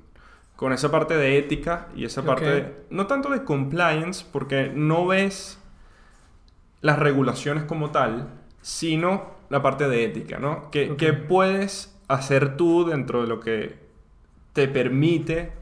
con 0.55 0.73
esa 0.73 0.90
parte 0.90 1.16
de 1.16 1.38
ética 1.38 1.88
y 1.95 2.05
esa 2.05 2.23
parte, 2.23 2.45
de- 2.62 2.75
no 2.90 3.07
tanto 3.07 3.29
de 3.31 3.42
compliance, 3.45 4.25
porque 4.33 4.71
no 4.75 5.07
ves 5.07 5.59
las 6.81 6.99
regulaciones 6.99 7.64
como 7.64 7.90
tal, 7.90 8.29
sino 8.62 9.35
la 9.51 9.61
parte 9.62 9.88
de 9.88 10.05
ética, 10.05 10.38
¿no? 10.38 10.71
¿Qué, 10.71 10.95
qué 10.97 11.12
puedes 11.12 11.95
hacer 12.09 12.57
tú 12.57 12.87
dentro 12.87 13.23
de 13.23 13.29
lo 13.29 13.40
que 13.40 13.75
te 14.53 14.69
permite 14.69 15.53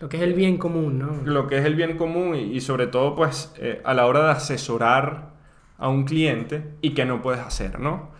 Lo 0.00 0.08
que 0.08 0.16
es 0.16 0.22
el 0.22 0.34
bien 0.34 0.56
común, 0.58 0.98
¿no? 0.98 1.20
lo 1.24 1.46
que 1.46 1.58
es 1.58 1.64
el 1.64 1.74
bien 1.76 1.96
común 1.96 2.34
y, 2.34 2.40
y 2.56 2.60
sobre 2.60 2.86
todo 2.86 3.14
pues 3.14 3.52
eh, 3.58 3.80
a 3.84 3.94
la 3.94 4.06
hora 4.06 4.24
de 4.24 4.30
asesorar 4.30 5.30
a 5.78 5.88
un 5.88 6.04
cliente 6.04 6.72
y 6.80 6.90
que 6.90 7.04
no 7.04 7.22
puedes 7.22 7.40
hacer, 7.40 7.78
¿no? 7.80 8.10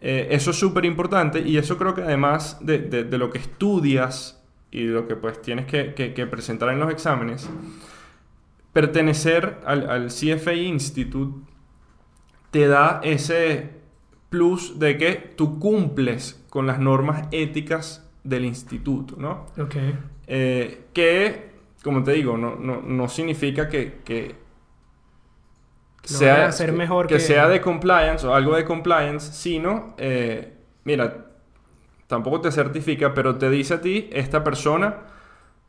Eh, 0.00 0.28
eso 0.30 0.50
es 0.50 0.58
súper 0.58 0.84
importante 0.84 1.40
y 1.40 1.56
eso 1.58 1.76
creo 1.78 1.94
que 1.94 2.02
además 2.02 2.58
de, 2.60 2.78
de- 2.78 3.04
de 3.04 3.18
lo 3.18 3.30
que 3.30 3.38
estudias 3.38 4.42
y 4.70 4.84
de 4.86 4.92
lo 4.92 5.06
que 5.08 5.16
pues 5.16 5.40
tienes 5.42 5.66
que, 5.66 5.94
que- 5.94 6.14
que 6.14 6.26
presentar 6.26 6.68
en 6.70 6.78
los 6.80 6.90
exámenes, 6.92 7.48
pertenecer 8.72 9.58
al, 9.64 9.88
al 9.88 10.10
CFA 10.10 10.52
Institute 10.54 11.40
te 12.50 12.68
da 12.68 13.00
ese 13.02 13.70
plus 14.30 14.78
de 14.78 14.98
que 14.98 15.12
tú 15.36 15.58
cumples 15.58 16.44
con 16.50 16.66
las 16.66 16.78
normas 16.78 17.28
éticas 17.30 18.08
del 18.24 18.44
instituto, 18.44 19.16
¿no? 19.18 19.46
Ok. 19.58 19.76
Eh, 20.26 20.86
que, 20.92 21.50
como 21.82 22.02
te 22.02 22.12
digo, 22.12 22.36
no, 22.36 22.56
no, 22.56 22.80
no 22.82 23.08
significa 23.08 23.68
que, 23.68 24.00
que 24.04 24.34
Que 26.02 26.12
lo 26.14 26.20
vaya 26.20 26.44
a 26.46 26.48
hacer 26.48 26.72
mejor 26.72 27.06
que, 27.06 27.14
que- 27.14 27.20
sea 27.20 27.48
de 27.48 27.60
compliance 27.60 28.26
o 28.26 28.34
algo 28.34 28.56
de 28.56 28.64
compliance, 28.64 29.32
sino, 29.32 29.94
eh, 29.98 30.52
mira, 30.84 31.26
tampoco 32.06 32.40
te 32.40 32.50
certifica, 32.52 33.12
pero 33.14 33.36
te 33.36 33.50
dice 33.50 33.74
a 33.74 33.80
ti, 33.80 34.08
esta 34.12 34.42
persona 34.44 34.94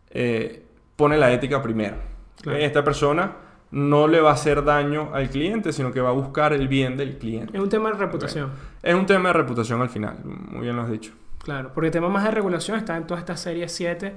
eh, 0.10 0.63
pone 0.96 1.17
la 1.17 1.32
ética 1.32 1.62
primero. 1.62 1.96
Claro. 2.41 2.60
Esta 2.60 2.84
persona 2.84 3.32
no 3.72 4.08
le 4.08 4.22
va 4.22 4.30
a 4.30 4.34
hacer 4.34 4.63
daño 4.63 5.10
al 5.13 5.30
cliente, 5.30 5.74
sino 5.74 5.91
que 5.91 6.00
va 6.02 6.10
a 6.10 6.13
buscar 6.13 6.54
el 6.54 6.67
bien 6.67 6.96
del 6.98 7.17
cliente. 7.17 7.56
Es 7.58 7.62
un 7.62 7.70
tema 7.70 7.91
de 7.91 7.98
reputación. 7.98 8.52
Es 8.82 8.96
un 8.96 9.06
tema 9.06 9.30
de 9.30 9.34
reputación 9.34 9.82
al 9.82 9.89
final, 9.89 10.17
muy 10.24 10.62
bien 10.62 10.76
lo 10.76 10.84
has 10.84 10.89
dicho. 10.89 11.12
Claro, 11.39 11.72
porque 11.74 11.88
el 11.88 11.91
tema 11.93 12.10
más 12.10 12.24
de 12.26 12.32
regulación 12.32 12.78
está 12.78 12.96
en 12.98 13.08
todas 13.08 13.22
estas 13.22 13.39
series 13.39 13.72
7, 13.72 14.13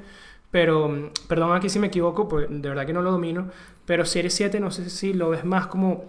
pero, 0.51 0.89
mm, 0.89 1.11
perdón 1.29 1.57
aquí 1.57 1.69
si 1.69 1.79
me 1.79 1.89
equivoco, 1.89 2.29
porque 2.29 2.53
de 2.53 2.69
verdad 2.69 2.87
que 2.87 2.93
no 2.93 3.03
lo 3.03 3.13
domino, 3.13 3.49
pero 3.87 4.05
serie 4.05 4.31
7 4.31 4.61
no 4.61 4.71
sé 4.71 4.91
si 4.91 5.13
lo 5.13 5.31
ves 5.31 5.45
más 5.45 5.67
como 5.67 6.07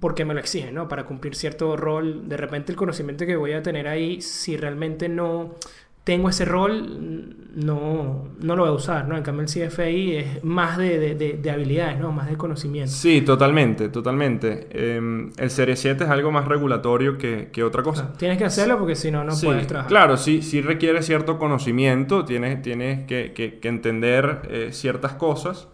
porque 0.00 0.24
me 0.24 0.34
lo 0.34 0.40
exigen, 0.40 0.74
¿no? 0.74 0.88
Para 0.88 1.04
cumplir 1.04 1.34
cierto 1.34 1.76
rol, 1.76 2.28
de 2.28 2.36
repente 2.36 2.72
el 2.72 2.76
conocimiento 2.76 3.26
que 3.26 3.36
voy 3.36 3.52
a 3.52 3.62
tener 3.62 3.88
ahí, 3.88 4.22
si 4.22 4.56
realmente 4.56 5.08
no 5.08 5.56
tengo 6.04 6.28
ese 6.28 6.44
rol, 6.44 7.36
no, 7.54 8.28
no 8.40 8.56
lo 8.56 8.62
voy 8.62 8.70
a 8.70 8.74
usar, 8.74 9.08
¿no? 9.08 9.16
En 9.16 9.22
cambio 9.22 9.42
el 9.42 9.48
CFI 9.48 10.16
es 10.16 10.44
más 10.44 10.78
de, 10.78 10.98
de, 10.98 11.14
de- 11.14 11.32
de 11.34 11.50
habilidades, 11.50 11.98
¿no? 11.98 12.12
Más 12.12 12.28
de 12.30 12.36
conocimiento. 12.36 12.90
Sí, 12.92 13.22
totalmente, 13.22 13.88
totalmente. 13.88 14.68
Eh, 14.70 15.30
el 15.36 15.50
Serie 15.50 15.76
7 15.76 16.04
es 16.04 16.10
algo 16.10 16.30
más 16.30 16.46
regulatorio 16.46 17.18
que, 17.18 17.50
que 17.52 17.62
otra 17.64 17.82
cosa. 17.82 18.02
Claro, 18.02 18.18
Tienes 18.18 18.38
que 18.38 18.44
hacerlo 18.44 18.78
porque 18.78 18.94
si 18.94 19.10
no, 19.10 19.24
no 19.24 19.32
Sí, 19.32 19.46
puedes 19.46 19.66
trabajar. 19.66 19.88
Claro, 19.88 20.16
sí, 20.16 20.42
sí 20.42 20.60
requiere 20.62 21.02
cierto 21.02 21.38
conocimiento, 21.38 22.24
tienes, 22.24 22.62
tienes 22.62 23.04
que, 23.06 23.32
que- 23.34 23.58
que 23.58 23.68
entender 23.68 24.42
eh, 24.48 24.68
ciertas 24.72 25.14
cosas, 25.14 25.68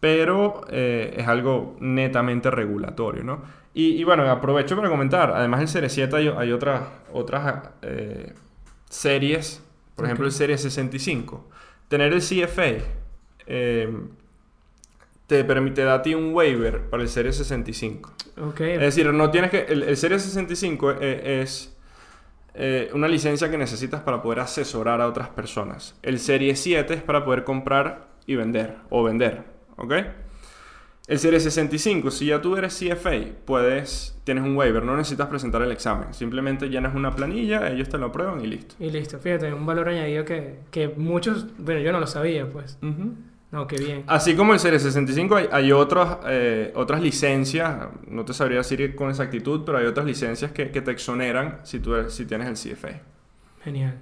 pero 0.00 0.62
eh, 0.70 1.14
es 1.18 1.26
algo 1.26 1.76
netamente 1.80 2.50
regulatorio, 2.50 3.24
¿no? 3.24 3.42
Y, 3.74 3.88
y 4.00 4.04
bueno, 4.04 4.22
aprovecho 4.30 4.76
para 4.76 4.88
comentar, 4.88 5.32
además 5.32 5.60
del 5.60 5.68
Serie 5.68 5.88
7 5.90 6.16
hay, 6.16 6.28
hay 6.28 6.52
otras, 6.52 6.82
otras 7.12 7.68
eh, 7.82 8.32
series, 8.88 9.62
por 9.96 10.04
ejemplo 10.04 10.26
el 10.26 10.32
Serie 10.32 10.56
65. 10.56 11.48
Tener 11.88 12.12
el 12.12 12.20
CFA 12.20 12.84
eh, 13.46 13.92
te 15.26 15.42
permite, 15.44 15.82
da 15.82 15.94
a 15.94 16.02
ti 16.02 16.14
un 16.14 16.32
waiver 16.34 16.88
para 16.88 17.02
el 17.02 17.08
Serie 17.08 17.32
65. 17.32 18.12
Ok, 18.38 18.60
Es 18.60 18.80
decir, 18.80 19.12
no 19.12 19.30
tienes 19.30 19.50
que. 19.50 19.60
El, 19.68 19.82
el 19.82 19.96
Serie 19.96 20.18
65 20.18 20.92
e- 21.00 21.40
es. 21.42 21.76
eh, 22.54 22.90
una 22.94 23.08
licencia 23.08 23.50
que 23.50 23.58
necesitas 23.58 24.00
para 24.02 24.22
poder 24.22 24.40
asesorar 24.40 25.00
a 25.00 25.06
otras 25.08 25.28
personas. 25.30 25.94
El 26.02 26.18
Serie 26.20 26.54
7 26.56 26.94
es 26.94 27.02
para 27.02 27.24
poder 27.24 27.44
comprar 27.44 28.08
y 28.26 28.34
vender, 28.36 28.76
o 28.90 29.02
vender, 29.04 29.44
¿ok? 29.76 29.94
El 31.06 31.20
Serie 31.20 31.38
65, 31.38 32.10
si 32.10 32.26
ya 32.26 32.42
tú 32.42 32.56
eres 32.56 32.76
CFA, 32.76 33.12
puedes, 33.44 34.18
tienes 34.24 34.42
un 34.42 34.56
waiver, 34.56 34.82
no 34.82 34.96
necesitas 34.96 35.28
presentar 35.28 35.62
el 35.62 35.70
examen. 35.70 36.12
Simplemente 36.12 36.68
llenas 36.68 36.96
una 36.96 37.14
planilla, 37.14 37.70
ellos 37.70 37.88
te 37.88 37.96
lo 37.96 38.06
aprueban 38.06 38.40
y 38.44 38.48
listo. 38.48 38.74
Y 38.80 38.90
listo, 38.90 39.18
fíjate, 39.20 39.52
un 39.54 39.64
valor 39.66 39.88
añadido 39.88 40.24
que, 40.24 40.56
que 40.72 40.88
muchos, 40.88 41.46
bueno, 41.58 41.80
yo 41.80 41.92
no 41.92 42.00
lo 42.00 42.08
sabía, 42.08 42.50
pues. 42.50 42.76
No, 43.52 43.68
qué 43.68 43.76
bien. 43.76 44.02
Así 44.08 44.34
como 44.34 44.52
el 44.52 44.58
Serie 44.58 44.80
65 44.80 45.36
hay, 45.36 45.48
hay 45.52 45.70
otras, 45.70 46.18
eh, 46.26 46.72
otras 46.74 47.00
licencias, 47.00 47.86
no 48.08 48.24
te 48.24 48.34
sabría 48.34 48.58
decir 48.58 48.96
con 48.96 49.08
exactitud, 49.08 49.62
pero 49.64 49.78
hay 49.78 49.86
otras 49.86 50.04
licencias 50.06 50.50
que, 50.50 50.72
que 50.72 50.80
te 50.82 50.90
exoneran 50.90 51.60
si, 51.62 51.78
tú 51.78 51.94
eres- 51.94 52.12
si 52.14 52.26
tienes 52.26 52.48
el 52.48 52.74
CFA. 52.74 53.00
Genial. 53.62 53.94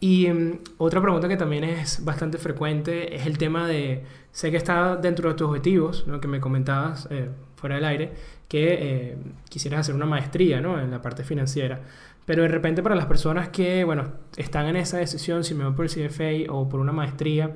Y 0.00 0.28
mm, 0.28 0.58
otra 0.78 1.02
pregunta 1.02 1.28
que 1.28 1.36
también 1.36 1.64
es 1.64 2.02
bastante 2.02 2.38
frecuente 2.38 3.14
es 3.14 3.26
el 3.26 3.36
tema 3.36 3.68
de, 3.68 4.02
sé 4.32 4.50
que 4.50 4.56
está 4.56 4.96
dentro 4.96 5.28
de 5.28 5.34
tus 5.34 5.48
objetivos, 5.48 6.06
¿no? 6.06 6.20
que 6.20 6.28
me 6.28 6.40
comentabas 6.40 7.08
eh, 7.10 7.30
fuera 7.56 7.76
del 7.76 7.84
aire, 7.84 8.12
que 8.48 8.74
eh, 9.12 9.18
quisieras 9.48 9.80
hacer 9.80 9.94
una 9.94 10.06
maestría 10.06 10.60
¿no? 10.60 10.78
en 10.80 10.90
la 10.90 11.00
parte 11.02 11.24
financiera. 11.24 11.80
Pero 12.26 12.42
de 12.42 12.48
repente 12.48 12.82
para 12.82 12.94
las 12.94 13.06
personas 13.06 13.48
que, 13.48 13.84
bueno, 13.84 14.12
están 14.36 14.66
en 14.66 14.76
esa 14.76 14.98
decisión, 14.98 15.42
si 15.44 15.54
me 15.54 15.64
voy 15.64 15.74
por 15.74 15.84
el 15.86 15.90
CFA 15.90 16.52
o 16.52 16.68
por 16.68 16.80
una 16.80 16.92
maestría, 16.92 17.52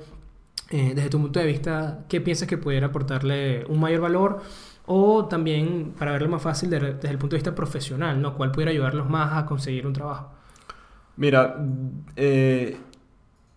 eh, 0.70 0.92
desde 0.94 1.10
tu 1.10 1.20
punto 1.20 1.40
de 1.40 1.46
vista, 1.46 2.04
¿qué 2.08 2.20
piensas 2.20 2.48
que 2.48 2.58
pudiera 2.58 2.86
aportarle 2.88 3.64
un 3.66 3.80
mayor 3.80 4.00
valor? 4.00 4.42
O 4.86 5.26
también, 5.26 5.94
para 5.98 6.12
verlo 6.12 6.28
más 6.28 6.42
fácil, 6.42 6.70
de- 6.70 6.94
desde 6.94 7.10
el 7.10 7.18
punto 7.18 7.34
de 7.36 7.38
vista 7.38 7.54
profesional, 7.54 8.20
¿no? 8.20 8.34
¿Cuál 8.36 8.50
pudiera 8.52 8.70
ayudarlos 8.72 9.08
más 9.08 9.34
a 9.36 9.46
conseguir 9.46 9.86
un 9.86 9.92
trabajo? 9.92 10.30
Mira, 11.16 11.56
eh, 12.16 12.76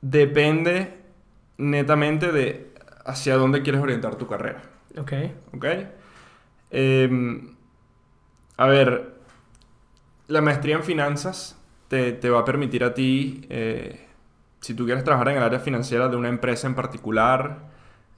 depende 0.02 0.98
netamente 1.58 2.32
de 2.32 2.67
hacia 3.08 3.36
dónde 3.38 3.64
quieres 3.64 3.82
orientar 3.82 4.16
tu 4.16 4.28
carrera. 4.28 4.62
Ok. 4.98 5.14
¿Ok? 5.56 5.66
Em, 6.72 7.56
a 8.58 8.68
ver, 8.68 9.14
la 10.28 10.42
maestría 10.42 10.76
en 10.76 10.84
finanzas 10.84 11.58
te, 11.88 12.12
te 12.14 12.30
va 12.30 12.40
a 12.40 12.46
permitir 12.46 12.84
a 12.84 12.94
ti, 12.94 13.46
eh, 13.50 14.06
si 14.60 14.74
tú 14.74 14.86
quieres 14.86 15.04
trabajar 15.04 15.30
en 15.30 15.38
el 15.38 15.44
área 15.44 15.60
financiera 15.60 16.10
de 16.10 16.18
una 16.18 16.30
empresa 16.30 16.68
en 16.68 16.76
particular, 16.76 17.60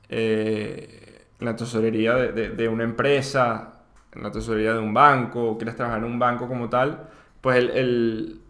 eh, 0.10 1.26
en 1.40 1.46
la 1.46 1.56
tesorería 1.56 2.16
de, 2.16 2.32
de- 2.32 2.50
de 2.50 2.68
una 2.68 2.84
empresa, 2.84 3.82
en 4.14 4.24
la 4.24 4.32
tesorería 4.32 4.74
de 4.74 4.80
un 4.80 4.94
banco, 4.94 5.52
o 5.52 5.58
quieres 5.58 5.76
trabajar 5.76 6.00
en 6.00 6.06
un 6.06 6.20
banco 6.20 6.48
como 6.48 6.70
tal, 6.70 7.10
pues 7.42 7.58
el- 7.58 7.70
el- 7.72 8.42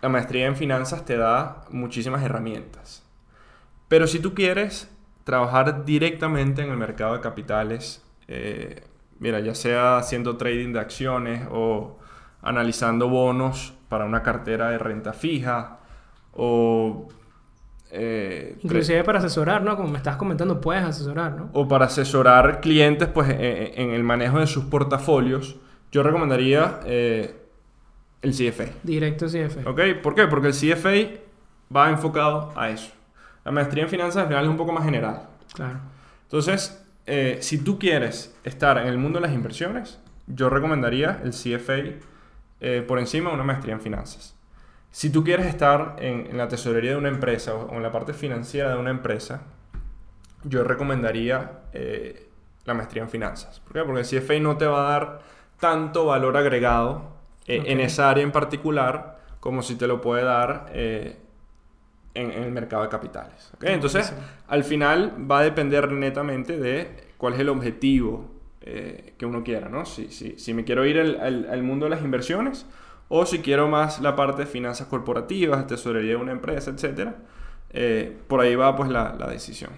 la 0.00 0.08
maestría 0.08 0.46
en 0.46 0.56
finanzas 0.56 1.04
te 1.04 1.16
da 1.16 1.64
muchísimas 1.70 2.22
herramientas. 2.22 3.02
Pero 3.88 4.06
si 4.06 4.20
tú 4.20 4.34
quieres 4.34 4.90
trabajar 5.28 5.84
directamente 5.84 6.62
en 6.62 6.70
el 6.70 6.78
mercado 6.78 7.12
de 7.12 7.20
capitales, 7.20 8.02
eh, 8.28 8.82
mira, 9.18 9.40
ya 9.40 9.54
sea 9.54 9.98
haciendo 9.98 10.38
trading 10.38 10.72
de 10.72 10.80
acciones 10.80 11.46
o 11.50 11.98
analizando 12.40 13.10
bonos 13.10 13.74
para 13.90 14.06
una 14.06 14.22
cartera 14.22 14.70
de 14.70 14.78
renta 14.78 15.12
fija 15.12 15.80
o, 16.32 17.08
eh, 17.90 18.56
Inclusive 18.62 19.04
para 19.04 19.18
asesorar, 19.18 19.62
¿no? 19.62 19.76
Como 19.76 19.90
me 19.90 19.98
estás 19.98 20.16
comentando, 20.16 20.62
puedes 20.62 20.82
asesorar, 20.82 21.32
¿no? 21.36 21.50
o 21.52 21.68
para 21.68 21.84
asesorar 21.84 22.62
clientes 22.62 23.06
pues, 23.08 23.28
eh, 23.28 23.74
en 23.76 23.90
el 23.90 24.02
manejo 24.04 24.38
de 24.38 24.46
sus 24.46 24.64
portafolios, 24.64 25.56
yo 25.92 26.02
recomendaría 26.02 26.80
eh, 26.86 27.36
el 28.22 28.32
CFA. 28.32 28.72
Directo 28.82 29.26
CFA. 29.26 29.68
¿Ok? 29.68 29.80
¿Por 30.02 30.14
qué? 30.14 30.26
Porque 30.26 30.48
el 30.48 30.54
CFA 30.54 31.20
va 31.74 31.90
enfocado 31.90 32.54
a 32.56 32.70
eso. 32.70 32.92
La 33.48 33.52
maestría 33.52 33.84
en 33.84 33.88
finanzas 33.88 34.24
al 34.24 34.28
final 34.28 34.44
es 34.44 34.50
un 34.50 34.58
poco 34.58 34.72
más 34.72 34.84
general. 34.84 35.22
Claro. 35.54 35.78
Entonces, 36.24 36.84
eh, 37.06 37.38
si 37.40 37.56
tú 37.64 37.78
quieres 37.78 38.36
estar 38.44 38.76
en 38.76 38.88
el 38.88 38.98
mundo 38.98 39.20
de 39.20 39.26
las 39.26 39.34
inversiones, 39.34 39.98
yo 40.26 40.50
recomendaría 40.50 41.22
el 41.24 41.30
CFA 41.30 41.96
eh, 42.60 42.84
por 42.86 42.98
encima 42.98 43.30
de 43.30 43.36
una 43.36 43.44
maestría 43.44 43.72
en 43.72 43.80
finanzas. 43.80 44.36
Si 44.90 45.08
tú 45.08 45.24
quieres 45.24 45.46
estar 45.46 45.96
en, 45.98 46.26
en 46.26 46.36
la 46.36 46.48
tesorería 46.48 46.90
de 46.90 46.98
una 46.98 47.08
empresa 47.08 47.54
o 47.54 47.74
en 47.74 47.82
la 47.82 47.90
parte 47.90 48.12
financiera 48.12 48.68
de 48.68 48.76
una 48.76 48.90
empresa, 48.90 49.44
yo 50.44 50.62
recomendaría 50.62 51.60
eh, 51.72 52.28
la 52.66 52.74
maestría 52.74 53.02
en 53.02 53.08
finanzas. 53.08 53.60
¿Por 53.60 53.72
qué? 53.72 53.82
Porque 53.82 54.00
el 54.00 54.06
CFA 54.06 54.40
no 54.40 54.58
te 54.58 54.66
va 54.66 54.86
a 54.86 54.90
dar 54.90 55.20
tanto 55.58 56.04
valor 56.04 56.36
agregado 56.36 57.16
eh, 57.46 57.62
en 57.64 57.80
esa 57.80 58.10
área 58.10 58.24
en 58.24 58.30
particular 58.30 59.20
como 59.40 59.62
si 59.62 59.76
te 59.76 59.86
lo 59.86 60.02
puede 60.02 60.24
dar 60.24 60.70
en, 62.14 62.30
en 62.30 62.42
el 62.44 62.52
mercado 62.52 62.82
de 62.82 62.88
capitales. 62.88 63.50
¿ok? 63.54 63.64
Entonces, 63.64 64.10
Buenísimo. 64.12 64.42
al 64.48 64.64
final 64.64 65.30
va 65.30 65.40
a 65.40 65.42
depender 65.44 65.90
netamente 65.92 66.56
de 66.58 66.88
cuál 67.16 67.34
es 67.34 67.40
el 67.40 67.48
objetivo 67.48 68.30
eh, 68.60 69.14
que 69.18 69.26
uno 69.26 69.44
quiera, 69.44 69.68
¿no? 69.68 69.84
Si, 69.86 70.08
si, 70.10 70.38
si 70.38 70.54
me 70.54 70.64
quiero 70.64 70.84
ir 70.84 70.98
al, 70.98 71.20
al- 71.20 71.48
al 71.50 71.62
mundo 71.62 71.86
de 71.86 71.90
las 71.90 72.02
inversiones 72.02 72.66
o 73.08 73.24
si 73.24 73.38
quiero 73.38 73.68
más 73.68 74.00
la 74.00 74.14
parte 74.16 74.42
de 74.42 74.46
finanzas 74.46 74.86
corporativas, 74.88 75.66
tesorería 75.66 76.10
de 76.10 76.16
una 76.16 76.32
empresa, 76.32 76.70
etc. 76.72 77.10
por 78.26 78.40
ahí 78.40 78.54
va 78.54 78.76
pues 78.76 78.90
la, 78.90 79.14
la 79.18 79.28
decisión. 79.28 79.70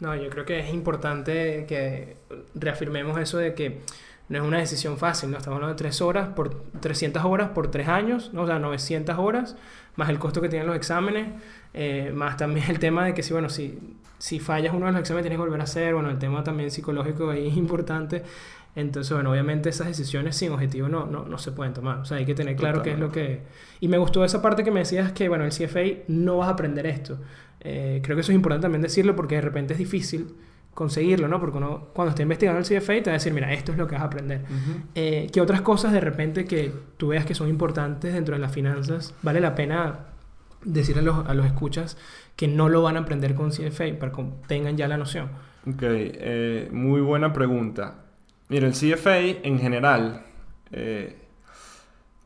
No, 0.00 0.14
yo 0.16 0.28
creo 0.30 0.44
que 0.44 0.58
es 0.60 0.72
importante 0.74 1.64
que 1.68 2.16
reafirmemos 2.54 3.18
eso 3.20 3.38
de 3.38 3.54
que 3.54 3.80
no 4.28 4.38
es 4.38 4.44
una 4.44 4.58
decisión 4.58 4.98
fácil, 4.98 5.30
¿no? 5.30 5.36
Estamos 5.38 5.56
hablando 5.56 5.74
de 5.74 5.78
3 5.78 6.00
horas 6.00 6.28
por 6.34 6.54
300 6.80 7.24
horas 7.24 7.50
por 7.50 7.70
3 7.70 7.86
años, 7.88 8.30
¿no? 8.32 8.42
O 8.42 8.46
sea, 8.46 8.58
900 8.58 9.16
horas, 9.18 9.56
más 9.94 10.08
el 10.08 10.18
costo 10.18 10.40
que 10.40 10.48
tienen 10.48 10.66
los 10.66 10.74
exámenes, 10.76 11.28
eh, 11.74 12.12
más 12.14 12.36
también 12.36 12.68
el 12.70 12.78
tema 12.78 13.04
de 13.06 13.14
que 13.14 13.22
si, 13.22 13.32
bueno, 13.32 13.48
si, 13.48 13.78
si 14.18 14.40
fallas 14.40 14.74
uno 14.74 14.86
de 14.86 14.92
los 14.92 15.00
exámenes 15.00 15.24
tienes 15.24 15.36
que 15.38 15.42
volver 15.42 15.60
a 15.60 15.64
hacer, 15.64 15.94
bueno, 15.94 16.10
el 16.10 16.18
tema 16.18 16.44
también 16.44 16.70
psicológico 16.70 17.30
ahí 17.30 17.48
es 17.48 17.56
importante. 17.56 18.22
Entonces, 18.74 19.12
bueno, 19.12 19.30
obviamente 19.30 19.68
esas 19.68 19.86
decisiones 19.86 20.36
sin 20.36 20.50
objetivo 20.50 20.88
no, 20.88 21.06
no, 21.06 21.24
no 21.26 21.38
se 21.38 21.52
pueden 21.52 21.74
tomar. 21.74 21.98
O 21.98 22.04
sea, 22.06 22.16
hay 22.16 22.24
que 22.24 22.34
tener 22.34 22.56
claro 22.56 22.82
qué 22.82 22.92
es 22.92 22.98
lo 22.98 23.12
que... 23.12 23.42
Y 23.80 23.88
me 23.88 23.98
gustó 23.98 24.24
esa 24.24 24.40
parte 24.40 24.64
que 24.64 24.70
me 24.70 24.80
decías 24.80 25.12
que, 25.12 25.28
bueno, 25.28 25.44
el 25.44 25.50
CFA 25.50 26.04
no 26.08 26.38
vas 26.38 26.48
a 26.48 26.52
aprender 26.52 26.86
esto. 26.86 27.18
Eh, 27.60 28.00
creo 28.02 28.16
que 28.16 28.22
eso 28.22 28.32
es 28.32 28.36
importante 28.36 28.62
también 28.62 28.80
decirlo 28.80 29.14
porque 29.14 29.34
de 29.34 29.42
repente 29.42 29.74
es 29.74 29.78
difícil 29.78 30.34
conseguirlo, 30.72 31.28
¿no? 31.28 31.38
Porque 31.38 31.58
uno 31.58 31.88
cuando 31.92 32.10
está 32.10 32.22
investigando 32.22 32.60
el 32.60 32.64
CFA 32.64 32.94
te 32.94 33.04
va 33.04 33.10
a 33.10 33.18
decir, 33.18 33.32
mira, 33.34 33.52
esto 33.52 33.72
es 33.72 33.78
lo 33.78 33.86
que 33.86 33.94
vas 33.94 34.02
a 34.02 34.06
aprender. 34.06 34.40
Eh, 34.94 35.28
¿Qué 35.30 35.40
otras 35.40 35.60
cosas 35.60 35.92
de 35.92 36.00
repente 36.00 36.46
que 36.46 36.72
tú 36.96 37.08
veas 37.08 37.26
que 37.26 37.34
son 37.34 37.48
importantes 37.48 38.14
dentro 38.14 38.34
de 38.34 38.40
las 38.40 38.52
finanzas 38.52 39.14
vale 39.22 39.40
la 39.40 39.54
pena 39.54 40.11
decir 40.64 40.98
a 40.98 41.02
los, 41.02 41.26
a 41.26 41.34
los 41.34 41.46
escuchas 41.46 41.96
que 42.36 42.48
no 42.48 42.68
lo 42.68 42.82
van 42.82 42.96
a 42.96 43.00
aprender 43.00 43.34
con 43.34 43.50
CFA 43.50 43.98
para 43.98 44.12
que 44.12 44.24
tengan 44.46 44.76
ya 44.76 44.88
la 44.88 44.96
noción? 44.96 45.30
Ok, 45.66 45.82
eh, 45.82 46.68
muy 46.72 47.00
buena 47.00 47.32
pregunta. 47.32 48.04
Mira, 48.48 48.66
el 48.66 48.72
CFA 48.72 49.18
en 49.18 49.58
general 49.58 50.24
eh, 50.72 51.16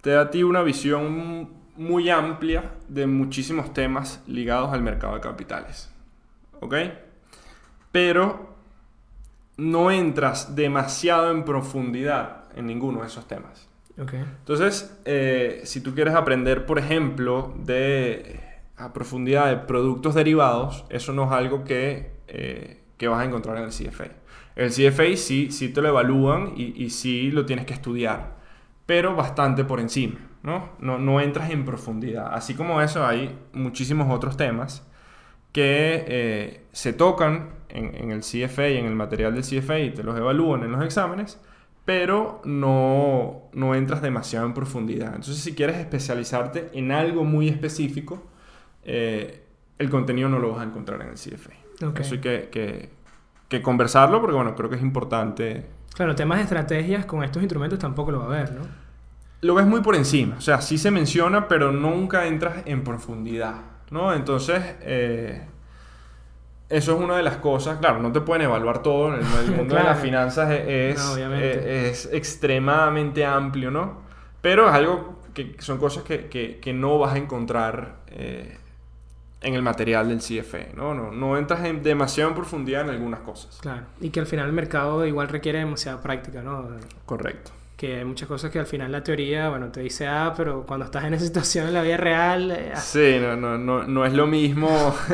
te 0.01 0.11
da 0.11 0.23
a 0.23 0.31
ti 0.31 0.43
una 0.43 0.63
visión 0.63 1.51
muy 1.77 2.09
amplia 2.09 2.73
de 2.89 3.07
muchísimos 3.07 3.75
temas 3.75 4.23
ligados 4.27 4.73
al 4.73 4.83
mercado 4.83 5.15
de 5.15 5.21
capitales. 5.21 5.91
¿Ok? 6.61 6.75
Pero 7.93 8.57
no 9.59 9.91
entras 9.91 10.55
demasiado 10.57 11.31
en 11.31 11.45
profundidad 11.45 12.45
en 12.55 12.67
ninguno 12.67 13.01
de 13.01 13.09
esos 13.09 13.27
temas. 13.29 13.69
Ok. 13.99 14.13
Entonces, 14.15 14.99
eh, 15.05 15.63
si 15.65 15.81
tú 15.81 15.95
quieres 15.95 16.15
aprender, 16.15 16.67
por 16.67 16.79
ejemplo, 16.79 17.55
de 17.65 18.41
a 18.77 18.93
profundidad 18.93 19.49
de 19.49 19.57
productos 19.57 20.15
derivados, 20.15 20.85
eso 20.91 21.13
no 21.13 21.25
es 21.25 21.33
algo 21.33 21.65
que, 21.65 22.13
eh, 22.29 22.83
que 22.99 23.09
vas 23.09 23.21
a 23.21 23.25
encontrar 23.25 23.57
en 23.57 23.65
el 23.65 23.71
CFA. 23.71 24.09
El 24.55 24.71
CFA 24.71 25.17
sí, 25.17 25.51
sí 25.51 25.71
te 25.71 25.81
lo 25.81 25.89
evalúan 25.89 26.53
y, 26.57 26.83
y 26.83 26.91
sí 26.91 27.31
lo 27.31 27.47
tienes 27.47 27.65
que 27.67 27.73
estudiar, 27.75 28.37
pero 28.85 29.17
bastante 29.17 29.65
por 29.65 29.81
encima, 29.81 30.19
¿no? 30.43 30.71
No, 30.79 30.99
no 30.99 31.21
entras 31.21 31.51
en 31.51 31.65
profundidad. 31.65 32.35
Así 32.35 32.55
como 32.55 32.83
eso, 32.83 33.07
hay 33.07 33.39
muchísimos 33.55 34.13
otros 34.15 34.37
temas 34.37 34.87
que 35.53 36.05
eh, 36.09 36.67
se 36.73 36.93
tocan 36.93 37.51
en, 37.71 37.95
en 37.95 38.11
el 38.11 38.21
CFA 38.21 38.69
y 38.69 38.77
en 38.77 38.87
el 38.87 38.95
material 38.95 39.35
del 39.35 39.43
CFA 39.45 39.79
y 39.79 39.91
te 39.91 40.03
los 40.03 40.17
evalúan 40.19 40.65
en 40.65 40.73
los 40.73 40.85
exámenes, 40.85 41.41
pero 41.87 42.43
no, 42.45 43.45
no 43.55 43.75
entras 43.75 44.03
demasiado 44.03 44.45
en 44.45 44.53
profundidad. 44.53 45.09
Entonces, 45.15 45.39
si 45.39 45.55
quieres 45.55 45.79
especializarte 45.79 46.69
en 46.75 46.93
algo 46.93 47.25
muy 47.25 47.49
específico, 47.49 48.23
eh, 48.85 49.43
el 49.79 49.89
contenido 49.89 50.29
no 50.29 50.39
lo 50.39 50.51
vas 50.53 50.61
a 50.61 50.65
encontrar 50.65 51.01
en 51.03 51.09
el 51.09 51.15
CFA. 51.15 51.87
Ok. 51.87 52.01
Eso 52.01 52.15
hay 52.17 52.21
que, 52.21 52.49
que- 52.51 52.91
que 53.49 53.63
conversarlo 53.63 54.21
porque, 54.21 54.35
bueno, 54.37 54.55
creo 54.57 54.69
que 54.69 54.77
es 54.77 54.83
importante. 54.83 55.65
Claro, 55.95 56.15
temas 56.17 56.39
de 56.39 56.43
estrategias 56.45 57.07
con 57.07 57.23
estos 57.23 57.43
instrumentos 57.43 57.79
tampoco 57.79 58.11
lo 58.11 58.19
va 58.19 58.27
a 58.27 58.39
ver, 58.43 58.53
¿no? 58.53 58.63
Lo 59.43 59.55
ves 59.55 59.67
muy 59.67 59.83
por 59.83 59.95
encima, 59.95 60.37
o 60.39 60.41
sea, 60.41 60.61
sí 60.61 60.79
se 60.79 60.91
menciona, 60.91 61.47
pero 61.47 61.71
nunca 61.71 62.27
entras 62.27 62.63
en 62.65 62.83
profundidad, 62.83 63.61
¿no? 63.93 64.13
Entonces, 64.13 64.61
eh, 64.81 65.47
eso 66.69 66.95
es 66.95 67.01
una 67.01 67.17
de 67.17 67.23
las 67.23 67.37
cosas, 67.37 67.79
claro, 67.79 68.01
no 68.01 68.11
te 68.13 68.21
pueden 68.21 68.43
evaluar 68.43 68.83
todo, 68.83 69.15
el, 69.15 69.21
el 69.21 69.51
mundo 69.57 69.77
de 69.77 69.83
las 69.85 70.01
finanzas 70.01 70.51
es, 70.51 70.99
No, 70.99 71.13
obviamente. 71.13 71.89
es- 71.91 72.07
es 72.07 72.13
extremadamente 72.13 73.25
amplio, 73.25 73.71
¿no? 73.71 74.03
Pero 74.41 74.69
es 74.69 74.75
algo 74.75 75.21
que 75.35 75.55
son 75.59 75.79
cosas 75.79 76.03
que, 76.05 76.27
que, 76.27 76.59
que 76.61 76.73
no 76.73 76.99
vas 76.99 77.15
a 77.15 77.19
encontrar 77.19 77.97
eh, 78.09 78.57
en 79.43 79.55
el 79.55 79.63
material 79.63 80.09
del 80.09 80.19
CFA, 80.21 80.75
¿no? 80.75 80.95
¿no? 80.95 81.13
No 81.13 81.37
entras 81.37 81.65
en 81.65 81.83
demasiado 81.83 82.31
en 82.31 82.37
profundidad 82.37 82.83
en 82.83 82.91
algunas 82.91 83.21
cosas. 83.21 83.59
Claro, 83.61 83.83
y 84.01 84.11
que 84.11 84.19
al 84.21 84.27
final 84.27 84.47
el 84.47 84.53
mercado 84.53 85.05
igual 85.07 85.29
requiere 85.29 85.59
demasiada 85.59 86.01
práctica, 86.03 86.43
¿no? 86.43 86.69
Correcto. 87.05 87.51
Que 87.77 87.97
hay 87.99 88.05
muchas 88.07 88.27
cosas 88.29 88.51
que 88.51 88.59
al 88.59 88.67
final 88.67 88.91
la 88.91 89.05
teoría, 89.05 89.51
bueno, 89.51 89.69
te 89.69 89.81
dice, 89.81 90.07
ah, 90.07 90.33
pero 90.35 90.63
cuando 90.65 90.87
estás 90.87 91.05
en 91.05 91.15
esa 91.15 91.27
situación 91.27 91.69
en 91.69 91.75
la 91.75 91.83
vida 91.83 91.99
real... 91.99 92.51
eh, 92.51 92.73
ah, 92.75 92.81
Sí, 92.81 93.19
no, 93.21 93.37
no, 93.37 93.59
no, 93.59 93.83
no 93.85 94.07
es 94.07 94.15
lo 94.15 94.27
mismo 94.27 94.97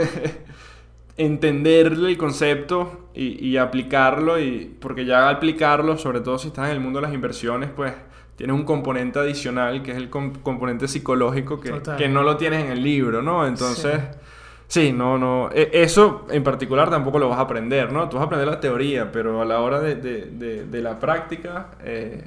entender 1.17 1.89
el 1.93 2.17
concepto 2.17 3.09
y, 3.15 3.47
y 3.47 3.57
aplicarlo, 3.57 4.39
y, 4.41 4.75
porque 4.81 5.05
ya 5.05 5.29
aplicarlo, 5.29 5.99
sobre 5.99 6.21
todo 6.21 6.39
si 6.39 6.49
estás 6.49 6.67
en 6.69 6.73
el 6.77 6.81
mundo 6.81 7.01
de 7.01 7.07
las 7.07 7.15
inversiones, 7.15 7.71
pues 7.75 7.93
tienes 8.37 8.55
un 8.57 8.65
componente 8.65 9.19
adicional 9.19 9.83
que 9.83 9.91
es 9.93 9.97
el 9.97 10.09
com- 10.11 10.33
componente 10.43 10.89
psicológico 10.89 11.61
que, 11.61 11.71
que 11.99 12.09
no 12.09 12.23
lo 12.23 12.37
tienes 12.37 12.65
en 12.65 12.73
el 12.73 12.83
libro, 12.83 13.21
¿no? 13.23 13.47
Entonces, 13.47 14.01
sí, 14.67 14.93
no, 14.93 15.19
no, 15.19 15.51
e- 15.53 15.71
eso 15.73 16.27
en 16.31 16.43
particular 16.43 16.89
tampoco 16.89 17.19
lo 17.19 17.29
vas 17.29 17.39
a 17.39 17.43
aprender, 17.43 17.93
¿no? 17.93 18.09
Tú 18.09 18.17
vas 18.17 18.23
a 18.23 18.27
aprender 18.27 18.49
la 18.49 18.61
teoría, 18.61 19.13
pero 19.13 19.43
a 19.43 19.45
la 19.45 19.61
hora 19.61 19.81
de, 19.81 19.97
de- 19.97 20.27
de- 20.31 20.65
de 20.65 20.83
la 20.83 20.99
práctica, 20.99 21.73
eh, 21.85 22.25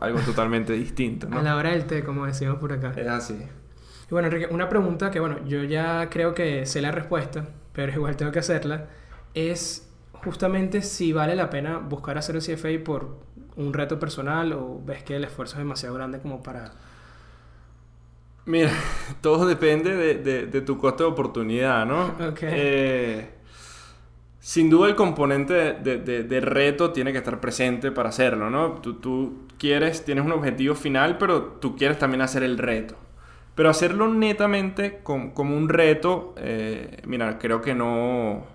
algo 0.00 0.18
totalmente 0.20 0.72
distinto, 0.74 1.26
¿no? 1.28 1.38
A 1.38 1.42
la 1.42 1.56
hora 1.56 1.70
del 1.70 1.86
té, 1.86 2.04
como 2.04 2.26
decimos 2.26 2.56
por 2.58 2.72
acá. 2.74 2.92
Es 2.94 3.08
así. 3.08 3.34
Y 3.34 4.10
bueno, 4.10 4.28
Enrique, 4.28 4.46
una 4.52 4.68
pregunta 4.68 5.10
que, 5.10 5.18
bueno, 5.20 5.38
yo 5.48 5.64
ya 5.64 6.08
creo 6.10 6.32
que 6.34 6.64
sé 6.66 6.80
la 6.80 6.92
respuesta, 6.92 7.46
pero 7.76 7.92
igual 7.92 8.16
tengo 8.16 8.32
que 8.32 8.40
hacerla, 8.40 8.88
es 9.34 9.88
justamente 10.24 10.82
si 10.82 11.12
vale 11.12 11.36
la 11.36 11.50
pena 11.50 11.78
buscar 11.78 12.18
hacer 12.18 12.36
el 12.36 12.42
CFA 12.42 12.82
por 12.84 13.18
un 13.56 13.72
reto 13.72 14.00
personal 14.00 14.52
o 14.54 14.80
ves 14.84 15.04
que 15.04 15.16
el 15.16 15.24
esfuerzo 15.24 15.56
es 15.56 15.58
demasiado 15.60 15.94
grande 15.94 16.18
como 16.20 16.42
para... 16.42 16.72
Mira, 18.46 18.70
todo 19.20 19.46
depende 19.46 19.94
de, 19.94 20.14
de- 20.16 20.46
de 20.46 20.60
tu 20.62 20.78
coste 20.78 21.04
de 21.04 21.10
oportunidad, 21.10 21.86
¿no? 21.86 22.14
Ok. 22.30 22.40
Eh, 22.42 23.30
sin 24.40 24.70
duda 24.70 24.88
el 24.88 24.94
componente 24.96 25.54
de- 25.54 25.98
de 25.98 26.40
reto 26.40 26.92
tiene 26.92 27.12
que 27.12 27.18
estar 27.18 27.40
presente 27.40 27.90
para 27.92 28.10
hacerlo, 28.10 28.48
¿no? 28.50 28.74
Tú, 28.80 28.94
tú 28.94 29.46
quieres, 29.58 30.04
tienes 30.04 30.24
un 30.24 30.32
objetivo 30.32 30.74
final, 30.76 31.18
pero 31.18 31.42
tú 31.42 31.76
quieres 31.76 31.98
también 31.98 32.22
hacer 32.22 32.42
el 32.44 32.56
reto. 32.58 32.96
Pero 33.56 33.70
hacerlo 33.70 34.08
netamente 34.08 35.00
com- 35.04 35.32
como 35.32 35.56
un 35.56 35.68
reto, 35.70 36.34
eh, 36.38 37.02
mira, 37.06 37.38
creo 37.38 37.62
que 37.62 37.74
no... 37.74 38.46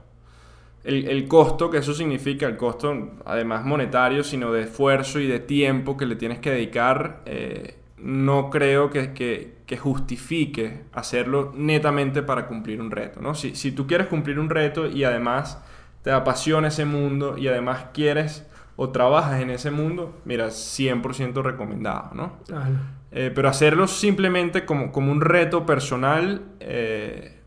El, 0.84 1.08
el 1.08 1.28
costo 1.28 1.70
que 1.70 1.78
eso 1.78 1.94
significa, 1.94 2.48
el 2.48 2.58
costo 2.58 3.12
además 3.26 3.66
monetario, 3.66 4.24
sino 4.24 4.52
de 4.52 4.64
esfuerzo 4.64 5.20
y 5.20 5.28
de 5.28 5.40
tiempo 5.40 5.96
que 5.96 6.08
le 6.08 6.16
tienes 6.16 6.40
que 6.40 6.50
dedicar, 6.52 7.22
eh, 7.26 7.78
no 7.98 8.50
creo 8.50 8.90
que, 8.90 9.14
que- 9.14 9.58
que 9.68 9.78
justifique 9.78 10.82
hacerlo 10.94 11.54
netamente 11.56 12.24
para 12.24 12.48
cumplir 12.48 12.82
un 12.82 12.92
reto, 12.92 13.22
¿no? 13.22 13.36
Si, 13.36 13.56
si 13.56 13.72
tú 13.72 13.88
quieres 13.88 14.08
cumplir 14.08 14.40
un 14.40 14.50
reto 14.50 14.88
y 14.88 15.04
además 15.04 15.64
te 16.04 16.12
apasiona 16.12 16.70
ese 16.70 16.86
mundo 16.86 17.38
y 17.38 17.48
además 17.48 17.86
quieres 17.94 18.48
o 18.76 18.90
trabajas 18.90 19.40
en 19.42 19.52
ese 19.52 19.70
mundo, 19.72 20.20
mira, 20.26 20.50
100% 20.52 21.42
recomendado, 21.44 22.10
¿no? 22.16 22.34
No. 22.48 23.01
Eh, 23.12 23.32
pero 23.34 23.50
hacerlo 23.50 23.88
simplemente 23.88 24.66
como, 24.66 24.92
como 24.92 25.12
un 25.12 25.22
reto 25.22 25.66
personal, 25.66 26.44
eh, 26.60 27.38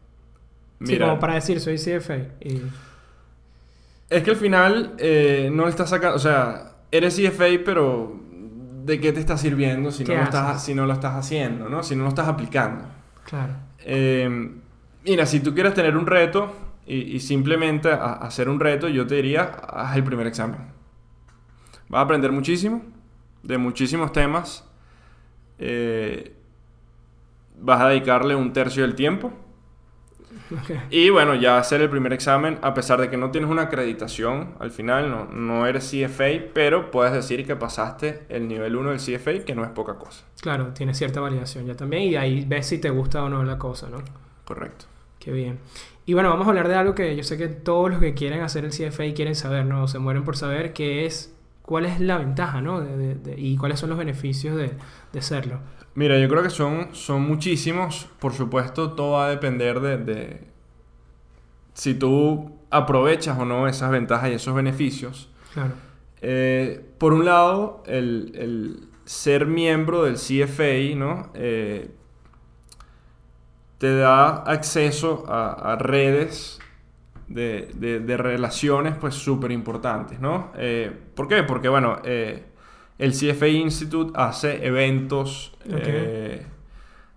Sí, 0.80 0.92
mira, 0.92 1.06
como 1.06 1.20
para 1.20 1.34
decir, 1.34 1.60
soy 1.60 1.78
CFA. 1.78 2.16
Y... 2.40 2.60
es 4.10 4.22
que 4.22 4.30
al 4.30 4.36
final 4.36 4.94
eh, 4.98 5.48
no 5.52 5.64
le 5.64 5.70
estás 5.70 5.90
sacando, 5.90 6.16
o 6.16 6.20
sea, 6.20 6.74
eres 6.90 7.16
CFA, 7.16 7.46
pero 7.64 8.20
¿de 8.84 9.00
qué 9.00 9.12
te 9.12 9.20
está 9.20 9.38
sirviendo 9.38 9.90
si 9.90 10.04
no, 10.04 10.08
¿Qué 10.10 10.16
lo 10.16 10.22
estás, 10.24 10.64
si 10.64 10.74
no 10.74 10.84
lo 10.86 10.92
estás 10.92 11.14
haciendo, 11.14 11.68
¿no? 11.68 11.82
Si 11.82 11.96
no 11.96 12.02
lo 12.02 12.10
estás 12.10 12.28
aplicando. 12.28 12.84
Claro. 13.24 13.54
Eh, 13.80 14.50
mira, 15.04 15.24
si 15.26 15.40
tú 15.40 15.54
quieres 15.54 15.72
tener 15.72 15.96
un 15.96 16.06
reto 16.06 16.52
y, 16.86 17.16
y 17.16 17.20
simplemente 17.20 17.90
a- 17.90 18.12
hacer 18.14 18.50
un 18.50 18.60
reto, 18.60 18.88
yo 18.88 19.06
te 19.06 19.14
diría, 19.14 19.42
haz 19.44 19.96
el 19.96 20.04
primer 20.04 20.26
examen. 20.26 20.58
Vas 21.88 22.00
a 22.00 22.02
aprender 22.02 22.30
muchísimo, 22.32 22.82
de 23.42 23.56
muchísimos 23.56 24.12
temas. 24.12 24.68
Eh, 25.58 26.34
vas 27.58 27.80
a 27.80 27.88
dedicarle 27.88 28.34
un 28.34 28.52
tercio 28.52 28.82
del 28.82 28.94
tiempo. 28.94 29.32
Y 30.90 31.10
bueno, 31.10 31.34
ya 31.34 31.58
hacer 31.58 31.80
el 31.80 31.88
primer 31.88 32.12
examen, 32.12 32.58
a 32.62 32.74
pesar 32.74 33.00
de 33.00 33.08
que 33.08 33.16
no 33.16 33.30
tienes 33.30 33.50
una 33.50 33.62
acreditación, 33.62 34.54
al 34.60 34.70
final 34.70 35.10
no, 35.10 35.24
no 35.26 35.66
eres 35.66 35.90
CFA, 35.90 36.50
pero 36.52 36.90
puedes 36.90 37.12
decir 37.12 37.46
que 37.46 37.56
pasaste 37.56 38.24
el 38.28 38.46
nivel 38.48 38.76
1 38.76 38.90
del 38.90 38.98
CFA, 38.98 39.44
que 39.44 39.54
no 39.54 39.64
es 39.64 39.70
poca 39.70 39.94
cosa. 39.94 40.24
Claro, 40.40 40.72
tiene 40.74 40.94
cierta 40.94 41.20
validación 41.20 41.66
ya 41.66 41.74
también 41.74 42.02
y 42.02 42.16
ahí 42.16 42.44
ves 42.46 42.66
si 42.66 42.78
te 42.78 42.90
gusta 42.90 43.22
o 43.24 43.28
no 43.28 43.42
la 43.44 43.58
cosa, 43.58 43.88
¿no? 43.88 43.98
Correcto. 44.44 44.86
Qué 45.18 45.32
bien. 45.32 45.58
Y 46.06 46.12
bueno, 46.12 46.28
vamos 46.28 46.46
a 46.46 46.50
hablar 46.50 46.68
de 46.68 46.74
algo 46.74 46.94
que 46.94 47.16
yo 47.16 47.22
sé 47.22 47.38
que 47.38 47.48
todos 47.48 47.90
los 47.90 47.98
que 47.98 48.12
quieren 48.12 48.42
hacer 48.42 48.64
el 48.64 48.72
CFA 48.72 49.14
quieren 49.14 49.34
saber, 49.34 49.64
¿no? 49.64 49.88
Se 49.88 49.98
mueren 49.98 50.24
por 50.24 50.36
saber, 50.36 50.74
que 50.74 51.06
es 51.06 51.33
cuál 51.64 51.86
es 51.86 52.00
la 52.00 52.18
ventaja, 52.18 52.60
¿no? 52.60 52.80
De- 52.80 52.96
de- 52.96 53.14
de- 53.14 53.40
y 53.40 53.56
cuáles 53.56 53.80
son 53.80 53.90
los 53.90 53.98
beneficios 53.98 54.56
de, 54.56 54.72
serlo. 55.22 55.60
Mira, 55.94 56.18
yo 56.18 56.28
creo 56.28 56.42
que 56.42 56.50
son, 56.50 56.88
son 56.94 57.22
muchísimos. 57.22 58.08
Por 58.18 58.32
supuesto, 58.32 58.92
todo 58.92 59.12
va 59.12 59.26
a 59.26 59.30
depender 59.30 59.80
de, 59.80 59.96
de 59.98 60.40
si 61.72 61.94
tú 61.94 62.52
aprovechas 62.70 63.38
o 63.38 63.44
no 63.44 63.68
esas 63.68 63.90
ventajas 63.90 64.30
y 64.30 64.34
esos 64.34 64.54
beneficios. 64.54 65.30
Claro. 65.52 65.72
Eh, 66.20 66.84
por 66.98 67.12
un 67.12 67.24
lado, 67.24 67.82
el, 67.86 68.32
el 68.34 68.88
ser 69.04 69.46
miembro 69.46 70.04
del 70.04 70.16
CFA, 70.16 70.96
¿no? 70.96 71.30
Eh, 71.34 71.90
te 73.78 73.94
da 73.96 74.28
acceso 74.42 75.24
a, 75.28 75.72
a 75.72 75.76
redes 75.76 76.58
de, 77.28 77.70
de- 77.74 78.00
de 78.00 78.16
relaciones, 78.16 78.94
pues, 79.00 79.14
súper 79.14 79.50
importantes, 79.52 80.20
¿no? 80.20 80.52
Eh, 80.56 80.90
¿Por 81.14 81.28
qué? 81.28 81.42
Porque, 81.42 81.68
bueno, 81.68 81.98
eh, 82.04 82.44
el 82.98 83.12
CFA 83.12 83.48
Institute 83.48 84.12
hace 84.14 84.66
eventos, 84.66 85.56
eh, 85.68 86.46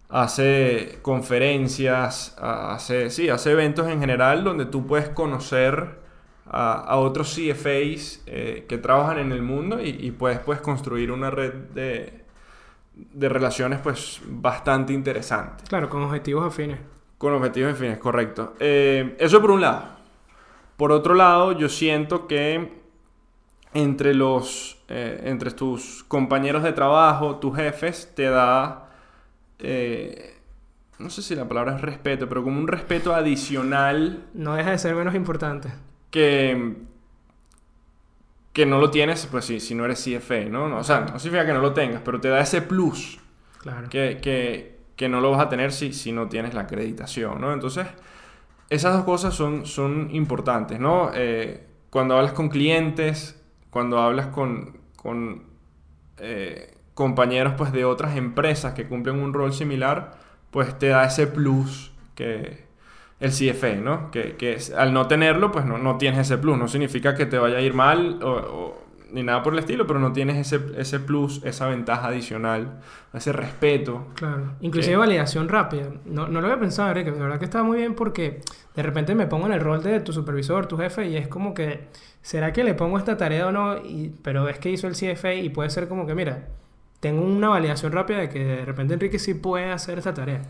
hace 0.09 0.99
conferencias, 1.01 2.35
hace, 2.39 3.09
sí, 3.09 3.29
hace 3.29 3.51
eventos 3.51 3.87
en 3.87 3.99
general 3.99 4.43
donde 4.43 4.65
tú 4.65 4.85
puedes 4.87 5.09
conocer 5.09 5.99
a, 6.49 6.73
a 6.79 6.95
otros 6.97 7.35
CFAs 7.35 8.23
que 8.25 8.79
trabajan 8.81 9.19
en 9.19 9.31
el 9.33 9.41
mundo 9.41 9.81
y, 9.81 9.89
y 9.89 10.11
puedes, 10.11 10.39
puedes 10.39 10.61
construir 10.61 11.11
una 11.11 11.29
red 11.29 11.53
de, 11.75 12.23
de 12.95 13.29
relaciones 13.29 13.79
pues 13.79 14.21
bastante 14.25 14.93
interesante. 14.93 15.65
Claro, 15.67 15.89
con 15.89 16.01
objetivos 16.03 16.45
afines. 16.47 16.79
Con 17.17 17.33
objetivos 17.33 17.73
y 17.73 17.75
fines, 17.75 17.97
correcto. 17.97 18.53
Eh, 18.59 19.15
eso 19.19 19.41
por 19.41 19.51
un 19.51 19.61
lado. 19.61 19.96
Por 20.77 20.91
otro 20.91 21.15
lado, 21.15 21.53
yo 21.53 21.69
siento 21.69 22.27
que 22.27 22.81
entre 23.73 24.13
los 24.13 24.77
eh, 24.89 25.21
entre 25.25 25.51
tus 25.51 26.03
compañeros 26.07 26.63
de 26.63 26.73
trabajo, 26.73 27.37
tus 27.37 27.55
jefes, 27.55 28.11
te 28.15 28.23
da 28.23 28.89
eh, 29.59 30.37
no 30.99 31.09
sé 31.09 31.21
si 31.21 31.35
la 31.35 31.47
palabra 31.47 31.75
es 31.75 31.81
respeto, 31.81 32.27
pero 32.29 32.43
como 32.43 32.59
un 32.59 32.67
respeto 32.67 33.13
adicional 33.13 34.25
No 34.33 34.55
deja 34.55 34.71
de 34.71 34.77
ser 34.79 34.95
menos 34.95 35.15
importante. 35.15 35.71
que 36.11 36.75
que 38.53 38.65
no 38.65 38.79
lo 38.79 38.89
tienes, 38.89 39.27
pues 39.27 39.45
si, 39.45 39.59
si 39.59 39.75
no 39.75 39.85
eres 39.85 40.03
CFA, 40.03 40.45
¿no? 40.49 40.67
No, 40.67 40.77
O 40.79 40.83
sea, 40.83 41.01
no 41.01 41.19
significa 41.19 41.45
que 41.45 41.53
no 41.53 41.59
lo 41.61 41.73
tengas, 41.73 42.01
pero 42.03 42.19
te 42.19 42.29
da 42.29 42.39
ese 42.41 42.61
plus 42.61 43.19
Claro. 43.59 43.89
que, 43.89 44.19
que- 44.21 44.77
que 44.95 45.09
no 45.09 45.21
lo 45.21 45.29
vas 45.29 45.41
a 45.41 45.49
tener 45.49 45.71
si, 45.71 45.93
si 45.93 46.11
no 46.11 46.27
tienes 46.27 46.55
la 46.55 46.61
acreditación, 46.61 47.39
¿no? 47.39 47.53
Entonces, 47.53 47.85
esas 48.69 48.93
dos 48.95 49.03
cosas 49.05 49.33
son, 49.33 49.65
son 49.65 50.09
importantes, 50.11 50.79
¿no? 50.79 51.11
Eh, 51.13 51.65
cuando 51.89 52.17
hablas 52.17 52.33
con 52.33 52.49
clientes, 52.49 53.41
cuando 53.69 53.99
hablas 53.99 54.27
con, 54.27 54.77
con, 54.95 55.43
eh, 56.17 56.73
compañeros 56.93 57.53
pues, 57.57 57.71
de 57.71 57.85
otras 57.85 58.17
empresas 58.17 58.73
que 58.73 58.87
cumplen 58.87 59.19
un 59.21 59.33
rol 59.33 59.53
similar, 59.53 60.17
pues 60.51 60.77
te 60.79 60.87
da 60.89 61.05
ese 61.05 61.27
plus 61.27 61.91
que 62.15 62.65
el 63.19 63.31
CFA, 63.31 63.75
¿no? 63.75 64.11
Que, 64.11 64.35
que 64.35 64.57
al 64.77 64.93
no 64.93 65.07
tenerlo, 65.07 65.51
pues 65.51 65.65
no, 65.65 65.77
no 65.77 65.97
tienes 65.97 66.19
ese 66.21 66.37
plus. 66.37 66.57
No 66.57 66.67
significa 66.67 67.15
que 67.15 67.25
te 67.25 67.37
vaya 67.37 67.57
a 67.57 67.61
ir 67.61 67.73
mal 67.73 68.21
o, 68.23 68.29
o- 68.31 68.86
ni 69.11 69.23
nada 69.23 69.43
por 69.43 69.53
el 69.53 69.59
estilo, 69.59 69.87
pero 69.87 69.99
no 69.99 70.11
tienes 70.13 70.37
ese, 70.37 70.59
ese 70.79 70.99
plus, 70.99 71.41
esa 71.43 71.67
ventaja 71.67 72.07
adicional, 72.07 72.79
ese 73.13 73.31
respeto. 73.33 74.07
Claro. 74.15 74.53
Inclusive 74.61 74.93
Eh. 74.93 74.97
validación 74.97 75.49
rápida. 75.49 75.89
No, 76.05 76.27
no 76.27 76.41
lo 76.41 76.47
había 76.47 76.59
pensado, 76.59 76.89
Enrique. 76.89 77.11
De 77.11 77.19
verdad 77.19 77.39
que 77.39 77.45
estaba 77.45 77.63
muy 77.63 77.77
bien 77.77 77.95
porque 77.95 78.41
de 78.75 78.83
repente 78.83 79.15
me 79.15 79.27
pongo 79.27 79.47
en 79.47 79.53
el 79.53 79.61
rol 79.61 79.81
de 79.83 79.99
tu 80.01 80.13
supervisor, 80.13 80.65
tu 80.67 80.77
jefe, 80.77 81.07
y 81.07 81.17
es 81.17 81.27
como 81.27 81.53
que, 81.53 81.87
¿será 82.21 82.53
que 82.53 82.63
le 82.63 82.73
pongo 82.73 82.97
esta 82.97 83.17
tarea 83.17 83.47
o 83.47 83.51
no? 83.51 83.77
Y, 83.77 84.13
pero 84.23 84.47
es 84.49 84.59
que 84.59 84.69
hizo 84.69 84.87
el 84.87 84.93
CFA 84.95 85.33
y 85.35 85.49
puede 85.49 85.69
ser 85.69 85.87
como 85.87 86.05
que, 86.05 86.13
mira, 86.15 86.47
tengo 86.99 87.21
una 87.23 87.49
validación 87.49 87.91
rápida 87.91 88.17
de 88.19 88.29
que 88.29 88.43
de 88.43 88.65
repente 88.65 88.93
Enrique 88.95 89.19
sí 89.19 89.33
puede 89.35 89.71
hacer 89.71 89.97
esta 89.97 90.13
tarea. 90.13 90.41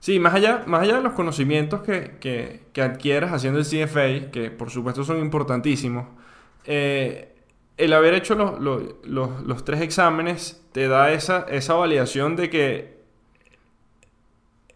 Sí, 0.00 0.18
más 0.18 0.34
allá, 0.34 0.64
más 0.66 0.82
allá 0.82 0.96
de 0.96 1.02
los 1.02 1.14
conocimientos 1.14 1.80
que, 1.80 2.16
que, 2.20 2.60
que 2.74 2.82
adquieres 2.82 3.32
haciendo 3.32 3.58
el 3.58 3.64
CFA, 3.64 4.30
que 4.30 4.50
por 4.50 4.68
supuesto 4.70 5.02
son 5.04 5.18
importantísimos, 5.20 6.06
eh, 6.66 7.33
el 7.76 7.92
haber 7.92 8.14
hecho 8.14 8.34
los, 8.34 8.60
los- 8.60 8.82
los- 9.04 9.42
los 9.42 9.64
tres 9.64 9.80
exámenes 9.80 10.62
te 10.72 10.88
da 10.88 11.12
esa, 11.12 11.46
esa 11.48 11.74
validación 11.74 12.36
de 12.36 12.50
que 12.50 12.94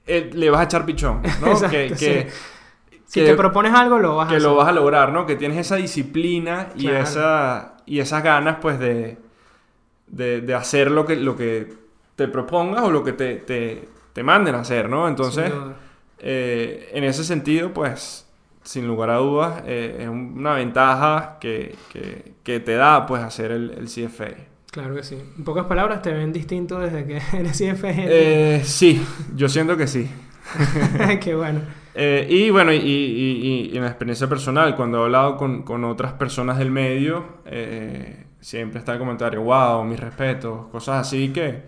eh, 0.07 0.31
le 0.33 0.51
vas 0.51 0.61
a 0.61 0.65
echar 0.65 0.87
pichón, 0.87 1.23
¿no? 1.41 1.49
Exacto, 1.53 1.71
que, 1.71 1.95
sí. 1.97 2.27
Si 3.07 3.21
que- 3.21 3.27
te 3.27 3.35
propones 3.35 3.73
algo, 3.73 3.99
lo 3.99 4.17
vas 4.17 4.27
a 4.27 4.31
que 4.31 4.37
hacer. 4.37 4.49
lo 4.49 4.57
vas 4.57 4.69
a 4.69 4.73
lograr, 4.73 5.13
¿no? 5.13 5.27
Que 5.27 5.37
tienes 5.37 5.59
esa 5.59 5.77
disciplina 5.77 6.69
y, 6.77 6.89
esa, 6.89 7.77
y 7.87 8.01
esas 8.01 8.23
ganas, 8.23 8.59
pues, 8.61 8.79
de, 8.79 9.17
de, 10.09 10.41
de 10.43 10.55
hacer 10.55 10.91
lo 10.91 11.07
que, 11.07 11.17
lo 11.17 11.37
que 11.37 11.73
te 12.17 12.29
propongas 12.29 12.83
o 12.85 12.91
lo 12.91 13.05
que 13.05 13.13
te, 13.13 13.37
te, 13.37 13.89
te 14.13 14.23
manden 14.23 14.55
a 14.57 14.61
hacer, 14.61 14.89
¿no? 14.91 15.09
Entonces, 15.09 15.51
eh, 16.19 16.91
en 16.93 17.05
ese 17.05 17.25
sentido, 17.25 17.73
pues, 17.73 18.28
sin 18.69 18.87
lugar 18.87 19.09
a 19.09 19.17
dudas, 19.17 19.63
eh, 19.67 19.97
es 20.01 20.09
una 20.09 20.53
ventaja 20.53 21.39
que, 21.41 21.75
que, 21.91 22.33
que 22.43 22.61
te 22.61 22.75
da, 22.75 23.07
pues, 23.07 23.23
hacer 23.23 23.51
el, 23.51 23.71
el 23.71 23.87
CFA. 23.87 24.29
Claro 24.71 24.95
que 24.95 25.03
sí. 25.03 25.17
En 25.39 25.43
pocas 25.45 25.65
palabras, 25.65 26.03
te 26.03 26.13
ven 26.13 26.35
distinto 26.35 26.79
desde 26.79 27.07
que 27.07 27.17
eres 27.39 27.57
CFA. 27.59 27.89
Eh, 27.91 28.61
sí, 28.65 29.03
yo 29.35 29.49
siento 29.49 29.75
que 29.79 29.87
sí. 29.87 30.07
Qué 31.23 31.35
bueno. 31.35 31.61
Eh, 31.95 32.27
y 32.29 32.51
bueno, 32.51 32.71
y, 32.73 32.77
y- 32.77 32.81
y- 32.83 33.71
y 33.73 33.77
en 33.77 33.83
la 33.85 33.89
experiencia 33.89 34.29
personal, 34.29 34.77
cuando 34.77 34.99
he 35.01 35.05
hablado 35.05 35.37
con, 35.39 35.63
con 35.63 35.85
otras 35.85 36.13
personas 36.13 36.59
del 36.59 36.71
medio, 36.71 37.25
eh, 37.47 38.27
siempre 38.41 38.79
está 38.81 38.93
el 38.93 38.99
comentario, 38.99 39.41
wow, 39.43 39.83
mis 39.85 39.99
respetos, 39.99 40.67
cosas 40.69 41.07
así 41.07 41.31
que, 41.33 41.63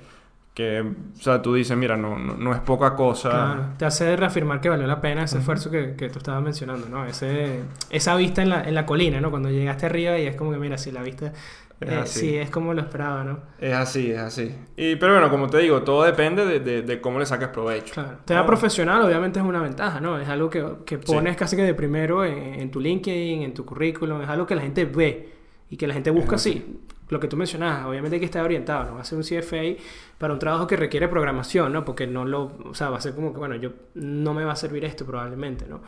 que 0.55 0.81
o 0.81 1.21
sea, 1.23 1.41
tú 1.43 1.55
dices, 1.55 1.77
mira, 1.77 1.97
no, 1.97 2.19
no, 2.19 2.37
no 2.37 2.53
es 2.55 2.61
poca 2.61 2.95
cosa. 2.97 3.31
Claro, 3.31 3.67
te 3.79 3.85
hace 3.85 4.17
reafirmar 4.17 4.61
que 4.61 4.69
valió 4.69 4.87
la 4.87 5.01
pena 5.01 5.25
ese 5.25 5.39
esfuerzo 5.39 5.71
que, 5.71 5.95
que 5.97 6.09
tú 6.11 6.19
estabas 6.19 6.43
mencionando, 6.43 6.89
¿no? 6.89 7.07
Ese, 7.07 7.61
esa 7.91 8.17
vista 8.17 8.43
en 8.43 8.51
la, 8.51 8.63
en 8.65 8.75
la 8.75 8.85
colina, 8.87 9.21
¿no? 9.21 9.31
Cuando 9.31 9.51
llegaste 9.51 9.87
arriba 9.87 10.19
y 10.19 10.27
es 10.27 10.37
como 10.37 10.51
que, 10.53 10.59
mira, 10.59 10.79
si 10.79 10.91
la 10.93 11.03
vista... 11.03 11.33
Es 11.81 11.89
eh, 11.89 11.95
así. 11.95 12.21
sí, 12.21 12.37
es 12.37 12.51
como 12.51 12.75
lo 12.75 12.83
esperaba, 12.83 13.25
¿no? 13.25 13.41
Es 13.59 13.73
así, 13.75 14.11
es 14.11 14.19
así. 14.19 14.55
Y, 14.77 14.97
pero 14.97 15.13
bueno, 15.15 15.31
como 15.31 15.49
te 15.49 15.59
digo, 15.59 15.83
todo 15.83 16.03
depende 16.05 16.45
de, 16.45 16.61
de- 16.61 16.83
de 16.83 17.01
cómo 17.01 17.19
le 17.19 17.25
saques 17.27 17.49
provecho. 17.49 17.95
Claro. 17.95 18.19
Tema 18.27 18.43
¿no? 18.43 18.47
profesional 18.47 19.03
obviamente 19.03 19.39
es 19.41 19.45
una 19.47 19.63
ventaja, 19.63 19.99
¿no? 20.01 20.19
Es 20.19 20.29
algo 20.29 20.51
que, 20.51 20.65
que 20.85 20.99
pones 20.99 21.37
casi 21.37 21.57
que 21.57 21.63
de 21.63 21.75
primero 21.75 22.25
en, 22.25 22.55
en 22.61 22.71
tu 22.71 22.81
LinkedIn, 22.81 23.43
en 23.43 23.55
tu 23.55 23.65
currículum, 23.65 24.21
es 24.23 24.29
algo 24.29 24.47
que 24.47 24.55
la 24.55 24.63
gente 24.63 24.85
ve 24.85 25.33
y 25.71 25.77
que 25.79 25.87
la 25.87 25.95
gente 25.95 26.11
busca 26.11 26.37
así. 26.37 26.81
Lo 27.11 27.21
que 27.21 27.29
tú 27.29 27.37
mencionabas, 27.37 27.87
obviamente 27.87 28.17
hay 28.17 28.21
que 28.21 28.27
estar 28.27 28.43
orientado, 28.45 28.85
¿no? 28.87 28.95
Va 28.95 29.01
a 29.03 29.05
ser 29.05 29.19
un 29.19 29.25
CFA 29.25 29.83
para 30.17 30.33
un 30.33 30.39
trabajo 30.39 30.67
que 30.67 30.77
requiere 30.77 31.09
programación, 31.09 31.73
¿no? 31.73 31.85
Porque 31.85 32.07
no 32.07 32.25
lo, 32.25 32.57
o 32.65 32.75
sea, 32.75 32.89
va 32.89 32.99
a 32.99 33.01
ser 33.01 33.15
como 33.15 33.33
que, 33.33 33.39
bueno, 33.39 33.57
yo 33.57 33.71
no 33.95 34.33
me 34.33 34.45
va 34.45 34.53
a 34.53 34.57
servir 34.57 34.85
esto 34.85 35.05
probablemente, 35.05 35.67
¿no? 35.69 35.83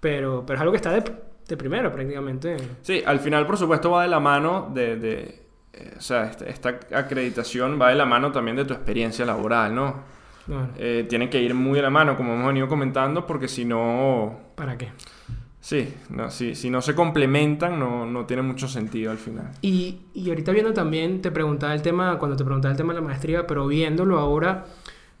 Pero, 0.00 0.44
pero 0.46 0.56
es 0.56 0.60
algo 0.60 0.72
que 0.72 0.76
está 0.76 0.92
de, 0.92 1.02
de 1.48 1.56
primero 1.56 1.90
prácticamente. 1.90 2.56
Sí, 2.82 3.02
al 3.04 3.20
final, 3.20 3.46
por 3.46 3.56
supuesto, 3.56 3.90
va 3.90 4.02
de 4.02 4.08
la 4.08 4.20
mano 4.20 4.70
de... 4.72 4.96
de, 4.96 5.42
eh, 5.72 5.94
o 5.96 6.00
sea, 6.00 6.24
esta, 6.24 6.44
esta 6.46 6.78
acreditación 6.94 7.78
va 7.80 7.88
de 7.88 7.96
la 7.96 8.04
mano 8.06 8.30
también 8.30 8.56
de 8.56 8.64
tu 8.64 8.74
experiencia 8.74 9.24
laboral, 9.24 9.74
¿no? 9.74 10.02
Bueno, 10.46 10.68
Eh, 10.76 11.06
tienen 11.08 11.28
que 11.30 11.40
ir 11.40 11.54
muy 11.54 11.76
de 11.76 11.82
la 11.82 11.90
mano, 11.90 12.16
como 12.16 12.34
hemos 12.34 12.46
venido 12.48 12.68
comentando, 12.68 13.26
porque 13.26 13.48
si 13.48 13.64
no... 13.64 14.38
¿para 14.54 14.76
qué? 14.78 14.90
Sí, 15.66 15.92
no, 16.10 16.30
si, 16.30 16.54
si 16.54 16.70
no 16.70 16.80
se 16.80 16.94
complementan, 16.94 17.76
no, 17.80 18.06
no 18.06 18.24
tiene 18.24 18.42
mucho 18.42 18.68
sentido 18.68 19.10
al 19.10 19.18
final. 19.18 19.50
Y, 19.62 19.98
y 20.14 20.28
ahorita 20.28 20.52
viendo 20.52 20.72
también, 20.72 21.20
te 21.20 21.32
preguntaba 21.32 21.74
el 21.74 21.82
tema, 21.82 22.20
cuando 22.20 22.36
te 22.36 22.44
preguntaba 22.44 22.70
el 22.70 22.76
tema 22.76 22.92
de 22.94 23.00
la 23.00 23.04
maestría, 23.04 23.48
pero 23.48 23.66
viéndolo 23.66 24.20
ahora, 24.20 24.66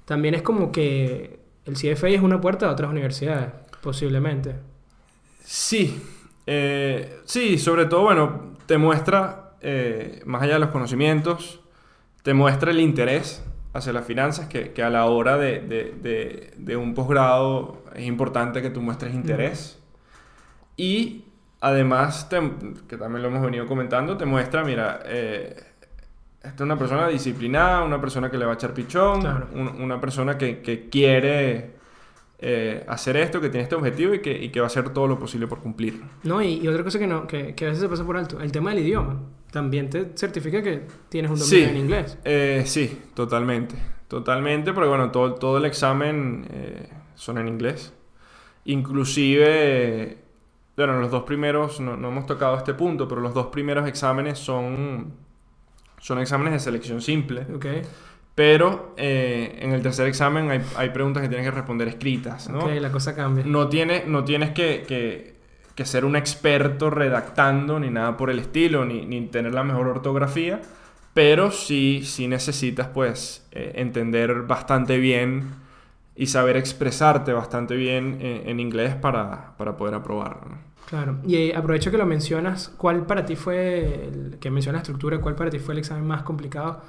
también 0.04 0.34
es 0.36 0.42
como 0.42 0.70
que 0.70 1.40
el 1.64 1.74
CFA 1.74 2.10
es 2.10 2.22
una 2.22 2.40
puerta 2.40 2.68
a 2.68 2.70
otras 2.70 2.88
universidades, 2.88 3.48
posiblemente. 3.82 4.54
Sí, 5.44 6.00
eh, 6.46 7.18
sí, 7.24 7.58
sobre 7.58 7.86
todo, 7.86 8.02
bueno, 8.02 8.52
te 8.66 8.78
muestra, 8.78 9.56
eh, 9.60 10.20
más 10.26 10.42
allá 10.42 10.54
de 10.54 10.60
los 10.60 10.68
conocimientos, 10.70 11.58
te 12.22 12.34
muestra 12.34 12.70
el 12.70 12.78
interés 12.78 13.42
hacia 13.72 13.92
las 13.92 14.06
finanzas, 14.06 14.46
que, 14.46 14.70
que 14.72 14.84
a 14.84 14.90
la 14.90 15.06
hora 15.06 15.38
de, 15.38 15.58
de- 15.58 15.92
de- 16.00 16.54
de 16.56 16.76
un 16.76 16.94
posgrado 16.94 17.82
es 17.96 18.06
importante 18.06 18.62
que 18.62 18.70
tú 18.70 18.80
muestres 18.80 19.12
interés. 19.12 19.82
Y 20.76 21.24
además, 21.60 22.28
te- 22.28 22.52
que 22.88 22.96
también 22.96 23.22
lo 23.22 23.28
hemos 23.28 23.42
venido 23.42 23.66
comentando, 23.66 24.16
te 24.16 24.26
muestra, 24.26 24.62
mira, 24.64 25.00
eh, 25.06 25.56
esta 26.42 26.54
es 26.54 26.60
una 26.60 26.78
persona 26.78 27.08
disciplinada, 27.08 27.82
una 27.82 28.00
persona 28.00 28.30
que 28.30 28.38
le 28.38 28.44
va 28.44 28.52
a 28.52 28.54
echar 28.54 28.72
pichón, 28.74 29.20
Claro. 29.20 29.48
un- 29.54 29.80
una 29.82 30.00
persona 30.00 30.36
que, 30.38 30.60
que 30.60 30.88
quiere 30.88 31.74
eh, 32.38 32.84
hacer 32.86 33.16
esto, 33.16 33.40
que 33.40 33.48
tiene 33.48 33.62
este 33.62 33.74
objetivo 33.76 34.12
y 34.12 34.20
que, 34.20 34.30
y 34.36 34.50
que 34.50 34.60
va 34.60 34.66
a 34.66 34.68
hacer 34.68 34.90
todo 34.90 35.06
lo 35.08 35.18
posible 35.18 35.46
por 35.46 35.60
cumplirlo. 35.60 36.04
¿No? 36.22 36.42
Y, 36.42 36.60
y 36.60 36.68
otra 36.68 36.84
cosa 36.84 36.98
que, 36.98 37.06
no, 37.06 37.26
que, 37.26 37.54
que 37.54 37.64
a 37.64 37.68
veces 37.68 37.82
se 37.82 37.88
pasa 37.88 38.04
por 38.04 38.18
alto, 38.18 38.38
el 38.40 38.52
tema 38.52 38.70
del 38.74 38.80
idioma. 38.80 39.22
También 39.50 39.88
te 39.88 40.10
certifica 40.16 40.62
que 40.62 40.82
tienes 41.08 41.30
un 41.30 41.38
dominio 41.38 41.64
Sí. 41.64 41.70
en 41.70 41.76
inglés. 41.78 42.18
Eh, 42.26 42.62
sí, 42.66 43.00
totalmente. 43.14 43.74
Totalmente, 44.06 44.74
porque 44.74 44.88
bueno, 44.90 45.10
todo, 45.10 45.34
todo 45.36 45.56
el 45.56 45.64
examen 45.64 46.46
eh, 46.50 46.90
son 47.14 47.38
en 47.38 47.48
inglés. 47.48 47.94
Inclusive, 48.66 50.18
bueno, 50.76 51.00
los 51.00 51.10
dos 51.10 51.22
primeros, 51.24 51.80
no, 51.80 51.96
no 51.96 52.08
hemos 52.08 52.26
tocado 52.26 52.56
este 52.56 52.74
punto, 52.74 53.08
pero 53.08 53.20
los 53.20 53.32
dos 53.34 53.46
primeros 53.46 53.88
exámenes 53.88 54.38
son, 54.38 55.12
son 56.00 56.18
exámenes 56.18 56.52
de 56.54 56.60
selección 56.60 57.00
simple. 57.00 57.46
¿Ok? 57.54 57.66
Pero 58.34 58.92
eh, 58.98 59.56
en 59.60 59.72
el 59.72 59.80
tercer 59.80 60.06
examen 60.06 60.50
hay, 60.50 60.60
hay 60.76 60.90
preguntas 60.90 61.22
que 61.22 61.28
tienes 61.30 61.46
que 61.46 61.50
responder 61.52 61.88
escritas, 61.88 62.50
¿no? 62.50 62.58
Ok, 62.58 62.72
la 62.80 62.92
cosa 62.92 63.14
cambia. 63.14 63.44
No, 63.46 63.68
tiene, 63.68 64.04
no 64.06 64.24
tienes 64.24 64.50
que, 64.50 64.84
que- 64.86 65.34
que 65.74 65.84
ser 65.86 66.04
un 66.06 66.16
experto 66.16 66.88
redactando 66.90 67.78
ni 67.78 67.90
nada 67.90 68.16
por 68.16 68.30
el 68.30 68.38
estilo, 68.38 68.84
ni, 68.86 69.04
ni 69.06 69.26
tener 69.26 69.52
la 69.54 69.62
mejor 69.62 69.88
ortografía, 69.88 70.60
pero 71.12 71.50
sí, 71.50 72.02
sí 72.04 72.28
necesitas 72.28 72.88
pues 72.88 73.46
eh, 73.52 73.72
entender 73.76 74.42
bastante 74.42 74.96
bien 74.98 75.44
y 76.16 76.26
saber 76.26 76.56
expresarte 76.56 77.32
bastante 77.32 77.76
bien 77.76 78.18
en, 78.20 78.48
en 78.48 78.60
inglés 78.60 78.94
para, 78.96 79.56
para 79.58 79.76
poder 79.76 79.94
aprobarlo. 79.94 80.48
¿no? 80.50 80.58
Claro. 80.86 81.18
Y 81.26 81.36
eh, 81.36 81.56
aprovecho 81.56 81.90
que 81.90 81.98
lo 81.98 82.06
mencionas. 82.06 82.68
¿Cuál 82.76 83.06
para 83.06 83.24
ti 83.26 83.36
fue, 83.36 84.06
el, 84.08 84.38
que 84.40 84.50
menciona 84.50 84.78
estructura, 84.78 85.20
cuál 85.20 85.34
para 85.34 85.50
ti 85.50 85.58
fue 85.58 85.74
el 85.74 85.78
examen 85.80 86.06
más 86.06 86.22
complicado? 86.22 86.82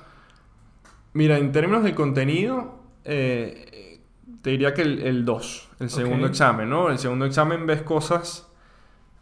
Mira, 1.13 1.37
en 1.37 1.51
términos 1.51 1.83
del 1.83 1.95
contenido, 1.95 2.79
eh, 3.03 3.99
te 4.41 4.51
diría 4.51 4.73
que 4.73 4.81
el 4.83 5.25
2, 5.25 5.69
el, 5.79 5.89
segundo 5.89 6.27
examen, 6.27 6.69
¿no? 6.69 6.89
El 6.89 6.99
segundo 6.99 7.25
examen 7.25 7.65
ves 7.65 7.81
cosas 7.81 8.47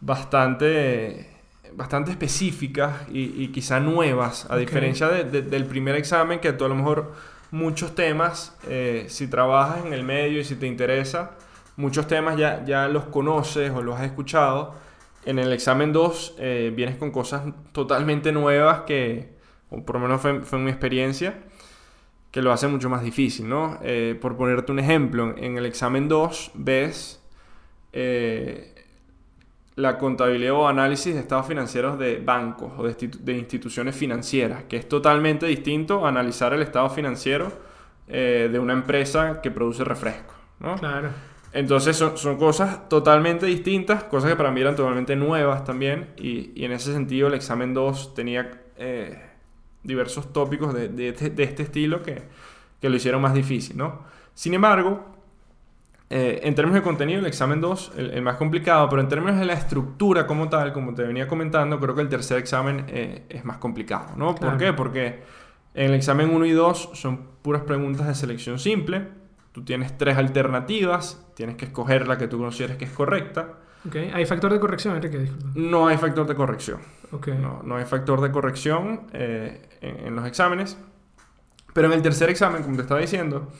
bastante, 0.01 1.29
bastante 1.75 2.11
específicas 2.11 3.07
y, 3.11 3.43
y 3.43 3.49
quizá 3.49 3.79
nuevas, 3.79 4.47
a 4.49 4.57
diferencia 4.57 5.07
de- 5.09 5.25
de- 5.25 5.41
del 5.43 5.65
primer 5.65 5.95
examen, 5.95 6.39
que 6.39 6.53
tú 6.53 6.65
a 6.65 6.69
lo 6.69 6.75
mejor 6.75 7.13
muchos 7.55 7.95
temas, 7.95 8.53
eh, 8.67 9.05
si 9.07 9.27
trabajas 9.27 9.85
en 9.85 9.93
el 9.93 10.03
medio 10.03 10.41
y 10.41 10.43
si 10.43 10.55
te 10.55 10.67
interesa, 10.67 11.31
muchos 11.77 12.05
temas 12.05 12.37
ya, 12.37 12.65
ya 12.65 12.89
los 12.89 13.05
conoces 13.05 13.71
o 13.71 13.81
los 13.81 13.95
has 13.97 14.05
escuchado. 14.05 14.75
En 15.25 15.39
el 15.39 15.53
examen 15.53 15.93
2 15.93 16.35
eh, 16.37 16.73
vienes 16.75 16.97
con 16.97 17.11
cosas 17.11 17.43
totalmente 17.71 18.33
nuevas 18.33 18.81
que, 18.81 19.29
o 19.69 19.83
por 19.85 19.95
lo 19.95 20.01
menos 20.01 20.21
fue, 20.21 20.41
fue 20.41 20.59
mi 20.59 20.69
experiencia, 20.69 21.43
que 22.29 22.41
lo 22.41 22.51
hace 22.51 22.67
mucho 22.67 22.89
más 22.89 23.01
difícil, 23.01 23.47
¿no? 23.47 23.79
Eh, 23.81 24.17
por 24.19 24.35
ponerte 24.35 24.73
un 24.73 24.79
ejemplo, 24.79 25.33
en 25.37 25.57
el 25.57 25.65
examen 25.65 26.09
2 26.09 26.51
ves 26.55 27.23
eh, 27.93 28.74
la 29.75 29.97
contabilidad 29.97 30.53
o 30.53 30.67
análisis 30.67 31.13
de 31.13 31.19
estados 31.19 31.47
financieros 31.47 31.99
de 31.99 32.19
bancos 32.19 32.71
o 32.77 32.83
de, 32.83 32.91
institu- 32.97 33.19
de 33.19 33.37
instituciones 33.37 33.95
financieras, 33.95 34.63
que 34.65 34.77
es 34.77 34.87
totalmente 34.87 35.45
distinto 35.47 36.05
a 36.05 36.09
analizar 36.09 36.53
el 36.53 36.61
estado 36.61 36.89
financiero 36.89 37.51
eh, 38.07 38.49
de 38.51 38.59
una 38.59 38.73
empresa 38.73 39.41
que 39.41 39.51
produce 39.51 39.83
refrescos, 39.83 40.35
¿no? 40.59 40.75
Claro. 40.75 41.09
Entonces 41.53 41.95
son, 41.95 42.17
son 42.17 42.37
cosas 42.37 42.87
totalmente 42.89 43.45
distintas, 43.45 44.03
cosas 44.05 44.29
que 44.29 44.35
para 44.35 44.51
mí 44.51 44.61
eran 44.61 44.75
totalmente 44.75 45.15
nuevas 45.15 45.63
también, 45.63 46.09
y, 46.17 46.51
y 46.55 46.65
en 46.65 46.71
ese 46.73 46.93
sentido 46.93 47.27
el 47.29 47.33
examen 47.33 47.73
2 47.73 48.13
tenía 48.13 48.61
eh, 48.77 49.21
diversos 49.83 50.31
tópicos 50.33 50.73
de, 50.73 50.89
de 50.89 51.09
este- 51.09 51.29
de 51.29 51.43
este 51.43 51.63
estilo 51.63 52.01
que, 52.03 52.23
que 52.81 52.89
lo 52.89 52.95
hicieron 52.95 53.21
más 53.21 53.33
difícil, 53.33 53.77
¿no? 53.77 54.03
Sin 54.33 54.53
embargo, 54.53 55.14
eh, 56.09 56.41
en 56.43 56.53
términos 56.53 56.81
de 56.81 56.83
contenido, 56.83 57.19
el 57.19 57.25
examen 57.25 57.61
2, 57.61 57.93
el, 57.97 58.11
el 58.11 58.21
más 58.21 58.35
complicado, 58.35 58.87
pero 58.89 59.01
en 59.01 59.07
términos 59.07 59.39
de 59.39 59.45
la 59.45 59.53
estructura 59.53 60.27
como 60.27 60.49
tal, 60.49 60.71
como 60.71 60.93
te 60.93 61.03
venía 61.03 61.27
comentando, 61.27 61.79
creo 61.79 61.95
que 61.95 62.01
el 62.01 62.09
tercer 62.09 62.37
examen 62.37 62.85
eh, 62.87 63.23
es 63.29 63.43
más 63.43 63.57
complicado, 63.57 64.15
¿no? 64.15 64.35
Claro. 64.35 64.51
¿Por 64.51 64.59
qué? 64.59 64.73
Porque 64.73 65.23
en 65.73 65.85
el 65.91 65.93
examen 65.95 66.29
1 66.29 66.45
y 66.45 66.51
2 66.51 66.91
son 66.93 67.21
puras 67.41 67.63
preguntas 67.63 68.07
de 68.07 68.13
selección 68.15 68.59
simple, 68.59 69.07
tú 69.51 69.63
tienes 69.63 69.97
tres 69.97 70.17
alternativas, 70.17 71.25
tienes 71.35 71.55
que 71.55 71.65
escoger 71.65 72.07
la 72.07 72.17
que 72.17 72.27
tú 72.27 72.37
consideres 72.37 72.77
que 72.77 72.85
es 72.85 72.91
correcta, 72.91 73.59
Ok. 73.87 73.97
¿Hay 74.15 74.25
factor 74.25 74.51
de 74.51 74.59
corrección, 74.59 74.95
Enrique? 74.95 75.19
Disculpa. 75.19 75.47
no 75.53 75.87
hay 75.87 75.97
factor 75.97 76.25
de 76.25 76.33
corrección. 76.33 76.79
Ok. 77.11 77.27
No, 77.27 77.61
no 77.63 77.75
hay 77.75 77.85
factor 77.85 78.19
de 78.19 78.31
corrección 78.31 79.01
eh, 79.13 79.61
en, 79.79 80.07
en 80.07 80.15
los 80.15 80.25
exámenes. 80.25 80.75
Pero 81.71 81.87
en 81.87 81.93
el 81.93 82.01
tercer 82.01 82.31
examen, 82.31 82.63
como 82.63 82.77
te 82.77 82.81
estaba 82.81 82.99
diciendo, 82.99 83.51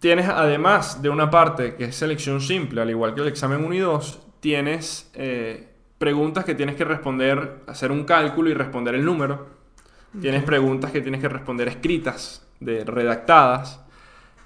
tienes 0.00 0.28
además 0.28 1.02
de 1.02 1.08
una 1.08 1.30
parte 1.30 1.74
que 1.74 1.84
es 1.84 1.96
selección 1.96 2.40
simple, 2.40 2.80
al 2.80 2.90
igual 2.90 3.14
que 3.14 3.20
el 3.20 3.28
examen 3.28 3.64
1 3.64 3.74
y 3.74 3.78
2, 3.78 4.20
tienes 4.40 5.10
eh, 5.14 5.68
preguntas 5.98 6.44
que 6.44 6.54
tienes 6.54 6.76
que 6.76 6.84
responder, 6.84 7.62
hacer 7.66 7.90
un 7.90 8.04
cálculo 8.04 8.50
y 8.50 8.54
responder 8.54 8.94
el 8.94 9.04
número. 9.04 9.58
Tienes 10.20 10.42
preguntas 10.42 10.90
que 10.90 11.02
tienes 11.02 11.20
que 11.20 11.28
responder 11.28 11.68
escritas, 11.68 12.46
de, 12.60 12.82
redactadas. 12.84 13.80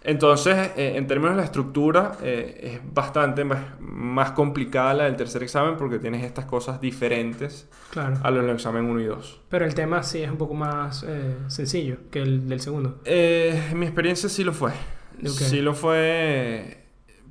Entonces, 0.03 0.73
eh, 0.77 0.95
en 0.97 1.07
términos 1.07 1.37
de 1.37 1.37
la 1.37 1.45
estructura, 1.45 2.17
eh, 2.21 2.73
es 2.75 2.95
bastante 2.95 3.45
más, 3.45 4.33
complicada 4.33 4.95
la 4.95 5.05
del 5.05 5.15
tercer 5.15 5.45
examen 5.45 5.77
porque 5.77 6.01
tienes 6.01 6.25
estas 6.25 6.47
cosas 6.47 6.81
diferentes 6.81 7.69
claro. 7.91 8.17
a 8.23 8.31
los 8.33 8.45
del 8.45 8.57
examen 8.57 8.87
1 8.87 9.01
y 9.01 9.05
2. 9.05 9.41
Pero 9.49 9.65
el 9.65 9.75
tema 9.75 10.03
sí 10.03 10.21
es 10.23 10.31
un 10.31 10.39
poco 10.39 10.55
más 10.55 11.05
eh, 11.07 11.37
sencillo 11.47 11.99
que 12.11 12.21
el 12.21 12.49
del 12.49 12.61
segundo. 12.61 13.01
en 13.05 13.79
mi 13.79 13.87
experiencia 13.87 14.29
sí 14.29 14.43
lo 14.43 14.53
fue. 14.53 14.73
Sí 15.31 15.61
lo 15.61 15.75
fue. 15.75 16.85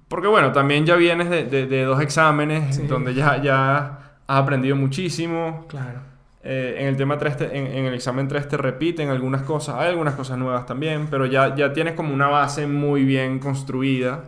Porque 0.08 0.28
bueno, 0.28 0.52
también 0.52 0.86
ya 0.86 0.96
vienes 0.96 1.30
de, 1.30 1.84
dos 1.84 2.02
exámenes 2.02 2.88
donde 2.88 3.14
ya, 3.14 3.42
ya 3.42 4.16
has 4.28 4.40
aprendido 4.42 4.76
muchísimo. 4.76 5.66
Claro. 5.68 6.12
Eh, 6.44 6.78
en 6.80 6.88
el 6.88 6.98
tema 6.98 7.20
3, 7.20 7.36
en, 7.52 7.86
el 7.86 7.94
examen 7.94 8.28
3 8.28 8.48
te 8.48 8.58
repiten 8.58 9.10
algunas 9.10 9.44
cosas, 9.44 9.76
hay 9.76 9.90
algunas 9.90 10.16
cosas 10.16 10.40
nuevas 10.40 10.66
también, 10.66 11.06
pero 11.08 11.28
ya, 11.28 11.56
ya 11.56 11.72
tienes 11.72 11.94
como 11.94 12.12
una 12.12 12.30
base 12.30 12.66
muy 12.66 13.04
bien 13.04 13.38
construida 13.38 14.24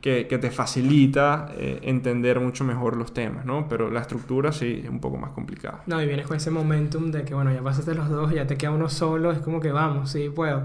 que, 0.00 0.26
que, 0.26 0.38
te 0.38 0.50
facilita 0.50 1.50
eh, 1.58 1.80
entender 1.82 2.40
mucho 2.40 2.64
mejor 2.64 2.96
los 2.96 3.12
temas, 3.12 3.44
¿no? 3.44 3.68
Pero 3.68 3.90
la 3.90 4.00
estructura 4.00 4.52
sí 4.52 4.80
es 4.84 4.88
un 4.88 5.00
poco 5.00 5.18
más 5.18 5.32
complicada. 5.32 5.82
No, 5.86 6.02
y 6.02 6.06
vienes 6.06 6.26
con 6.26 6.38
ese 6.38 6.50
momentum 6.50 7.10
de 7.10 7.24
que, 7.24 7.34
bueno, 7.34 7.52
ya 7.52 7.62
pasaste 7.62 7.94
los 7.94 8.08
dos, 8.08 8.32
ya 8.32 8.46
te 8.46 8.56
queda 8.56 8.70
uno 8.70 8.88
solo, 8.88 9.30
es 9.30 9.40
como 9.40 9.60
que 9.60 9.70
vamos, 9.70 10.10
sí, 10.10 10.30
puedo. 10.30 10.62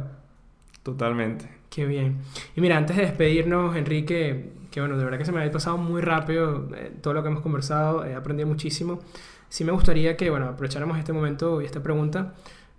Totalmente. 0.82 1.50
Qué 1.76 1.86
bien. 1.86 2.20
Y 2.56 2.62
mira, 2.62 2.78
antes 2.78 2.96
de 2.96 3.04
despedirnos, 3.04 3.76
Enrique, 3.76 4.54
que 4.72 4.80
bueno, 4.80 4.98
de 4.98 5.04
verdad 5.04 5.18
que 5.18 5.26
se 5.26 5.34
me 5.34 5.44
ha 5.44 5.52
pasado 5.52 5.78
muy 5.78 6.02
rápido 6.02 6.70
eh, 6.74 6.94
todo 7.02 7.14
lo 7.14 7.22
que 7.22 7.28
hemos 7.28 7.42
conversado, 7.42 8.06
he 8.06 8.16
aprendido 8.16 8.48
muchísimo 8.48 9.02
sí 9.50 9.64
me 9.64 9.72
gustaría 9.72 10.18
que, 10.18 10.30
bueno, 10.30 10.48
aprovecháramos 10.48 10.98
este 10.98 11.14
momento 11.14 11.62
y 11.62 11.66
esta 11.66 11.82
pregunta 11.82 12.34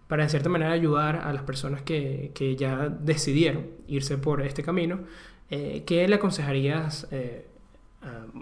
para 0.08 0.24
de 0.24 0.28
cierta 0.28 0.48
manera 0.48 0.72
ayudar 0.72 1.16
a 1.16 1.32
las 1.32 1.42
personas 1.42 1.82
que, 1.82 2.32
que 2.34 2.54
ya 2.54 2.88
decidieron 2.88 3.66
irse 3.88 4.18
por 4.18 4.42
este 4.42 4.62
camino. 4.62 5.00
Eh, 5.50 5.84
¿Qué 5.86 6.06
le 6.06 6.16
aconsejarías 6.16 7.08
eh, 7.10 7.46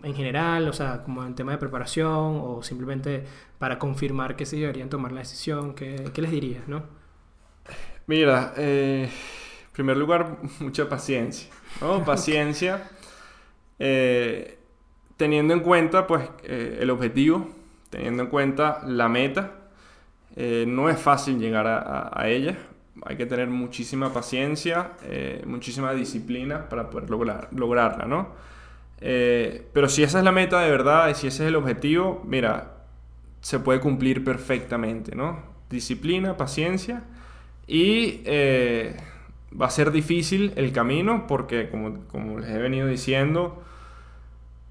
en 0.03 0.15
general, 0.15 0.69
o 0.69 0.73
sea, 0.73 1.05
como 1.05 1.25
en 1.25 1.35
tema 1.35 1.53
de 1.53 1.59
preparación 1.59 2.41
o 2.43 2.61
simplemente 2.63 3.25
para 3.59 3.79
confirmar 3.79 4.37
que 4.37 4.47
sí 4.47 4.61
deberían 4.61 4.91
tomar 4.91 5.13
la 5.13 5.21
decisión? 5.21 5.75
¿Qué, 5.75 6.11
qué 6.13 6.21
les 6.21 6.31
dirías, 6.31 6.69
no? 6.69 6.83
Mira, 8.07 8.53
eh, 8.57 9.09
primer 9.75 9.99
lugar, 9.99 10.39
mucha 10.61 10.89
paciencia, 10.89 11.51
¿no? 11.83 12.03
Paciencia, 12.07 12.91
teniendo 15.17 15.53
en 15.53 15.61
cuenta, 15.61 16.07
pues, 16.07 16.23
el 16.43 16.89
objetivo 16.89 17.47
teniendo 17.95 18.25
en 18.25 18.29
cuenta 18.29 18.83
la 18.87 19.09
meta. 19.09 19.53
Eh, 20.35 20.65
no 20.67 20.91
es 20.91 20.99
fácil 20.99 21.39
llegar 21.39 21.67
a, 21.67 22.29
ella. 22.29 22.59
Hay 23.07 23.17
que 23.17 23.25
tener 23.25 23.47
muchísima 23.49 24.13
paciencia, 24.13 24.93
eh, 25.05 25.43
muchísima 25.47 25.95
disciplina 25.95 26.69
para 26.69 26.91
poder 26.91 27.09
lograr, 27.09 27.49
lograrla, 27.53 28.07
¿no? 28.07 28.29
Eh, 29.01 29.69
pero 29.73 29.89
si 29.89 30.03
esa 30.03 30.19
es 30.19 30.25
la 30.25 30.33
meta 30.33 30.61
de 30.61 30.71
verdad 30.71 31.09
y 31.09 31.15
si 31.15 31.29
ese 31.29 31.45
es 31.45 31.49
el 31.51 31.57
objetivo, 31.57 32.21
mira, 32.27 32.79
se 33.41 33.61
puede 33.61 33.79
cumplir 33.79 34.25
perfectamente, 34.25 35.15
¿no? 35.15 35.39
Disciplina, 35.71 36.37
paciencia 36.37 37.05
y 37.69 38.23
va 39.61 39.67
a 39.67 39.71
ser 39.71 39.91
difícil 39.91 40.53
el 40.57 40.73
camino 40.73 41.27
porque, 41.27 41.69
como, 41.71 42.07
como 42.09 42.39
les 42.39 42.51
he 42.51 42.59
venido 42.59 42.87
diciendo, 42.87 43.63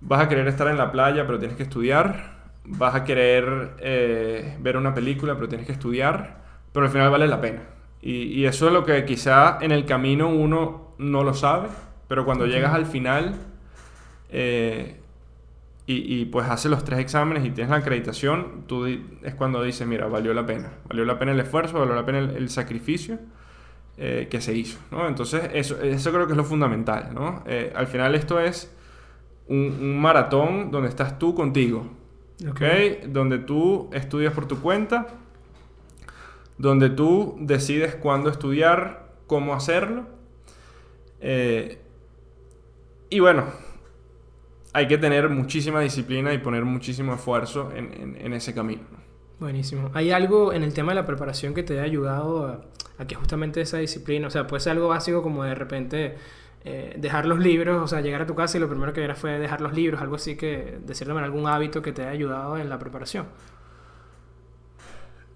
vas 0.02 0.22
a 0.22 0.30
querer 0.30 0.48
estar 0.48 0.68
en 0.68 0.78
la 0.78 0.92
playa, 0.92 1.26
pero 1.26 1.40
tienes 1.40 1.58
que 1.58 1.64
estudiar 1.64 2.34
vas 2.66 2.96
a 2.96 3.04
querer 3.04 3.72
eh, 3.80 4.58
ver 4.60 4.78
una 4.78 4.94
película, 4.94 5.36
pero 5.36 5.48
tienes 5.48 5.68
que 5.68 5.74
estudiar, 5.74 6.42
pero 6.72 6.86
al 6.86 6.92
final 6.92 7.10
vale 7.10 7.28
la 7.28 7.42
pena. 7.42 7.62
Y, 8.02 8.44
eso 8.44 8.68
es 8.68 8.74
lo 8.74 8.84
que 8.84 9.06
quizá 9.06 9.60
en 9.62 9.72
el 9.72 9.86
camino 9.86 10.28
uno 10.28 10.94
no 10.98 11.24
lo 11.24 11.34
sabe, 11.34 11.70
pero 12.10 12.26
cuando 12.26 12.46
llegas 12.46 12.74
al 12.74 12.86
final 12.86 13.36
eh, 14.30 15.00
y, 15.86 16.26
pues 16.26 16.50
haces 16.50 16.70
los 16.70 16.84
tres 16.84 17.00
exámenes 17.00 17.46
y 17.46 17.52
tienes 17.52 17.72
la 17.72 17.78
acreditación, 17.78 18.64
tú 18.68 18.86
es 18.86 19.36
cuando 19.36 19.64
dices, 19.64 19.88
mira, 19.88 20.08
valió 20.08 20.34
la 20.34 20.46
pena, 20.46 20.74
valió 20.90 21.06
la 21.06 21.18
pena 21.18 21.32
el 21.32 21.40
esfuerzo, 21.40 21.80
valió 21.80 21.96
la 21.96 22.06
pena 22.06 22.20
el, 22.20 22.50
sacrificio. 22.50 23.20
Eh, 23.96 24.28
que 24.30 24.42
se 24.42 24.54
hizo, 24.56 24.80
¿no? 24.90 25.08
Entonces, 25.08 25.52
eso, 25.54 25.80
eso 25.82 26.12
creo 26.12 26.26
que 26.26 26.34
es 26.34 26.38
lo 26.38 26.44
fundamental, 26.44 27.12
¿no? 27.14 27.44
al 27.76 27.86
final 27.86 28.16
esto 28.16 28.40
es 28.40 28.74
un 29.48 30.00
maratón 30.00 30.72
donde 30.72 30.90
estás 30.90 31.20
tú 31.20 31.36
contigo, 31.36 31.88
Okay. 32.50 33.04
Donde 33.08 33.38
tú 33.38 33.90
estudias 33.94 34.34
por 34.34 34.48
tu 34.48 34.60
cuenta, 34.60 35.08
donde 36.58 36.90
tú 36.90 37.38
decides 37.40 37.96
cuándo 37.96 38.30
estudiar, 38.30 39.14
cómo 39.28 39.54
hacerlo. 39.54 40.06
Eh, 41.22 41.80
y 43.10 43.20
bueno, 43.20 43.46
hay 44.74 44.88
que 44.88 44.98
tener 44.98 45.30
muchísima 45.30 45.80
disciplina 45.80 46.34
y 46.34 46.40
poner 46.40 46.66
muchísimo 46.66 47.14
esfuerzo 47.14 47.72
en, 47.76 48.34
ese 48.34 48.54
camino. 48.54 48.82
Buenísimo. 49.44 49.92
¿Hay 49.94 50.12
algo 50.12 50.54
en 50.54 50.64
el 50.64 50.74
tema 50.74 50.94
de 50.94 50.96
la 50.96 51.06
preparación 51.06 51.54
que 51.54 51.64
te 51.64 51.74
haya 51.74 51.84
ayudado 51.84 52.48
a, 52.48 52.62
a 52.98 53.06
que 53.06 53.16
justamente 53.16 53.60
esa 53.60 53.78
disciplina, 53.78 54.28
o 54.28 54.30
sea, 54.30 54.48
puede 54.48 54.62
ser 54.62 54.72
algo 54.72 54.88
básico 54.88 55.22
como 55.22 55.44
de 55.44 55.54
repente 55.54 56.16
eh, 56.64 56.96
dejar 56.98 57.26
los 57.26 57.40
libros, 57.40 57.84
o 57.84 57.86
sea, 57.86 58.00
llegar 58.00 58.22
a 58.22 58.26
tu 58.26 58.36
casa 58.36 58.56
y 58.56 58.62
lo 58.62 58.70
primero 58.70 58.94
que 58.94 59.04
era 59.04 59.16
fue 59.16 59.40
dejar 59.40 59.60
los 59.60 59.74
libros, 59.74 60.02
algo 60.02 60.16
así 60.16 60.38
que, 60.38 60.78
de 60.82 60.96
cierta 60.96 61.14
manera, 61.14 61.26
algún 61.26 61.46
hábito 61.46 61.82
que 61.82 61.92
te 61.92 62.04
haya 62.04 62.12
ayudado 62.12 62.58
en 62.58 62.70
la 62.70 62.80
preparación. 62.80 63.26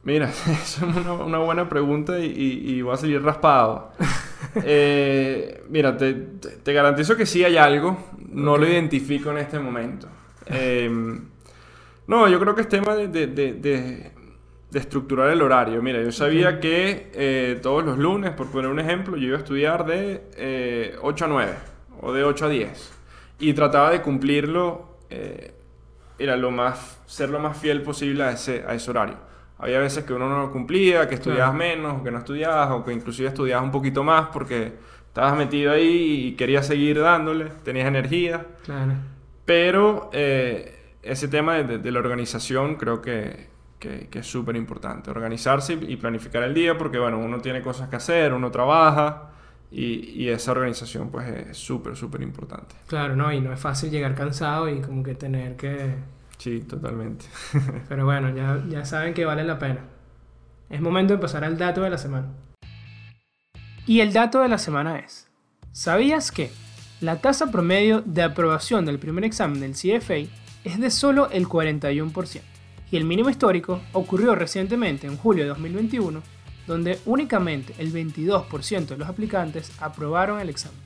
Mira, 0.04 0.30
es 0.48 0.80
una, 0.82 1.40
buena 1.40 1.68
pregunta 1.68 2.18
y, 2.18 2.32
y, 2.32 2.82
voy 2.82 2.94
a 2.94 2.98
salir 2.98 3.22
raspado. 3.22 3.92
Eh, 4.64 5.64
mira, 5.70 5.98
te, 5.98 6.14
te, 6.14 6.74
garantizo 6.74 7.18
que 7.18 7.26
sí 7.26 7.44
hay 7.44 7.58
algo, 7.58 7.98
no 8.30 8.58
lo 8.58 8.68
identifico 8.68 9.30
en 9.32 9.40
este 9.40 9.60
momento. 9.60 10.08
Em, 10.46 11.30
no, 12.08 12.28
yo 12.28 12.40
creo 12.40 12.56
que 12.56 12.62
es 12.62 12.70
tema 12.70 12.96
de, 12.96 13.08
de 13.08 14.12
de 14.70 14.80
estructurar 14.80 15.30
el 15.30 15.42
horario. 15.42 15.82
Mira, 15.82 16.02
yo 16.02 16.12
sabía 16.12 16.60
que 16.60 17.10
eh, 17.14 17.60
todos 17.62 17.86
los 17.86 17.98
lunes, 17.98 18.32
por 18.32 18.48
poner 18.52 18.70
un 18.70 18.80
ejemplo, 18.80 19.16
yo 19.16 19.28
iba 19.28 19.38
a 19.38 19.40
estudiar 19.40 19.86
de 19.86 20.98
8 21.02 21.24
eh, 21.24 21.26
a 21.26 21.30
9 21.30 21.54
o 22.02 22.14
de 22.14 22.24
8 22.24 22.46
a 22.46 22.50
10 22.50 22.94
y 23.40 23.54
trataba 23.54 23.92
de 23.92 24.02
cumplirlo, 24.02 24.98
eh, 25.10 25.54
era 26.20 26.36
lo 26.36 26.52
más, 26.52 27.00
ser 27.06 27.30
lo 27.30 27.40
más 27.40 27.58
fiel 27.58 27.82
posible 27.82 28.24
a 28.24 28.32
ese, 28.32 28.64
a 28.68 28.74
ese 28.74 28.90
horario. 28.90 29.16
Había 29.60 29.80
veces 29.80 30.04
que 30.04 30.14
uno 30.14 30.30
no 30.30 30.42
lo 30.42 30.52
cumplía, 30.52 31.08
que 31.08 31.16
estudiabas 31.16 31.56
menos, 31.56 32.02
o 32.02 32.04
que 32.04 32.12
no 32.12 32.20
estudiabas, 32.20 32.70
o 32.72 32.84
que 32.84 32.94
inclusive 32.94 33.30
estudiabas 33.30 33.64
un 33.64 33.72
poquito 33.72 34.04
más 34.04 34.28
porque 34.28 34.74
estabas 35.08 35.36
metido 35.36 35.72
ahí 35.72 36.28
y 36.28 36.32
querías 36.36 36.68
seguir 36.68 37.00
dándole, 37.00 37.46
tenías 37.64 37.88
energía. 37.88 38.46
Claro. 38.64 38.94
Pero 39.46 40.12
ese 41.02 41.28
tema 41.28 41.56
de 41.56 41.92
la 41.92 42.00
organización 42.00 42.76
creo 42.76 43.02
que, 43.02 43.48
que, 43.80 44.08
es 44.12 44.28
súper 44.28 44.56
importante. 44.56 45.10
Organizarse 45.10 45.74
y 45.74 45.96
planificar 45.98 46.44
el 46.44 46.54
día 46.54 46.78
porque, 46.78 46.98
bueno, 47.00 47.20
uno 47.20 47.40
tiene 47.40 47.62
cosas 47.62 47.90
que 47.90 47.96
hacer, 47.96 48.34
uno 48.34 48.52
trabaja 48.52 49.30
y, 49.72 50.24
y 50.24 50.30
esa 50.30 50.52
organización 50.52 51.10
pues 51.10 51.28
es 51.28 51.58
súper, 51.58 51.96
súper 51.96 52.22
importante. 52.22 52.76
Claro, 52.88 53.16
no, 53.16 53.32
y 53.32 53.40
no 53.40 53.54
es 53.54 53.60
fácil 53.60 53.92
llegar 53.92 54.16
cansado 54.16 54.70
y 54.70 54.82
como 54.82 55.04
que 55.04 55.16
tener 55.16 55.56
que... 55.56 55.96
Sí, 56.38 56.62
totalmente. 56.62 57.26
Pero 57.90 58.06
bueno, 58.06 58.36
ya, 58.36 58.64
ya 58.70 58.86
saben 58.86 59.14
que 59.14 59.26
vale 59.26 59.44
la 59.44 59.60
pena. 59.60 59.82
Es 60.70 60.82
momento 60.82 61.14
de 61.14 61.20
pasar 61.20 61.44
al 61.44 61.58
dato 61.58 61.82
de 61.82 61.90
la 61.90 61.98
semana. 61.98 62.28
Y 63.86 64.02
el 64.02 64.12
dato 64.12 64.42
de 64.42 64.50
la 64.50 64.58
semana 64.58 65.00
es, 65.00 65.30
¿sabías 65.72 66.32
que 66.32 66.52
la 67.00 67.22
tasa 67.22 67.52
promedio 67.52 68.02
de 68.02 68.24
aprobación 68.24 68.86
del 68.86 69.00
primer 69.00 69.24
examen 69.24 69.62
del 69.62 69.74
CFA 69.74 70.30
es 70.68 70.80
de 70.80 70.92
solo 70.92 71.30
el 71.32 71.48
41%? 71.48 72.42
y 72.92 72.98
el 72.98 73.06
mínimo 73.06 73.30
histórico 73.30 73.82
ocurrió 73.94 74.36
recientemente 74.36 75.08
en 75.08 75.18
julio 75.18 75.44
de 75.44 75.50
2021, 75.50 76.22
donde 76.66 77.00
únicamente 77.06 77.74
el 77.78 77.92
22% 77.92 78.88
de 78.88 78.98
los 78.98 79.10
aplicantes 79.10 79.72
aprobaron 79.82 80.40
el 80.40 80.50
examen. 80.50 80.80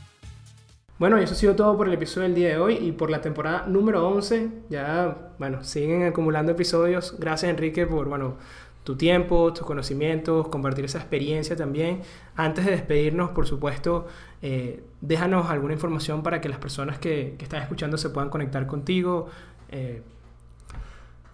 Bueno, 0.97 1.19
y 1.19 1.23
eso 1.23 1.34
ha 1.34 1.38
sido 1.38 1.55
todo 1.55 1.75
por 1.77 1.88
el 1.88 1.93
episodio 1.95 2.27
del 2.27 2.36
día 2.36 2.49
de 2.49 2.57
hoy 2.57 2.75
y 2.75 2.91
por 2.91 3.09
la 3.09 3.21
temporada 3.21 3.65
número 3.65 4.07
11. 4.07 4.49
Ya, 4.69 5.34
bueno, 5.39 5.63
siguen 5.63 6.03
acumulando 6.03 6.51
episodios. 6.51 7.15
Gracias 7.19 7.49
Enrique 7.49 7.88
por, 7.88 8.07
bueno, 8.07 8.38
tu 8.84 8.95
tiempo, 8.95 9.51
tus 9.51 9.65
conocimientos, 9.65 10.47
compartir 10.49 10.86
esa 10.86 10.99
experiencia 10.99 11.55
también. 11.55 12.01
Antes 12.36 12.65
de 12.65 12.71
despedirnos, 12.71 13.32
por 13.32 13.47
supuesto, 13.47 14.05
eh, 14.43 14.84
déjanos 15.01 15.49
alguna 15.49 15.73
información 15.73 16.21
para 16.21 16.39
que 16.39 16.49
las 16.49 16.59
personas 16.59 16.99
que, 16.99 17.36
que 17.38 17.45
están 17.45 17.63
escuchando 17.63 17.97
se 17.97 18.11
puedan 18.11 18.29
conectar 18.29 18.67
contigo. 18.67 19.27
Eh, 19.72 20.01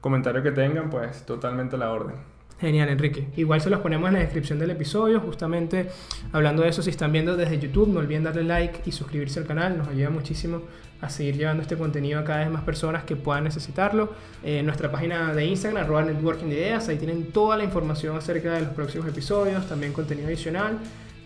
comentario 0.00 0.42
que 0.42 0.50
tengan, 0.50 0.90
pues 0.90 1.24
totalmente 1.24 1.76
a 1.76 1.78
la 1.78 1.92
orden. 1.92 2.33
Genial, 2.64 2.88
Enrique. 2.88 3.26
Igual 3.36 3.60
se 3.60 3.68
los 3.68 3.80
ponemos 3.80 4.08
en 4.08 4.14
la 4.14 4.20
descripción 4.20 4.58
del 4.58 4.70
episodio, 4.70 5.20
justamente 5.20 5.90
hablando 6.32 6.62
de 6.62 6.70
eso, 6.70 6.80
si 6.80 6.88
están 6.88 7.12
viendo 7.12 7.36
desde 7.36 7.58
YouTube, 7.58 7.88
no 7.90 8.00
olviden 8.00 8.24
darle 8.24 8.42
like 8.42 8.80
y 8.86 8.92
suscribirse 8.92 9.38
al 9.38 9.44
canal, 9.44 9.76
nos 9.76 9.88
ayuda 9.88 10.08
muchísimo 10.08 10.62
a 11.02 11.10
seguir 11.10 11.36
llevando 11.36 11.62
este 11.62 11.76
contenido 11.76 12.20
a 12.20 12.24
cada 12.24 12.38
vez 12.38 12.50
más 12.50 12.62
personas 12.62 13.04
que 13.04 13.16
puedan 13.16 13.44
necesitarlo. 13.44 14.14
Eh, 14.42 14.62
nuestra 14.62 14.90
página 14.90 15.34
de 15.34 15.44
Instagram, 15.44 15.84
arroba 15.84 16.04
networking 16.04 16.46
de 16.46 16.54
ideas, 16.54 16.88
ahí 16.88 16.96
tienen 16.96 17.32
toda 17.32 17.58
la 17.58 17.64
información 17.64 18.16
acerca 18.16 18.54
de 18.54 18.62
los 18.62 18.70
próximos 18.70 19.06
episodios, 19.08 19.68
también 19.68 19.92
contenido 19.92 20.28
adicional. 20.28 20.78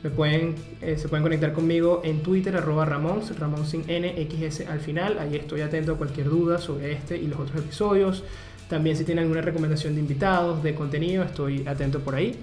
Eh, 0.03 0.97
se 0.97 1.09
pueden 1.09 1.23
conectar 1.23 1.53
conmigo 1.53 2.03
en 2.05 2.23
Twitter, 2.23 2.57
arroba 2.57 2.85
Ramón, 2.85 3.21
Ramón 3.39 3.65
sin 3.65 3.85
al 3.89 4.81
final. 4.81 5.19
Ahí 5.21 5.37
estoy 5.37 5.61
atento 5.61 5.93
a 5.93 5.97
cualquier 5.97 6.29
duda 6.29 6.59
sobre 6.59 6.93
este 6.93 7.17
y 7.17 7.29
los 7.29 7.39
otros 7.39 7.61
episodios. 7.61 8.25
También 8.69 8.97
si 8.97 9.05
tienen 9.05 9.25
alguna 9.25 9.41
recomendación 9.41 9.95
de 9.95 10.01
invitados, 10.01 10.63
de 10.63 10.75
contenido, 10.75 11.25
estoy 11.25 11.67
atento 11.67 12.01
por 12.01 12.15
ahí. 12.15 12.39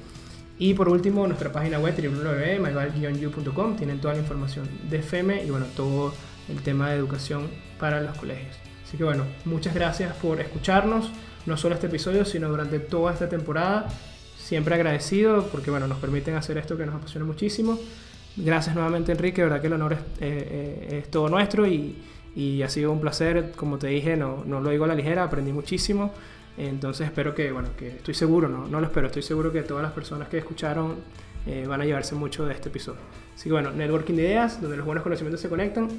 Y 0.57 0.73
por 0.73 0.89
último, 0.89 1.27
nuestra 1.27 1.51
página 1.51 1.79
web 1.79 1.95
www.myval-u.com 1.95 3.75
tienen 3.75 3.99
toda 3.99 4.13
la 4.13 4.21
información 4.21 4.67
de 4.89 5.01
FEME 5.01 5.43
y 5.43 5.49
bueno, 5.49 5.65
todo 5.75 6.13
el 6.49 6.61
tema 6.61 6.89
de 6.89 6.95
educación 6.95 7.49
para 7.79 8.01
los 8.01 8.17
colegios. 8.17 8.55
Así 8.87 8.97
que 8.97 9.03
bueno, 9.03 9.25
muchas 9.43 9.73
gracias 9.75 10.15
por 10.15 10.39
escucharnos, 10.39 11.11
no 11.45 11.57
solo 11.57 11.75
este 11.75 11.87
episodio, 11.87 12.23
sino 12.23 12.49
durante 12.49 12.79
toda 12.79 13.11
esta 13.13 13.27
temporada. 13.27 13.87
Siempre 14.37 14.75
agradecido 14.75 15.47
porque 15.47 15.71
bueno, 15.71 15.87
nos 15.87 15.97
permiten 15.97 16.35
hacer 16.35 16.57
esto 16.57 16.77
que 16.77 16.85
nos 16.85 16.95
apasiona 16.95 17.25
muchísimo. 17.25 17.77
Gracias 18.37 18.75
nuevamente 18.75 19.11
Enrique, 19.11 19.43
verdad 19.43 19.61
que 19.61 19.67
el 19.67 19.73
honor 19.73 19.93
es, 19.93 19.99
eh, 19.99 20.03
eh, 20.21 20.99
es 21.03 21.11
todo 21.11 21.29
nuestro 21.29 21.67
y, 21.67 21.95
y, 22.35 22.61
ha 22.61 22.69
sido 22.69 22.91
un 22.91 22.99
placer, 22.99 23.53
como 23.55 23.77
te 23.77 23.87
dije, 23.87 24.17
no, 24.17 24.43
no, 24.45 24.59
lo 24.59 24.69
digo 24.69 24.85
a 24.85 24.87
la 24.87 24.95
ligera, 24.95 25.23
aprendí 25.23 25.53
muchísimo. 25.53 26.11
Entonces 26.57 27.07
espero 27.07 27.35
que, 27.35 27.51
bueno, 27.51 27.69
que 27.77 27.89
estoy 27.89 28.13
seguro, 28.13 28.47
no, 28.47 28.67
no 28.67 28.79
lo 28.79 28.87
espero, 28.87 29.07
estoy 29.07 29.23
seguro 29.23 29.51
que 29.51 29.61
todas 29.63 29.83
las 29.83 29.91
personas 29.91 30.29
que 30.29 30.37
escucharon 30.37 30.95
eh, 31.45 31.65
van 31.67 31.81
a 31.81 31.85
llevarse 31.85 32.15
mucho 32.15 32.45
de 32.45 32.53
este 32.53 32.69
episodio. 32.69 33.01
Así 33.35 33.45
que 33.45 33.51
bueno, 33.51 33.71
networking 33.71 34.15
de 34.15 34.23
ideas, 34.23 34.61
donde 34.61 34.77
los 34.77 34.85
buenos 34.85 35.03
conocimientos 35.03 35.41
se 35.41 35.49
conectan. 35.49 35.89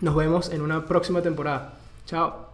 Nos 0.00 0.14
vemos 0.14 0.52
en 0.52 0.60
una 0.60 0.84
próxima 0.84 1.22
temporada. 1.22 1.78
Chao. 2.04 2.45